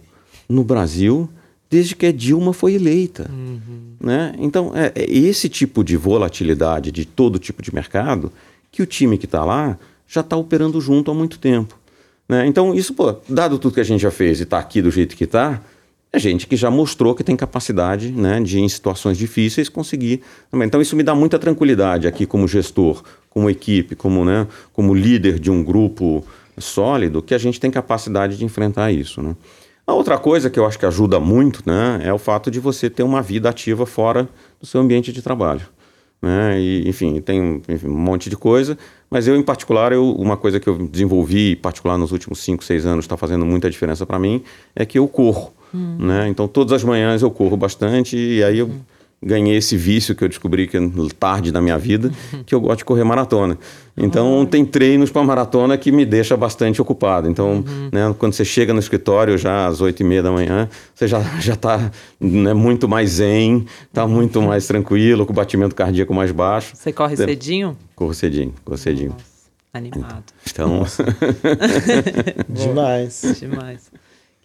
[0.48, 1.28] no Brasil
[1.70, 3.30] desde que a Dilma foi eleita.
[3.32, 3.96] Uhum.
[4.00, 4.34] Né?
[4.40, 8.32] Então, é, é, esse tipo de volatilidade de todo tipo de mercado
[8.72, 11.78] que o time que está lá já está operando junto há muito tempo.
[12.28, 12.46] Né?
[12.48, 15.16] Então, isso, pô, dado tudo que a gente já fez e está aqui do jeito
[15.16, 15.62] que está,
[16.12, 20.22] é gente que já mostrou que tem capacidade né, de, em situações difíceis, conseguir.
[20.54, 25.40] Então, isso me dá muita tranquilidade aqui, como gestor, como equipe, como, né, como líder
[25.40, 26.26] de um grupo
[26.58, 29.22] sólido, que a gente tem capacidade de enfrentar isso.
[29.22, 29.36] Né?
[29.88, 32.90] A outra coisa que eu acho que ajuda muito né, é o fato de você
[32.90, 34.28] ter uma vida ativa fora
[34.60, 35.66] do seu ambiente de trabalho.
[36.22, 36.60] Né?
[36.60, 38.78] E, enfim, tem enfim, um monte de coisa,
[39.10, 42.66] mas eu, em particular, eu, uma coisa que eu desenvolvi, em particular nos últimos 5,
[42.66, 44.44] 6 anos, está fazendo muita diferença para mim,
[44.76, 45.54] é que eu corro.
[45.74, 45.96] Hum.
[46.00, 46.28] Né?
[46.28, 48.82] Então, todas as manhãs eu corro bastante e aí eu hum.
[49.22, 50.78] Ganhei esse vício que eu descobri que
[51.18, 52.12] tarde da minha vida,
[52.46, 53.58] que eu gosto de correr maratona.
[54.00, 57.28] Então, tem treinos para maratona que me deixa bastante ocupado.
[57.28, 57.90] Então, uhum.
[57.92, 61.20] né, quando você chega no escritório já às oito e meia da manhã, você já
[61.40, 66.32] já está né, muito mais zen, está muito mais tranquilo, com o batimento cardíaco mais
[66.32, 66.76] baixo.
[66.76, 67.26] Você corre você...
[67.26, 67.76] cedinho?
[67.96, 69.10] Corro cedinho, corro cedinho.
[69.10, 70.24] Nossa, animado.
[70.46, 70.86] Então,
[72.48, 73.38] demais.
[73.40, 73.92] Demais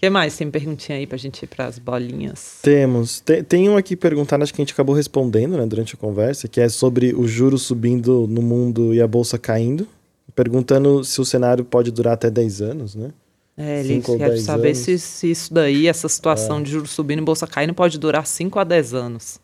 [0.03, 0.37] que mais?
[0.37, 2.59] Tem perguntinha aí pra gente ir pras bolinhas?
[2.61, 3.21] Temos.
[3.21, 6.49] Tem, tem um aqui perguntando, acho que a gente acabou respondendo né, durante a conversa,
[6.49, 9.87] que é sobre o juro subindo no mundo e a bolsa caindo.
[10.35, 13.11] Perguntando se o cenário pode durar até 10 anos, né?
[13.57, 16.63] É, ele quer saber se, se, isso daí, essa situação é.
[16.63, 19.39] de juros subindo e bolsa caindo, pode durar 5 a 10 anos.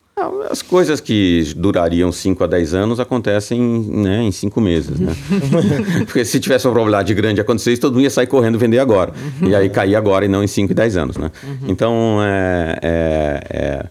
[0.51, 5.15] As coisas que durariam 5 a 10 anos acontecem né, em 5 meses, né?
[6.05, 8.79] Porque se tivesse uma probabilidade grande de acontecer isso, todo mundo ia sair correndo vender
[8.79, 9.13] agora.
[9.47, 11.31] E aí cair agora e não em 5 e 10 anos, né?
[11.67, 13.87] Então, é, é,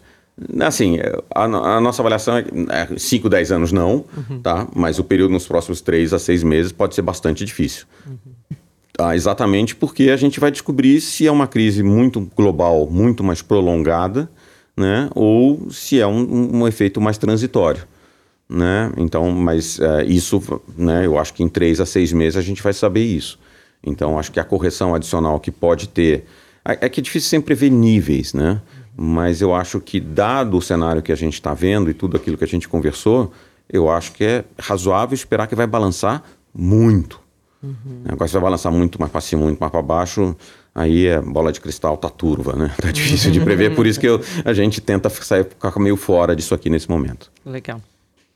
[0.60, 1.00] é, assim,
[1.34, 2.46] a, a, nossa avaliação é
[2.98, 4.06] 5, 10 anos não,
[4.44, 4.68] tá?
[4.76, 7.86] Mas o período nos próximos 3 a 6 meses pode ser bastante difícil.
[8.98, 9.16] Tá?
[9.16, 14.28] Exatamente porque a gente vai descobrir se é uma crise muito global, muito mais prolongada,
[14.78, 15.10] né?
[15.16, 17.84] ou se é um, um efeito mais transitório.
[18.48, 18.92] Né?
[18.96, 20.42] Então, mas é, isso,
[20.78, 23.38] né, eu acho que em três a seis meses a gente vai saber isso.
[23.84, 26.26] Então, acho que a correção adicional que pode ter.
[26.64, 28.62] É, é que é difícil sempre ver níveis, né?
[28.96, 32.38] Mas eu acho que, dado o cenário que a gente está vendo e tudo aquilo
[32.38, 33.32] que a gente conversou,
[33.70, 36.24] eu acho que é razoável esperar que vai balançar
[36.54, 37.20] muito.
[37.62, 38.04] Uhum.
[38.08, 40.36] Agora, se vai balançar muito mais para cima, muito mais para baixo,
[40.78, 42.72] aí a bola de cristal tá turva, né?
[42.80, 46.36] Tá difícil de prever, por isso que eu, a gente tenta sair ficar meio fora
[46.36, 47.32] disso aqui nesse momento.
[47.44, 47.82] Legal.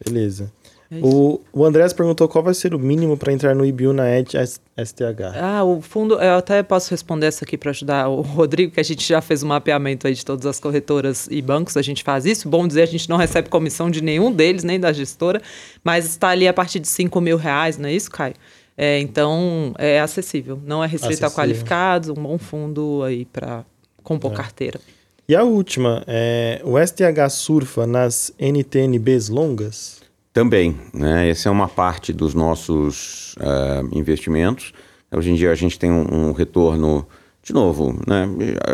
[0.03, 0.51] Beleza.
[0.91, 4.13] É o, o Andrés perguntou qual vai ser o mínimo para entrar no IBU na
[4.17, 5.37] Edge STH.
[5.39, 8.83] Ah, o fundo, eu até posso responder essa aqui para ajudar o Rodrigo, que a
[8.83, 12.25] gente já fez um mapeamento aí de todas as corretoras e bancos, a gente faz
[12.25, 12.49] isso.
[12.49, 15.41] Bom dizer, a gente não recebe comissão de nenhum deles, nem da gestora,
[15.81, 18.33] mas está ali a partir de 5 mil reais, não é isso, Caio?
[18.81, 20.59] É, então, é acessível.
[20.65, 21.27] Não é restrito acessível.
[21.27, 23.63] a qualificados, um bom fundo aí para
[24.01, 24.35] compor é.
[24.35, 24.81] carteira.
[25.29, 30.01] E a última, é, o STH surfa nas NTNBs longas?
[30.33, 31.29] Também, né?
[31.29, 34.73] Essa é uma parte dos nossos uh, investimentos.
[35.11, 37.07] Hoje em dia a gente tem um, um, retorno,
[37.43, 38.27] de novo, né?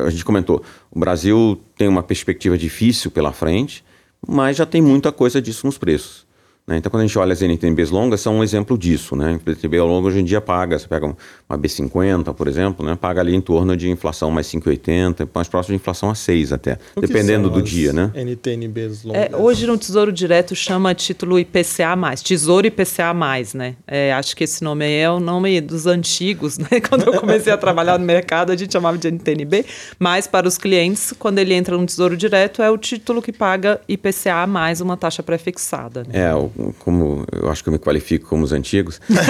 [0.05, 3.83] A gente comentou, o Brasil tem uma perspectiva difícil pela frente,
[4.25, 6.26] mas já tem muita coisa disso nos preços.
[6.67, 6.77] Né?
[6.77, 9.15] Então, quando a gente olha as NTNBs longas, são um exemplo disso.
[9.15, 9.39] Né?
[9.45, 11.05] A NTNB longa hoje em dia paga, você pega
[11.49, 12.95] uma B50, por exemplo, né?
[12.99, 16.77] paga ali em torno de inflação mais 5,80, mais próximo de inflação a 6 até,
[16.95, 17.93] O que dependendo são do as dia.
[17.93, 18.11] Né?
[18.13, 19.21] NTNBs longas.
[19.31, 23.13] É, hoje no Tesouro Direto chama título IPCA+, Tesouro IPCA+,
[23.55, 23.75] né?
[23.87, 26.67] É, acho que esse nome aí é o nome dos antigos, né?
[26.89, 29.65] Quando eu comecei a trabalhar no mercado, a gente chamava de NTNB,
[29.97, 33.79] mas para os clientes, quando ele entra no Tesouro Direto, é o título que paga
[33.87, 36.03] IPCA mais uma taxa pré-fixada.
[36.03, 36.09] Né?
[36.13, 39.21] É, o- como eu acho que eu me qualifico como os antigos, né?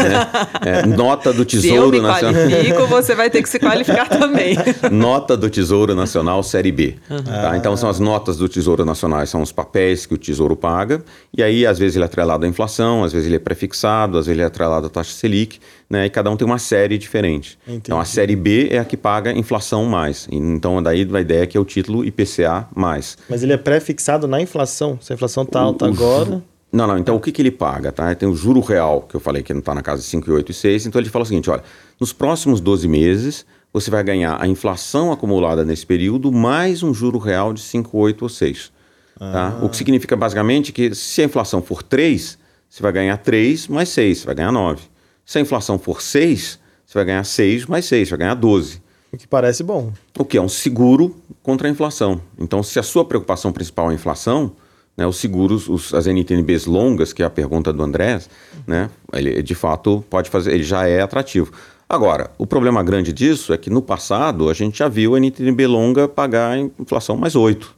[0.65, 2.33] É, nota do Se eu me Tesouro Nacional.
[2.49, 4.55] qualifico, você vai ter que se qualificar também.
[4.91, 6.95] Nota do Tesouro Nacional Série B.
[7.25, 7.57] Tá?
[7.57, 11.03] Então são as notas do Tesouro Nacional, são os papéis que o Tesouro paga,
[11.35, 14.25] e aí às vezes ele é atrelado à inflação, às vezes ele é prefixado, às
[14.25, 15.59] vezes ele é atrelado à taxa Selic,
[15.89, 16.05] né?
[16.05, 17.57] e cada um tem uma série diferente.
[17.67, 20.27] Então a Série B é a que paga inflação mais.
[20.31, 23.17] Então daí a ideia é que é o título IPCA mais.
[23.29, 24.97] Mas ele é pré-fixado na inflação.
[25.01, 26.43] Se a inflação tá alta O- o agora.
[26.71, 26.97] Não, não.
[26.97, 27.91] Então o que, que ele paga?
[27.91, 28.13] Tá?
[28.13, 30.53] Tem o juro real, que eu falei que não está na casa de 5,8 e
[30.53, 30.85] 6.
[30.87, 31.63] Então ele fala o seguinte: olha,
[31.99, 37.17] nos próximos 12 meses, você vai ganhar a inflação acumulada nesse período mais um juro
[37.17, 38.71] real de 5,8 ou 6.
[39.19, 39.59] Tá?
[39.63, 42.37] O que significa basicamente que se a inflação for 3,
[42.69, 44.81] você vai ganhar 3 mais 6, você vai ganhar 9.
[45.25, 48.81] Se a inflação for 6, você vai ganhar 6 mais 6, você vai ganhar 12.
[49.11, 49.91] O que parece bom.
[50.17, 52.21] O que é um seguro contra a inflação.
[52.37, 54.51] Então, se a sua preocupação principal é a inflação,
[54.97, 58.29] né, os seguros, os- as NTNBs longas, que é a pergunta do Andrés,
[58.65, 61.51] né, ele de fato pode fazer, ele já é atrativo.
[61.89, 65.67] Agora, o problema grande disso é que no passado a gente já viu a NTNB
[65.67, 67.73] longa pagar a inflação mais 8.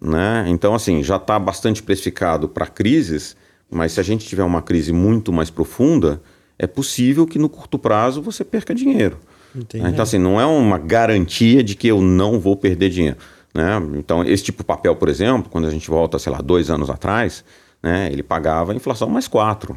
[0.00, 0.44] Né?
[0.48, 3.36] Então, assim, já está bastante precificado para crises,
[3.68, 6.20] mas se a gente tiver uma crise muito mais profunda,
[6.56, 9.18] é possível que no curto prazo você perca dinheiro.
[9.54, 9.84] Entendi.
[9.88, 13.16] Então, assim, não é uma garantia de que eu não vou perder dinheiro.
[13.58, 13.98] Né?
[13.98, 16.88] Então, esse tipo de papel, por exemplo, quando a gente volta, sei lá, dois anos
[16.88, 17.44] atrás,
[17.82, 19.76] né, ele pagava a inflação mais 4.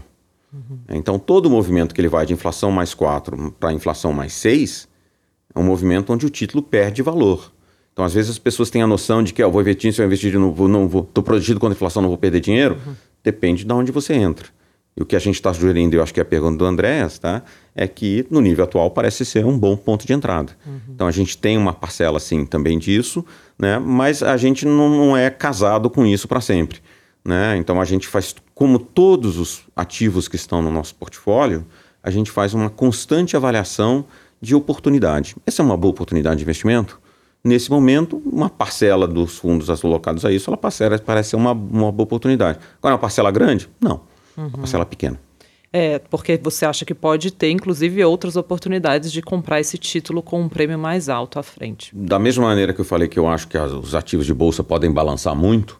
[0.87, 4.87] Então, todo movimento que ele vai de inflação mais 4 para inflação mais 6
[5.55, 7.51] é um movimento onde o título perde valor.
[7.91, 9.99] Então, às vezes, as pessoas têm a noção de que, ó, eu vou investir, se
[9.99, 12.77] eu investir de novo, não vou, estou protegido contra a inflação, não vou perder dinheiro.
[13.23, 14.47] Depende de onde você entra.
[14.95, 17.17] E o que a gente está sugerindo, eu acho que é a pergunta do Andrés,
[17.17, 17.41] tá?
[17.73, 20.51] é que no nível atual parece ser um bom ponto de entrada.
[20.89, 23.25] Então, a gente tem uma parcela, sim, também disso,
[23.57, 23.79] né?
[23.79, 26.79] mas a gente não, não é casado com isso para sempre.
[27.23, 27.55] Né?
[27.57, 31.65] Então, a gente faz, como todos os ativos que estão no nosso portfólio,
[32.03, 34.05] a gente faz uma constante avaliação
[34.41, 35.35] de oportunidade.
[35.45, 36.99] Essa é uma boa oportunidade de investimento?
[37.43, 41.91] Nesse momento, uma parcela dos fundos alocados a isso, ela parcela- parece ser uma, uma
[41.91, 42.59] boa oportunidade.
[42.79, 43.69] Agora, uma parcela grande?
[43.79, 44.01] Não.
[44.47, 45.19] Uma parcela pequena.
[45.73, 50.41] É, porque você acha que pode ter, inclusive, outras oportunidades de comprar esse título com
[50.41, 51.95] um prêmio mais alto à frente.
[51.95, 54.63] Da mesma maneira que eu falei que eu acho que as- os ativos de bolsa
[54.65, 55.79] podem balançar muito,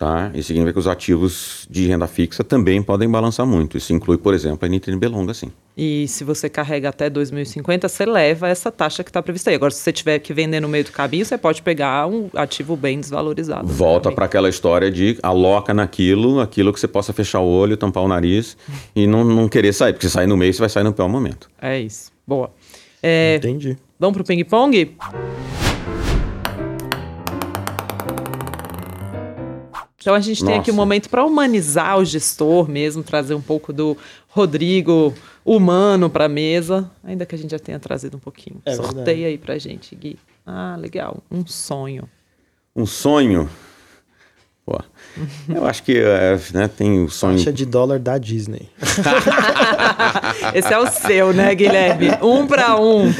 [0.00, 0.30] tá?
[0.32, 3.76] Isso significa que os ativos de renda fixa também podem balançar muito.
[3.76, 5.52] Isso inclui, por exemplo, a NTNB longa, sim.
[5.76, 9.56] E se você carrega até 2050, você leva essa taxa que está prevista aí.
[9.56, 12.76] Agora, se você tiver que vender no meio do caminho, você pode pegar um ativo
[12.76, 13.68] bem desvalorizado.
[13.68, 18.02] Volta para aquela história de aloca naquilo, aquilo que você possa fechar o olho, tampar
[18.02, 18.56] o nariz
[18.96, 21.08] e não, não querer sair, porque se sair no meio, você vai sair no pior
[21.08, 21.50] momento.
[21.60, 22.10] É isso.
[22.26, 22.50] Boa.
[23.02, 23.76] É, Entendi.
[23.98, 24.96] vamos pro ping-pong?
[30.00, 30.82] Então a gente tem aqui um Nossa.
[30.86, 33.96] momento para humanizar o gestor mesmo, trazer um pouco do
[34.28, 35.12] Rodrigo
[35.44, 38.62] humano para a mesa, ainda que a gente já tenha trazido um pouquinho.
[38.64, 39.24] É Sorteia verdade.
[39.26, 40.18] aí pra gente, Gui.
[40.46, 41.22] Ah, legal.
[41.30, 42.08] Um sonho.
[42.74, 43.48] Um sonho.
[44.64, 44.78] Pô,
[45.48, 47.36] eu acho que é, né, tem o sonho.
[47.36, 48.68] Taxa de dólar da Disney.
[50.54, 52.10] Esse é o seu, né, Guilherme?
[52.22, 53.12] Um para um.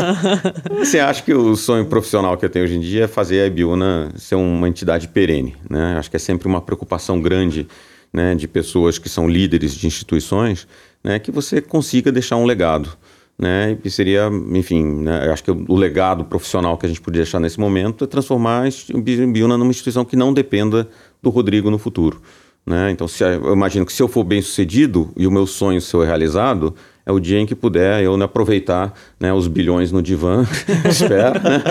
[0.78, 3.46] Você acha que o sonho profissional que eu tenho hoje em dia é fazer a
[3.46, 5.96] Ibiúna ser uma entidade perene, né?
[5.98, 7.66] Acho que é sempre uma preocupação grande,
[8.12, 10.66] né, de pessoas que são líderes de instituições,
[11.02, 12.90] né, que você consiga deixar um legado,
[13.38, 13.76] né?
[13.84, 17.38] E seria, enfim, né, eu acho que o legado profissional que a gente podia deixar
[17.38, 20.88] nesse momento é transformar a Ibiúna numa instituição que não dependa
[21.22, 22.20] do Rodrigo no futuro.
[22.66, 22.90] Né?
[22.90, 26.04] Então, se, eu imagino que se eu for bem sucedido e o meu sonho for
[26.04, 26.74] realizado,
[27.06, 30.46] é o dia em que puder eu aproveitar né, os bilhões no divã,
[30.84, 31.62] espero, né?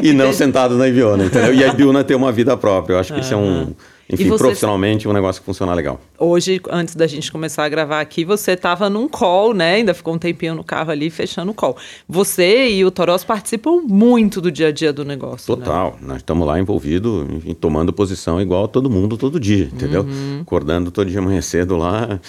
[0.00, 1.52] e não sentado na Ibiúna, entendeu?
[1.52, 2.94] E a Ibiúna ter uma vida própria.
[2.94, 3.74] Eu acho que isso é um,
[4.12, 6.00] enfim, você- profissionalmente, um negócio que funciona legal.
[6.18, 9.74] Hoje, antes da gente começar a gravar aqui, você estava num call, né?
[9.74, 11.76] Ainda ficou um tempinho no carro ali, fechando o call.
[12.08, 15.54] Você e o Toros participam muito do dia a dia do negócio.
[15.56, 15.64] né?
[15.64, 15.96] Total.
[16.02, 20.02] Nós estamos lá envolvidos, enfim, tomando posição igual a todo mundo todo dia, entendeu?
[20.02, 20.38] Uhum.
[20.42, 22.20] Acordando todo dia amanhã cedo lá,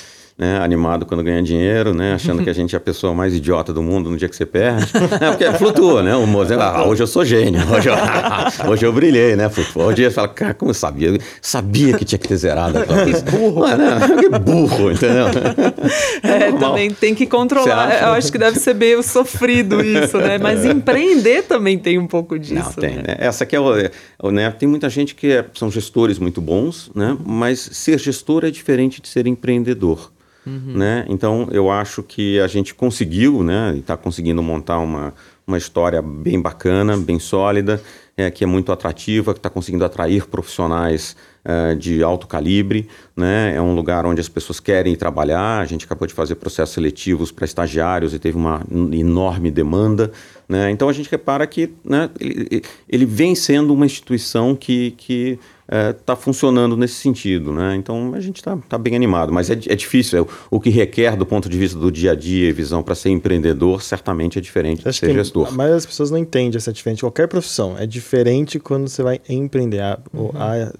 [0.41, 3.71] né, animado quando ganha dinheiro, né, achando que a gente é a pessoa mais idiota
[3.71, 4.91] do mundo no dia que você perde.
[5.21, 6.15] é, porque flutua, né?
[6.15, 7.93] O humor, ah, hoje eu sou gênio, hoje eu,
[8.71, 9.47] hoje eu brilhei, né?
[9.49, 9.85] Flutua.
[9.85, 11.15] Hoje você fala, cara, como eu sabia?
[11.39, 13.21] sabia que tinha que ter zerado aquela coisa.
[13.21, 13.61] Que burro.
[13.61, 13.99] Mas, né?
[14.19, 15.27] Que burro, entendeu?
[16.23, 18.01] É, também tem que controlar.
[18.01, 20.39] Eu acho que deve ser meio sofrido isso, né?
[20.39, 22.55] Mas empreender também tem um pouco disso.
[22.55, 22.95] Não, tem.
[22.95, 23.03] Né?
[23.11, 23.15] Né?
[23.19, 23.91] Essa aqui é o, é,
[24.31, 24.49] né?
[24.51, 27.15] Tem muita gente que é, são gestores muito bons, né?
[27.23, 30.11] Mas ser gestor é diferente de ser empreendedor.
[30.45, 30.73] Uhum.
[30.75, 31.05] Né?
[31.07, 35.13] Então, eu acho que a gente conseguiu, né, e está conseguindo montar uma,
[35.45, 37.81] uma história bem bacana, bem sólida,
[38.17, 42.87] é, que é muito atrativa, que está conseguindo atrair profissionais é, de alto calibre.
[43.15, 43.55] Né?
[43.55, 45.59] É um lugar onde as pessoas querem trabalhar.
[45.59, 48.61] A gente acabou de fazer processos seletivos para estagiários e teve uma
[48.91, 50.11] enorme demanda.
[50.47, 50.69] Né?
[50.71, 55.39] Então, a gente repara que né, ele, ele vem sendo uma instituição que, que
[55.71, 57.75] está é, tá funcionando nesse sentido, né?
[57.77, 60.23] Então a gente está tá bem animado, mas é, é difícil.
[60.23, 62.93] É, o que requer do ponto de vista do dia a dia e visão para
[62.93, 65.53] ser empreendedor certamente é diferente de ser gestor.
[65.53, 67.01] Mas as pessoas não entendem essa diferença.
[67.01, 69.79] Qualquer profissão é diferente quando você vai empreender.
[69.79, 70.31] A, uhum.
[70.35, 70.73] a,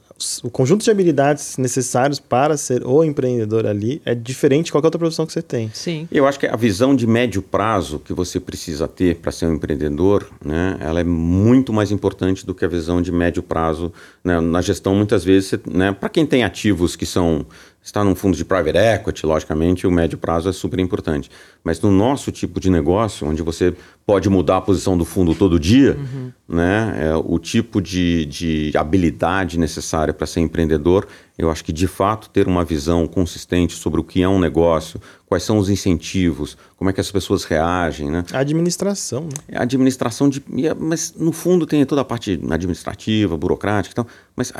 [0.43, 4.99] o conjunto de habilidades necessários para ser o empreendedor ali é diferente de qualquer outra
[4.99, 5.69] profissão que você tem.
[5.73, 6.07] Sim.
[6.11, 9.55] Eu acho que a visão de médio prazo que você precisa ter para ser um
[9.55, 13.91] empreendedor, né, ela é muito mais importante do que a visão de médio prazo.
[14.23, 14.39] Né?
[14.39, 17.45] Na gestão, muitas vezes, né, para quem tem ativos que são
[17.83, 21.31] está num fundo de private equity, logicamente, o médio prazo é super importante.
[21.63, 23.73] Mas no nosso tipo de negócio, onde você
[24.05, 26.31] pode mudar a posição do fundo todo dia, uhum.
[26.47, 31.87] né, é, o tipo de, de habilidade necessária para ser empreendedor, eu acho que de
[31.87, 36.57] fato ter uma visão consistente sobre o que é um negócio, quais são os incentivos,
[36.77, 38.23] como é que as pessoas reagem, né?
[38.31, 39.29] A administração, né?
[39.47, 43.95] É a administração de, é, mas no fundo tem toda a parte administrativa, burocrática, e
[43.95, 44.51] tal, mas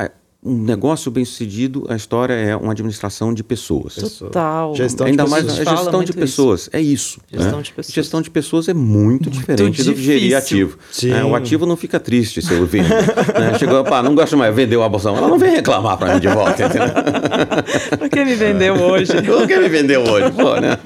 [0.44, 3.94] um negócio bem sucedido, a história é uma administração de pessoas.
[3.94, 4.74] Total.
[4.74, 6.62] Gestão Ainda de mais a gestão de pessoas.
[6.62, 6.70] Isso.
[6.72, 7.20] É isso.
[7.30, 7.62] Gestão né?
[7.62, 7.94] de pessoas.
[7.94, 9.92] Gestão de pessoas é muito, muito diferente difícil.
[9.92, 10.78] do que gerir ativo.
[11.04, 12.88] É, o ativo não fica triste se eu vendo.
[12.88, 13.54] né?
[13.60, 15.10] Chegou, pá, não gosta mais, vendeu a bolsa.
[15.10, 16.88] Ela não vem reclamar para mim de volta, entendeu?
[17.96, 19.12] Por que me vendeu hoje?
[19.22, 20.32] Por que me vendeu hoje?
[20.32, 20.76] Pô, né?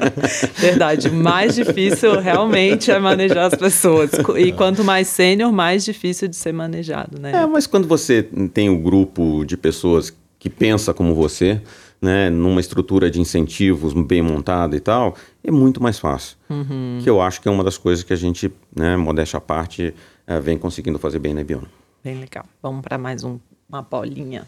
[0.59, 1.09] Verdade.
[1.09, 4.11] Mais difícil realmente é manejar as pessoas.
[4.37, 7.33] E quanto mais sênior, mais difícil de ser manejado, né?
[7.33, 8.23] É, mas quando você
[8.53, 11.61] tem o um grupo de pessoas que pensa como você,
[12.01, 16.37] né, numa estrutura de incentivos bem montada e tal, é muito mais fácil.
[16.49, 17.01] Uhum.
[17.03, 19.95] Que eu acho que é uma das coisas que a gente, né, modéstia à parte,
[20.27, 21.67] é, vem conseguindo fazer bem na Ibiona.
[22.05, 22.45] Bem legal.
[22.63, 24.47] Vamos para mais um, uma bolinha.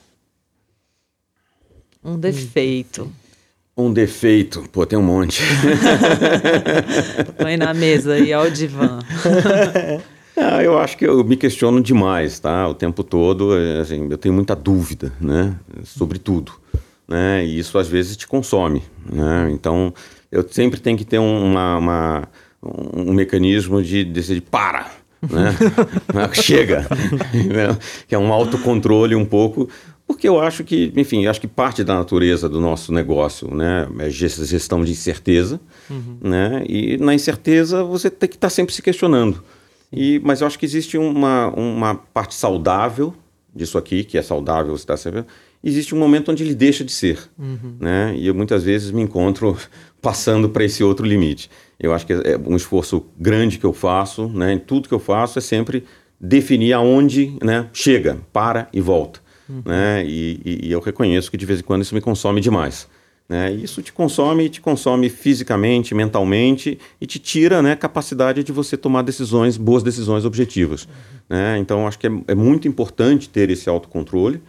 [2.04, 3.10] Um defeito.
[3.76, 5.42] Um defeito, pô, tem um monte.
[7.40, 8.98] Põe na mesa e ao divã.
[10.39, 12.69] É, eu acho que eu me questiono demais, tá?
[12.69, 15.56] O tempo todo, é, assim, eu tenho muita dúvida, né?
[15.82, 16.52] Sobre tudo,
[17.09, 17.44] né?
[17.44, 19.51] E isso às vezes te consome, né?
[19.51, 19.93] Então,
[20.31, 22.28] eu sempre tenho que ter uma, uma
[22.62, 24.93] um mecanismo de decidir, para,
[25.23, 25.56] né?
[26.35, 26.86] Chega,
[27.35, 27.77] né?
[28.06, 29.69] que é um autocontrole um pouco,
[30.06, 34.09] porque eu acho que, enfim, acho que parte da natureza do nosso negócio, né, é
[34.09, 35.60] gestão de incerteza,
[35.90, 36.16] uhum.
[36.23, 39.43] né, e na incerteza você tem que estar tá sempre se questionando.
[39.93, 43.15] E, mas eu acho que existe uma, uma parte saudável
[43.55, 45.27] disso aqui, que é saudável, você está sabendo.
[45.62, 47.19] Existe um momento onde ele deixa de ser.
[47.39, 47.77] Uhum.
[47.81, 48.15] Né?
[48.16, 49.56] E eu muitas vezes me encontro
[50.01, 51.51] passando para esse outro limite.
[51.81, 54.52] Eu acho que é um esforço grande que eu faço, né?
[54.52, 55.85] Em tudo que eu faço é sempre
[56.20, 59.20] definir aonde né, chega, para e volta.
[59.48, 59.62] Uhum.
[59.65, 60.05] Né?
[60.05, 62.89] E, e, e eu reconheço que de vez em quando isso me consome demais.
[63.28, 63.52] Né?
[63.52, 69.02] Isso te consome, te consome fisicamente, mentalmente e te tira né, capacidade de você tomar
[69.02, 70.88] decisões, boas decisões objetivas.
[71.28, 71.59] Né?
[71.59, 74.40] Então, acho que é, é muito importante ter esse autocontrole.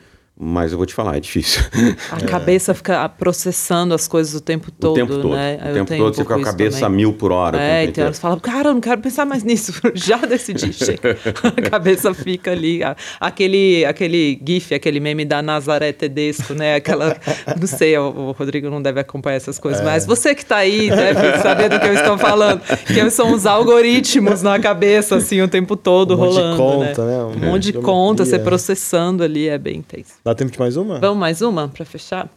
[0.41, 1.61] Mas eu vou te falar, é difícil.
[2.09, 2.25] A é.
[2.25, 5.35] cabeça fica processando as coisas o tempo todo, o tempo todo.
[5.35, 5.59] né?
[5.69, 7.61] O tempo todo um você fica com a cabeça a mil por hora.
[7.61, 11.17] É, então você fala, cara, eu não quero pensar mais nisso, já decidi, chega.
[11.43, 12.79] a cabeça fica ali.
[13.19, 16.75] Aquele, aquele gif, aquele meme da Nazaré Tedesco, né?
[16.75, 17.17] Aquela,
[17.59, 19.83] não sei, o, o Rodrigo não deve acompanhar essas coisas, é.
[19.83, 23.45] mas você que está aí deve saber do que eu estou falando, que são os
[23.45, 27.17] algoritmos na cabeça, assim, o tempo todo um rolando, monte de conta, né?
[27.17, 27.23] né?
[27.23, 30.13] Um monte de conta, você processando ali, é bem intenso.
[30.29, 30.99] Dá tempo de mais uma?
[30.99, 32.29] Vamos mais uma para fechar?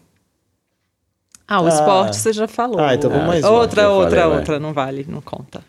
[1.46, 1.68] Ah, o ah.
[1.68, 2.80] esporte você já falou.
[2.80, 3.50] Ah, então vamos mais uma.
[3.50, 4.60] Outra, outra, falei, outra, vai.
[4.60, 5.62] não vale, não conta.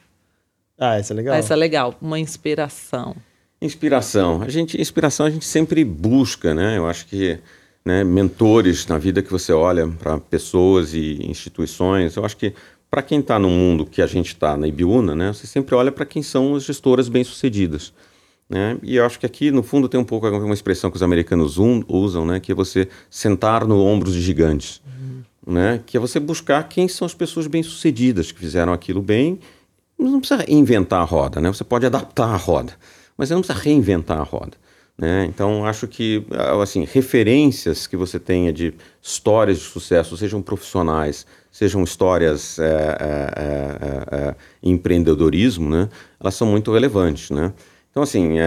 [0.79, 1.35] Ah, essa é legal.
[1.35, 3.13] Essa é legal, uma inspiração.
[3.61, 4.41] Inspiração.
[4.41, 6.77] A gente, inspiração a gente sempre busca, né?
[6.77, 7.37] Eu acho que
[7.83, 12.15] né, mentores na vida que você olha para pessoas e instituições.
[12.15, 12.53] Eu acho que
[12.89, 15.91] para quem está no mundo que a gente está na Ibiúna, né, você sempre olha
[15.91, 17.91] para quem são as gestoras bem-sucedidas.
[18.53, 18.77] Né?
[18.83, 21.57] E eu acho que aqui, no fundo, tem um pouco uma expressão que os americanos
[21.87, 22.39] usam, né?
[22.39, 24.79] que é você sentar no ombros de gigantes.
[24.85, 25.53] Uhum.
[25.55, 25.81] né?
[25.83, 29.39] Que é você buscar quem são as pessoas bem-sucedidas que fizeram aquilo bem.
[29.97, 31.51] Não precisa inventar a roda, né?
[31.51, 32.73] Você pode adaptar a roda,
[33.17, 34.55] mas você não precisa reinventar a roda.
[34.95, 35.25] Né?
[35.25, 36.23] Então, acho que
[36.61, 44.15] assim, referências que você tenha de histórias de sucesso, sejam profissionais, sejam histórias é, é,
[44.15, 45.89] é, empreendedorismo, né?
[46.19, 47.31] elas são muito relevantes.
[47.31, 47.51] Né?
[47.93, 48.37] Então, assim,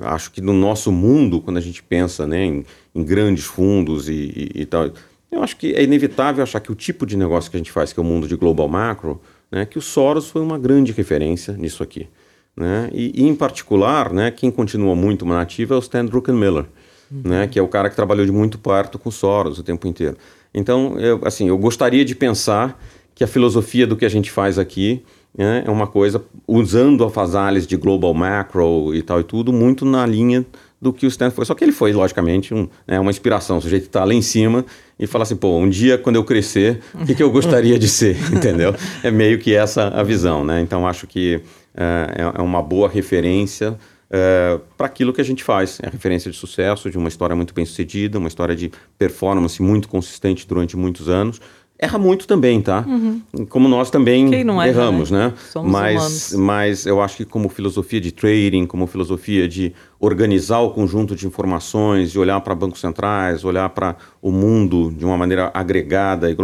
[0.00, 4.14] acho que no nosso mundo, quando a gente pensa né, em, em grandes fundos e,
[4.54, 4.90] e, e, tal,
[5.30, 7.92] eu acho que é inevitável achar que o tipo de negócio que a gente faz,
[7.92, 9.20] que é o mundo de global macro,
[9.52, 12.08] né, que o Soros foi uma grande referência nisso aqui.
[12.56, 12.88] Né?
[12.94, 16.64] E, e, em particular, né, quem continua muito nativo é o Stan Druckenmiller,
[17.10, 17.22] uhum.
[17.22, 20.16] né, que é o cara que trabalhou de muito perto com Soros o tempo inteiro.
[20.54, 22.82] Então, eu, assim, eu gostaria de pensar
[23.14, 25.04] que a filosofia do que a gente faz aqui
[25.36, 29.84] né, é uma coisa usando a Fazalis de global macro e tal e tudo muito
[29.84, 30.44] na linha
[30.80, 31.44] do que o Stan foi.
[31.44, 33.58] Só que ele foi, logicamente, um, né, uma inspiração.
[33.58, 34.64] O sujeito está lá em cima
[34.98, 37.88] e fala assim, pô, um dia quando eu crescer, o que, que eu gostaria de
[37.88, 38.74] ser, entendeu?
[39.02, 40.60] É meio que essa a visão, né?
[40.60, 41.40] Então, acho que
[41.76, 43.76] é, é uma boa referência
[44.10, 45.78] é, para aquilo que a gente faz.
[45.82, 49.62] É a referência de sucesso, de uma história muito bem sucedida, uma história de performance
[49.62, 51.40] muito consistente durante muitos anos.
[51.82, 52.84] Erra muito também, tá?
[52.86, 53.22] Uhum.
[53.48, 55.28] Como nós também erramos, erra, né?
[55.28, 55.34] né?
[55.50, 56.32] Somos mas, humanos.
[56.34, 61.26] mas eu acho que como filosofia de trading, como filosofia de organizar o conjunto de
[61.26, 66.34] informações, de olhar para bancos centrais, olhar para o mundo de uma maneira agregada e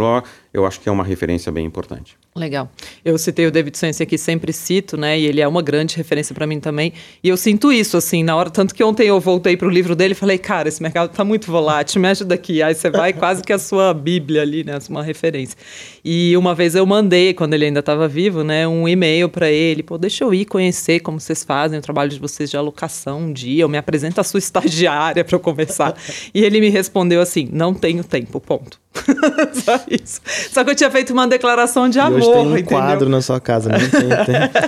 [0.56, 2.16] eu acho que é uma referência bem importante.
[2.34, 2.70] Legal.
[3.04, 5.18] Eu citei o David Sense aqui, sempre cito, né?
[5.18, 6.94] E ele é uma grande referência para mim também.
[7.22, 8.48] E eu sinto isso, assim, na hora.
[8.48, 11.24] Tanto que ontem eu voltei para o livro dele e falei, cara, esse mercado está
[11.24, 12.62] muito volátil, me ajuda aqui.
[12.62, 14.78] Aí você vai quase que a sua Bíblia ali, né?
[14.88, 15.56] Uma referência.
[16.02, 18.66] E uma vez eu mandei, quando ele ainda estava vivo, né?
[18.66, 22.18] Um e-mail para ele, pô, deixa eu ir conhecer como vocês fazem o trabalho de
[22.18, 23.62] vocês de alocação um dia.
[23.62, 25.94] Eu me apresento a sua estagiária para eu começar.
[26.35, 28.81] e ele me respondeu assim: não tenho tempo, ponto.
[29.52, 30.20] Só isso.
[30.51, 32.18] Só que eu tinha feito uma declaração de e amor.
[32.18, 32.64] Hoje tem um entendeu?
[32.64, 34.59] quadro na sua casa, não tem tempo.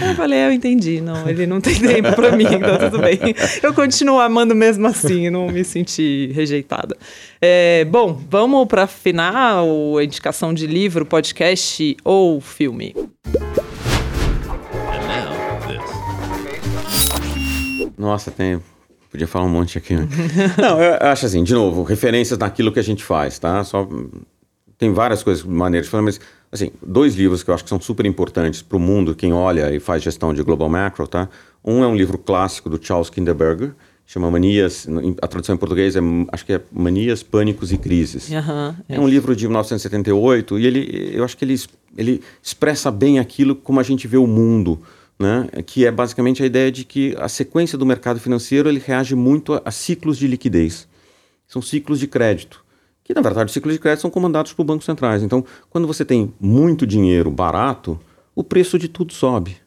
[0.10, 3.18] eu falei, eu entendi, não, ele não tem tempo para mim, então tudo bem.
[3.62, 6.96] Eu continuo amando mesmo assim, não me senti rejeitada.
[7.40, 12.94] É, bom, vamos para final, a indicação de livro, podcast ou filme.
[18.00, 18.60] Nossa, tem
[19.10, 19.94] Podia falar um monte aqui.
[19.94, 20.06] Né?
[20.56, 23.64] Não, eu acho assim, de novo, referências naquilo que a gente faz, tá?
[23.64, 23.88] Só
[24.78, 26.20] tem várias coisas, maneiras de falar, mas
[26.50, 29.74] assim, dois livros que eu acho que são super importantes para o mundo, quem olha
[29.74, 31.28] e faz gestão de global macro, tá?
[31.64, 33.72] Um é um livro clássico do Charles Kinderberger,
[34.06, 34.86] chama Manias,
[35.20, 36.00] a tradução em português é,
[36.30, 38.28] acho que é Manias, Pânicos e Crises.
[38.28, 38.94] Uhum, é.
[38.94, 41.60] é um livro de 1978 e ele, eu acho que ele,
[41.96, 44.80] ele expressa bem aquilo como a gente vê o mundo
[45.20, 49.14] né, que é basicamente a ideia de que a sequência do mercado financeiro ele reage
[49.14, 50.88] muito a, a ciclos de liquidez.
[51.46, 52.64] São ciclos de crédito,
[53.04, 55.22] que na verdade os ciclos de crédito são comandados por bancos centrais.
[55.22, 58.00] Então, quando você tem muito dinheiro barato,
[58.34, 59.58] o preço de tudo sobe.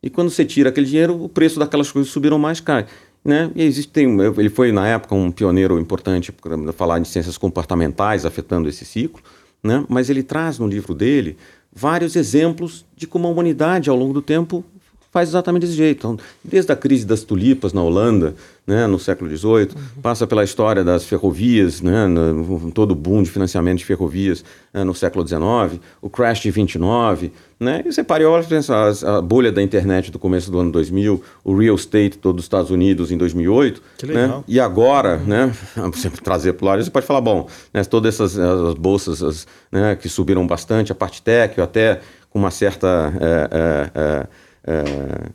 [0.00, 2.86] E quando você tira aquele dinheiro, o preço daquelas coisas subiram mais cai.
[3.24, 3.50] Né?
[3.56, 8.24] E existe, tem, ele foi, na época, um pioneiro importante para falar de ciências comportamentais
[8.24, 9.20] afetando esse ciclo,
[9.62, 9.84] né?
[9.88, 11.36] mas ele traz no livro dele
[11.72, 14.64] vários exemplos de como a humanidade, ao longo do tempo,
[15.12, 15.98] faz exatamente desse jeito.
[15.98, 18.34] Então, desde a crise das tulipas na Holanda,
[18.66, 20.02] né, no século XVIII, uhum.
[20.02, 24.82] passa pela história das ferrovias, né, no, todo o boom de financiamento de ferrovias né,
[24.82, 27.30] no século XIX, o crash de 29,
[27.60, 30.58] né, e você para e olha, pensa, a, a, bolha da internet do começo do
[30.58, 35.26] ano 2000, o real estate todo dos Estados Unidos em 2008, né, e agora, uhum.
[35.26, 35.52] né,
[35.92, 39.46] você trazer para o lado, você pode falar, bom, né, todas essas as bolsas as,
[39.70, 43.12] né, que subiram bastante, a parte tech, até com uma certa...
[43.20, 44.26] É, é, é,
[44.64, 45.30] é,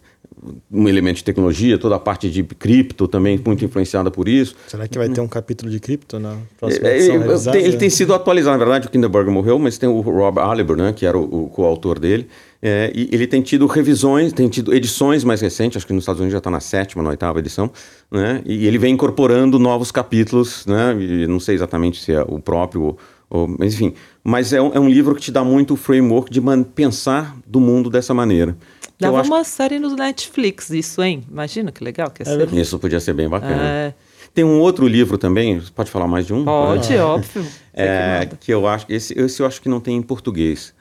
[0.71, 4.55] um elemento de tecnologia, toda a parte de cripto também muito influenciada por isso.
[4.67, 7.53] Será que vai ter um capítulo de cripto na próxima é, edição?
[7.53, 10.77] É, ele tem sido atualizado, na verdade, o Kinderberg morreu, mas tem o Rob Aliber,
[10.77, 12.27] né, que era o, o coautor dele,
[12.61, 16.19] é, e ele tem tido revisões, tem tido edições mais recentes, acho que nos Estados
[16.19, 17.71] Unidos já está na sétima, na oitava edição,
[18.11, 22.39] né, e ele vem incorporando novos capítulos, né, e não sei exatamente se é o
[22.39, 22.95] próprio,
[23.29, 23.93] ou, mas enfim,
[24.27, 26.41] mas é um, é um livro que te dá muito o framework de
[26.75, 28.57] pensar do mundo dessa maneira.
[28.99, 29.31] Dava acho...
[29.31, 31.23] uma série no Netflix, isso, hein?
[31.31, 32.53] Imagina que legal que ia é, ser.
[32.53, 33.63] Isso podia ser bem bacana.
[33.63, 33.93] É...
[34.33, 36.43] Tem um outro livro também, pode falar mais de um?
[36.43, 37.07] Pode, ah.
[37.07, 37.45] óbvio.
[37.73, 40.73] É, que, que eu acho, esse, esse eu acho que não tem em português.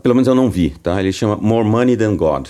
[0.00, 1.00] Pelo menos eu não vi, tá?
[1.00, 2.46] Ele chama More Money Than God.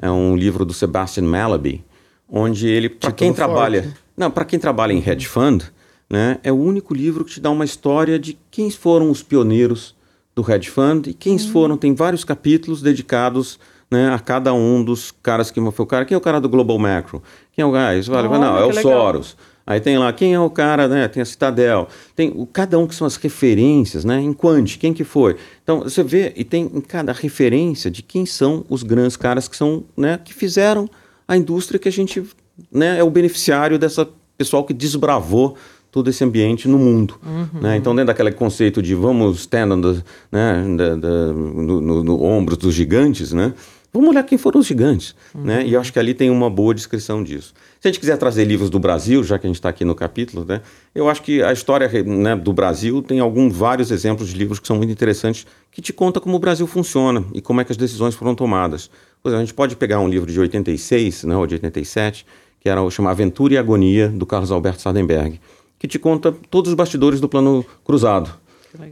[0.00, 1.84] É um livro do Sebastian Malaby,
[2.26, 3.98] onde ele, para quem trabalha, forte.
[4.16, 5.62] não, para quem trabalha em hedge fund,
[6.08, 9.94] né, é o único livro que te dá uma história de quem foram os pioneiros
[10.34, 11.38] do hedge fund e quem hum.
[11.38, 11.76] foram.
[11.76, 13.58] Tem vários capítulos dedicados
[13.90, 16.04] né, a cada um dos caras que foi o cara.
[16.04, 17.22] Quem é o cara do Global Macro?
[17.52, 17.96] Quem é o cara?
[17.96, 18.82] Isso vale, não, é o legal.
[18.82, 19.36] Soros.
[19.66, 21.08] Aí tem lá, quem é o cara, né?
[21.08, 24.20] Tem a Citadel, tem o, cada um que são as referências, né?
[24.20, 25.36] Em Quant, quem que foi?
[25.62, 29.56] Então, você vê, e tem em cada referência de quem são os grandes caras que
[29.56, 30.20] são, né?
[30.22, 30.88] Que fizeram
[31.26, 32.22] a indústria que a gente,
[32.70, 32.98] né?
[32.98, 34.06] É o beneficiário dessa
[34.36, 35.56] pessoal que desbravou
[35.94, 37.14] todo esse ambiente no mundo.
[37.24, 37.60] Uhum.
[37.60, 37.76] Né?
[37.76, 40.02] Então, dentro daquele conceito de vamos stand on the,
[40.32, 43.54] né, no, no, no ombros dos gigantes, né?
[43.92, 45.42] Vamos olhar quem foram os gigantes, uhum.
[45.42, 45.64] né?
[45.64, 47.54] E eu acho que ali tem uma boa descrição disso.
[47.78, 49.94] Se a gente quiser trazer livros do Brasil, já que a gente está aqui no
[49.94, 50.62] capítulo, né?
[50.92, 54.66] Eu acho que a história né, do Brasil tem alguns vários exemplos de livros que
[54.66, 57.78] são muito interessantes, que te conta como o Brasil funciona e como é que as
[57.78, 58.90] decisões foram tomadas.
[59.22, 62.26] Por exemplo, a gente pode pegar um livro de 86, né, ou de 87,
[62.58, 65.38] que era o chama Aventura e Agonia, do Carlos Alberto Sardenberg,
[65.84, 68.30] que te conta todos os bastidores do plano cruzado.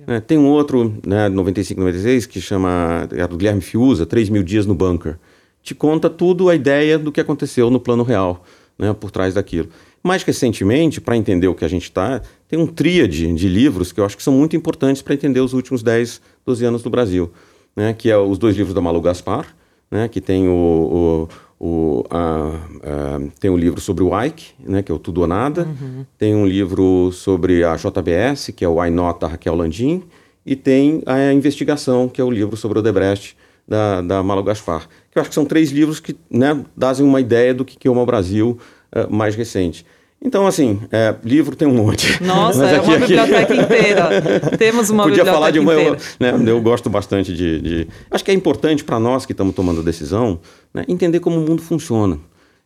[0.07, 4.43] É, tem um outro, né, 95, 96, que chama, é do Guilherme Fiuza, 3 mil
[4.43, 5.17] dias no bunker.
[5.63, 8.45] Te conta tudo a ideia do que aconteceu no plano real,
[8.79, 9.71] né, por trás daquilo.
[10.03, 13.99] Mais recentemente, para entender o que a gente está, tem um tríade de livros que
[13.99, 17.33] eu acho que são muito importantes para entender os últimos 10, 12 anos do Brasil,
[17.75, 19.47] né, que é os dois livros da Malu Gaspar,
[19.91, 21.29] né, que tem o, o
[21.65, 25.29] o, a, a, tem um livro sobre o Ike, né, que é o Tudo ou
[25.29, 25.63] Nada.
[25.63, 26.05] Uhum.
[26.19, 30.03] Tem um livro sobre a JBS, que é o Why Not, da Raquel Landim.
[30.45, 33.37] E tem a investigação, que é o livro sobre o Debrecht,
[33.67, 34.89] da, da Malo Gaspar.
[35.09, 37.91] Que eu acho que são três livros que né, dazem uma ideia do que é
[37.91, 38.59] o Brasil
[38.93, 39.87] uh, mais recente.
[40.25, 42.23] Então, assim, é, livro tem um monte.
[42.23, 43.07] Nossa, é uma aqui...
[43.07, 44.09] biblioteca inteira.
[44.57, 45.97] Temos uma Podia biblioteca falar de uma, inteira.
[46.21, 49.55] Eu, né, eu gosto bastante de, de, Acho que é importante para nós que estamos
[49.55, 50.39] tomando decisão
[50.73, 52.19] né, entender como o mundo funciona.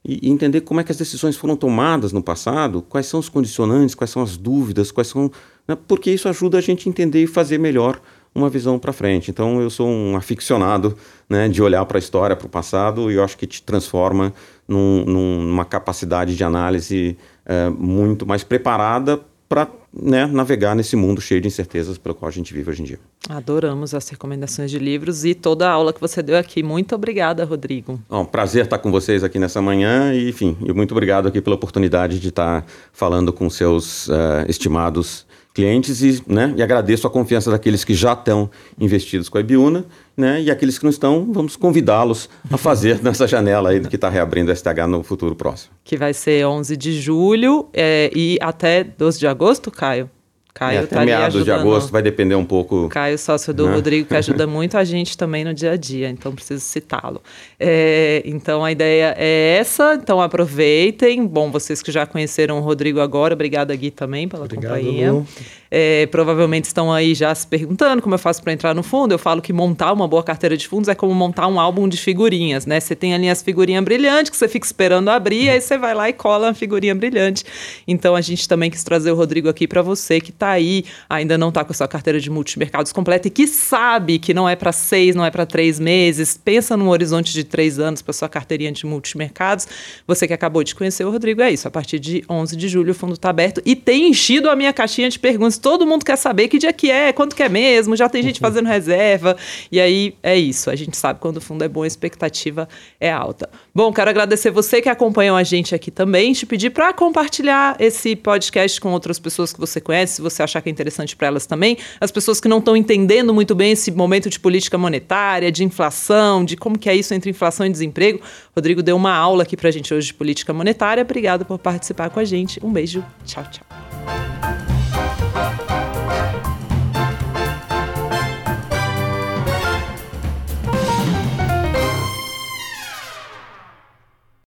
[0.04, 3.28] E, e, entender como é que as decisões foram tomadas no passado, quais são os
[3.28, 5.30] condicionantes, quais são as dúvidas, quais são...
[5.66, 7.98] Né, porque isso ajuda a gente a entender e fazer melhor
[8.34, 9.30] uma visão para frente.
[9.30, 10.94] Então, eu sou um aficionado
[11.28, 14.32] né, de olhar para a história, para o passado, e eu acho que te transforma
[14.68, 17.16] num, numa capacidade de análise
[17.46, 22.32] é, muito mais preparada para né, navegar nesse mundo cheio de incertezas pelo qual a
[22.32, 22.98] gente vive hoje em dia.
[23.28, 26.62] Adoramos as recomendações de livros e toda a aula que você deu aqui.
[26.62, 28.00] Muito obrigada, Rodrigo.
[28.08, 31.56] Bom, prazer estar com vocês aqui nessa manhã e, enfim, e muito obrigado aqui pela
[31.56, 35.24] oportunidade de estar falando com seus uh, estimados
[35.56, 39.86] clientes e, né, e agradeço a confiança daqueles que já estão investidos com a Ibiúna
[40.14, 44.10] né, e aqueles que não estão, vamos convidá-los a fazer nessa janela aí que está
[44.10, 45.72] reabrindo a STH no futuro próximo.
[45.82, 50.10] Que vai ser 11 de julho é, e até 12 de agosto, Caio?
[50.56, 52.88] Caio é, até tá meados de agosto, vai depender um pouco.
[52.88, 53.74] Caio, sócio do né?
[53.74, 57.20] Rodrigo, que ajuda muito a gente também no dia a dia, então preciso citá-lo.
[57.60, 61.26] É, então a ideia é essa, então aproveitem.
[61.26, 65.22] Bom, vocês que já conheceram o Rodrigo agora, obrigada Gui também pela Obrigado, companhia.
[65.70, 69.12] É, provavelmente estão aí já se perguntando como eu faço para entrar no fundo.
[69.12, 71.98] Eu falo que montar uma boa carteira de fundos é como montar um álbum de
[71.98, 72.80] figurinhas, né?
[72.80, 76.08] Você tem ali as figurinhas brilhantes que você fica esperando abrir, aí você vai lá
[76.08, 77.44] e cola a figurinha brilhante.
[77.86, 81.36] Então a gente também quis trazer o Rodrigo aqui para você que está aí, ainda
[81.36, 84.56] não está com a sua carteira de multimercados completa e que sabe que não é
[84.56, 88.28] para seis, não é para três meses, pensa num horizonte de três anos para sua
[88.28, 89.66] carteirinha de multimercados.
[90.06, 91.68] Você que acabou de conhecer o Rodrigo, é isso.
[91.68, 94.72] A partir de 11 de julho o fundo está aberto e tem enchido a minha
[94.72, 97.96] caixinha de perguntas todo mundo quer saber que dia que é, quanto que é mesmo,
[97.96, 98.48] já tem gente uhum.
[98.48, 99.36] fazendo reserva.
[99.70, 100.70] E aí é isso.
[100.70, 102.68] A gente sabe quando o fundo é bom, a expectativa
[103.00, 103.48] é alta.
[103.74, 106.32] Bom, quero agradecer você que acompanhou a gente aqui também.
[106.32, 110.60] Te pedir para compartilhar esse podcast com outras pessoas que você conhece, se você achar
[110.60, 111.76] que é interessante para elas também.
[112.00, 116.44] As pessoas que não estão entendendo muito bem esse momento de política monetária, de inflação,
[116.44, 118.20] de como que é isso entre inflação e desemprego.
[118.54, 121.02] Rodrigo deu uma aula aqui para a gente hoje de política monetária.
[121.02, 122.60] Obrigado por participar com a gente.
[122.62, 123.04] Um beijo.
[123.24, 124.75] Tchau, tchau.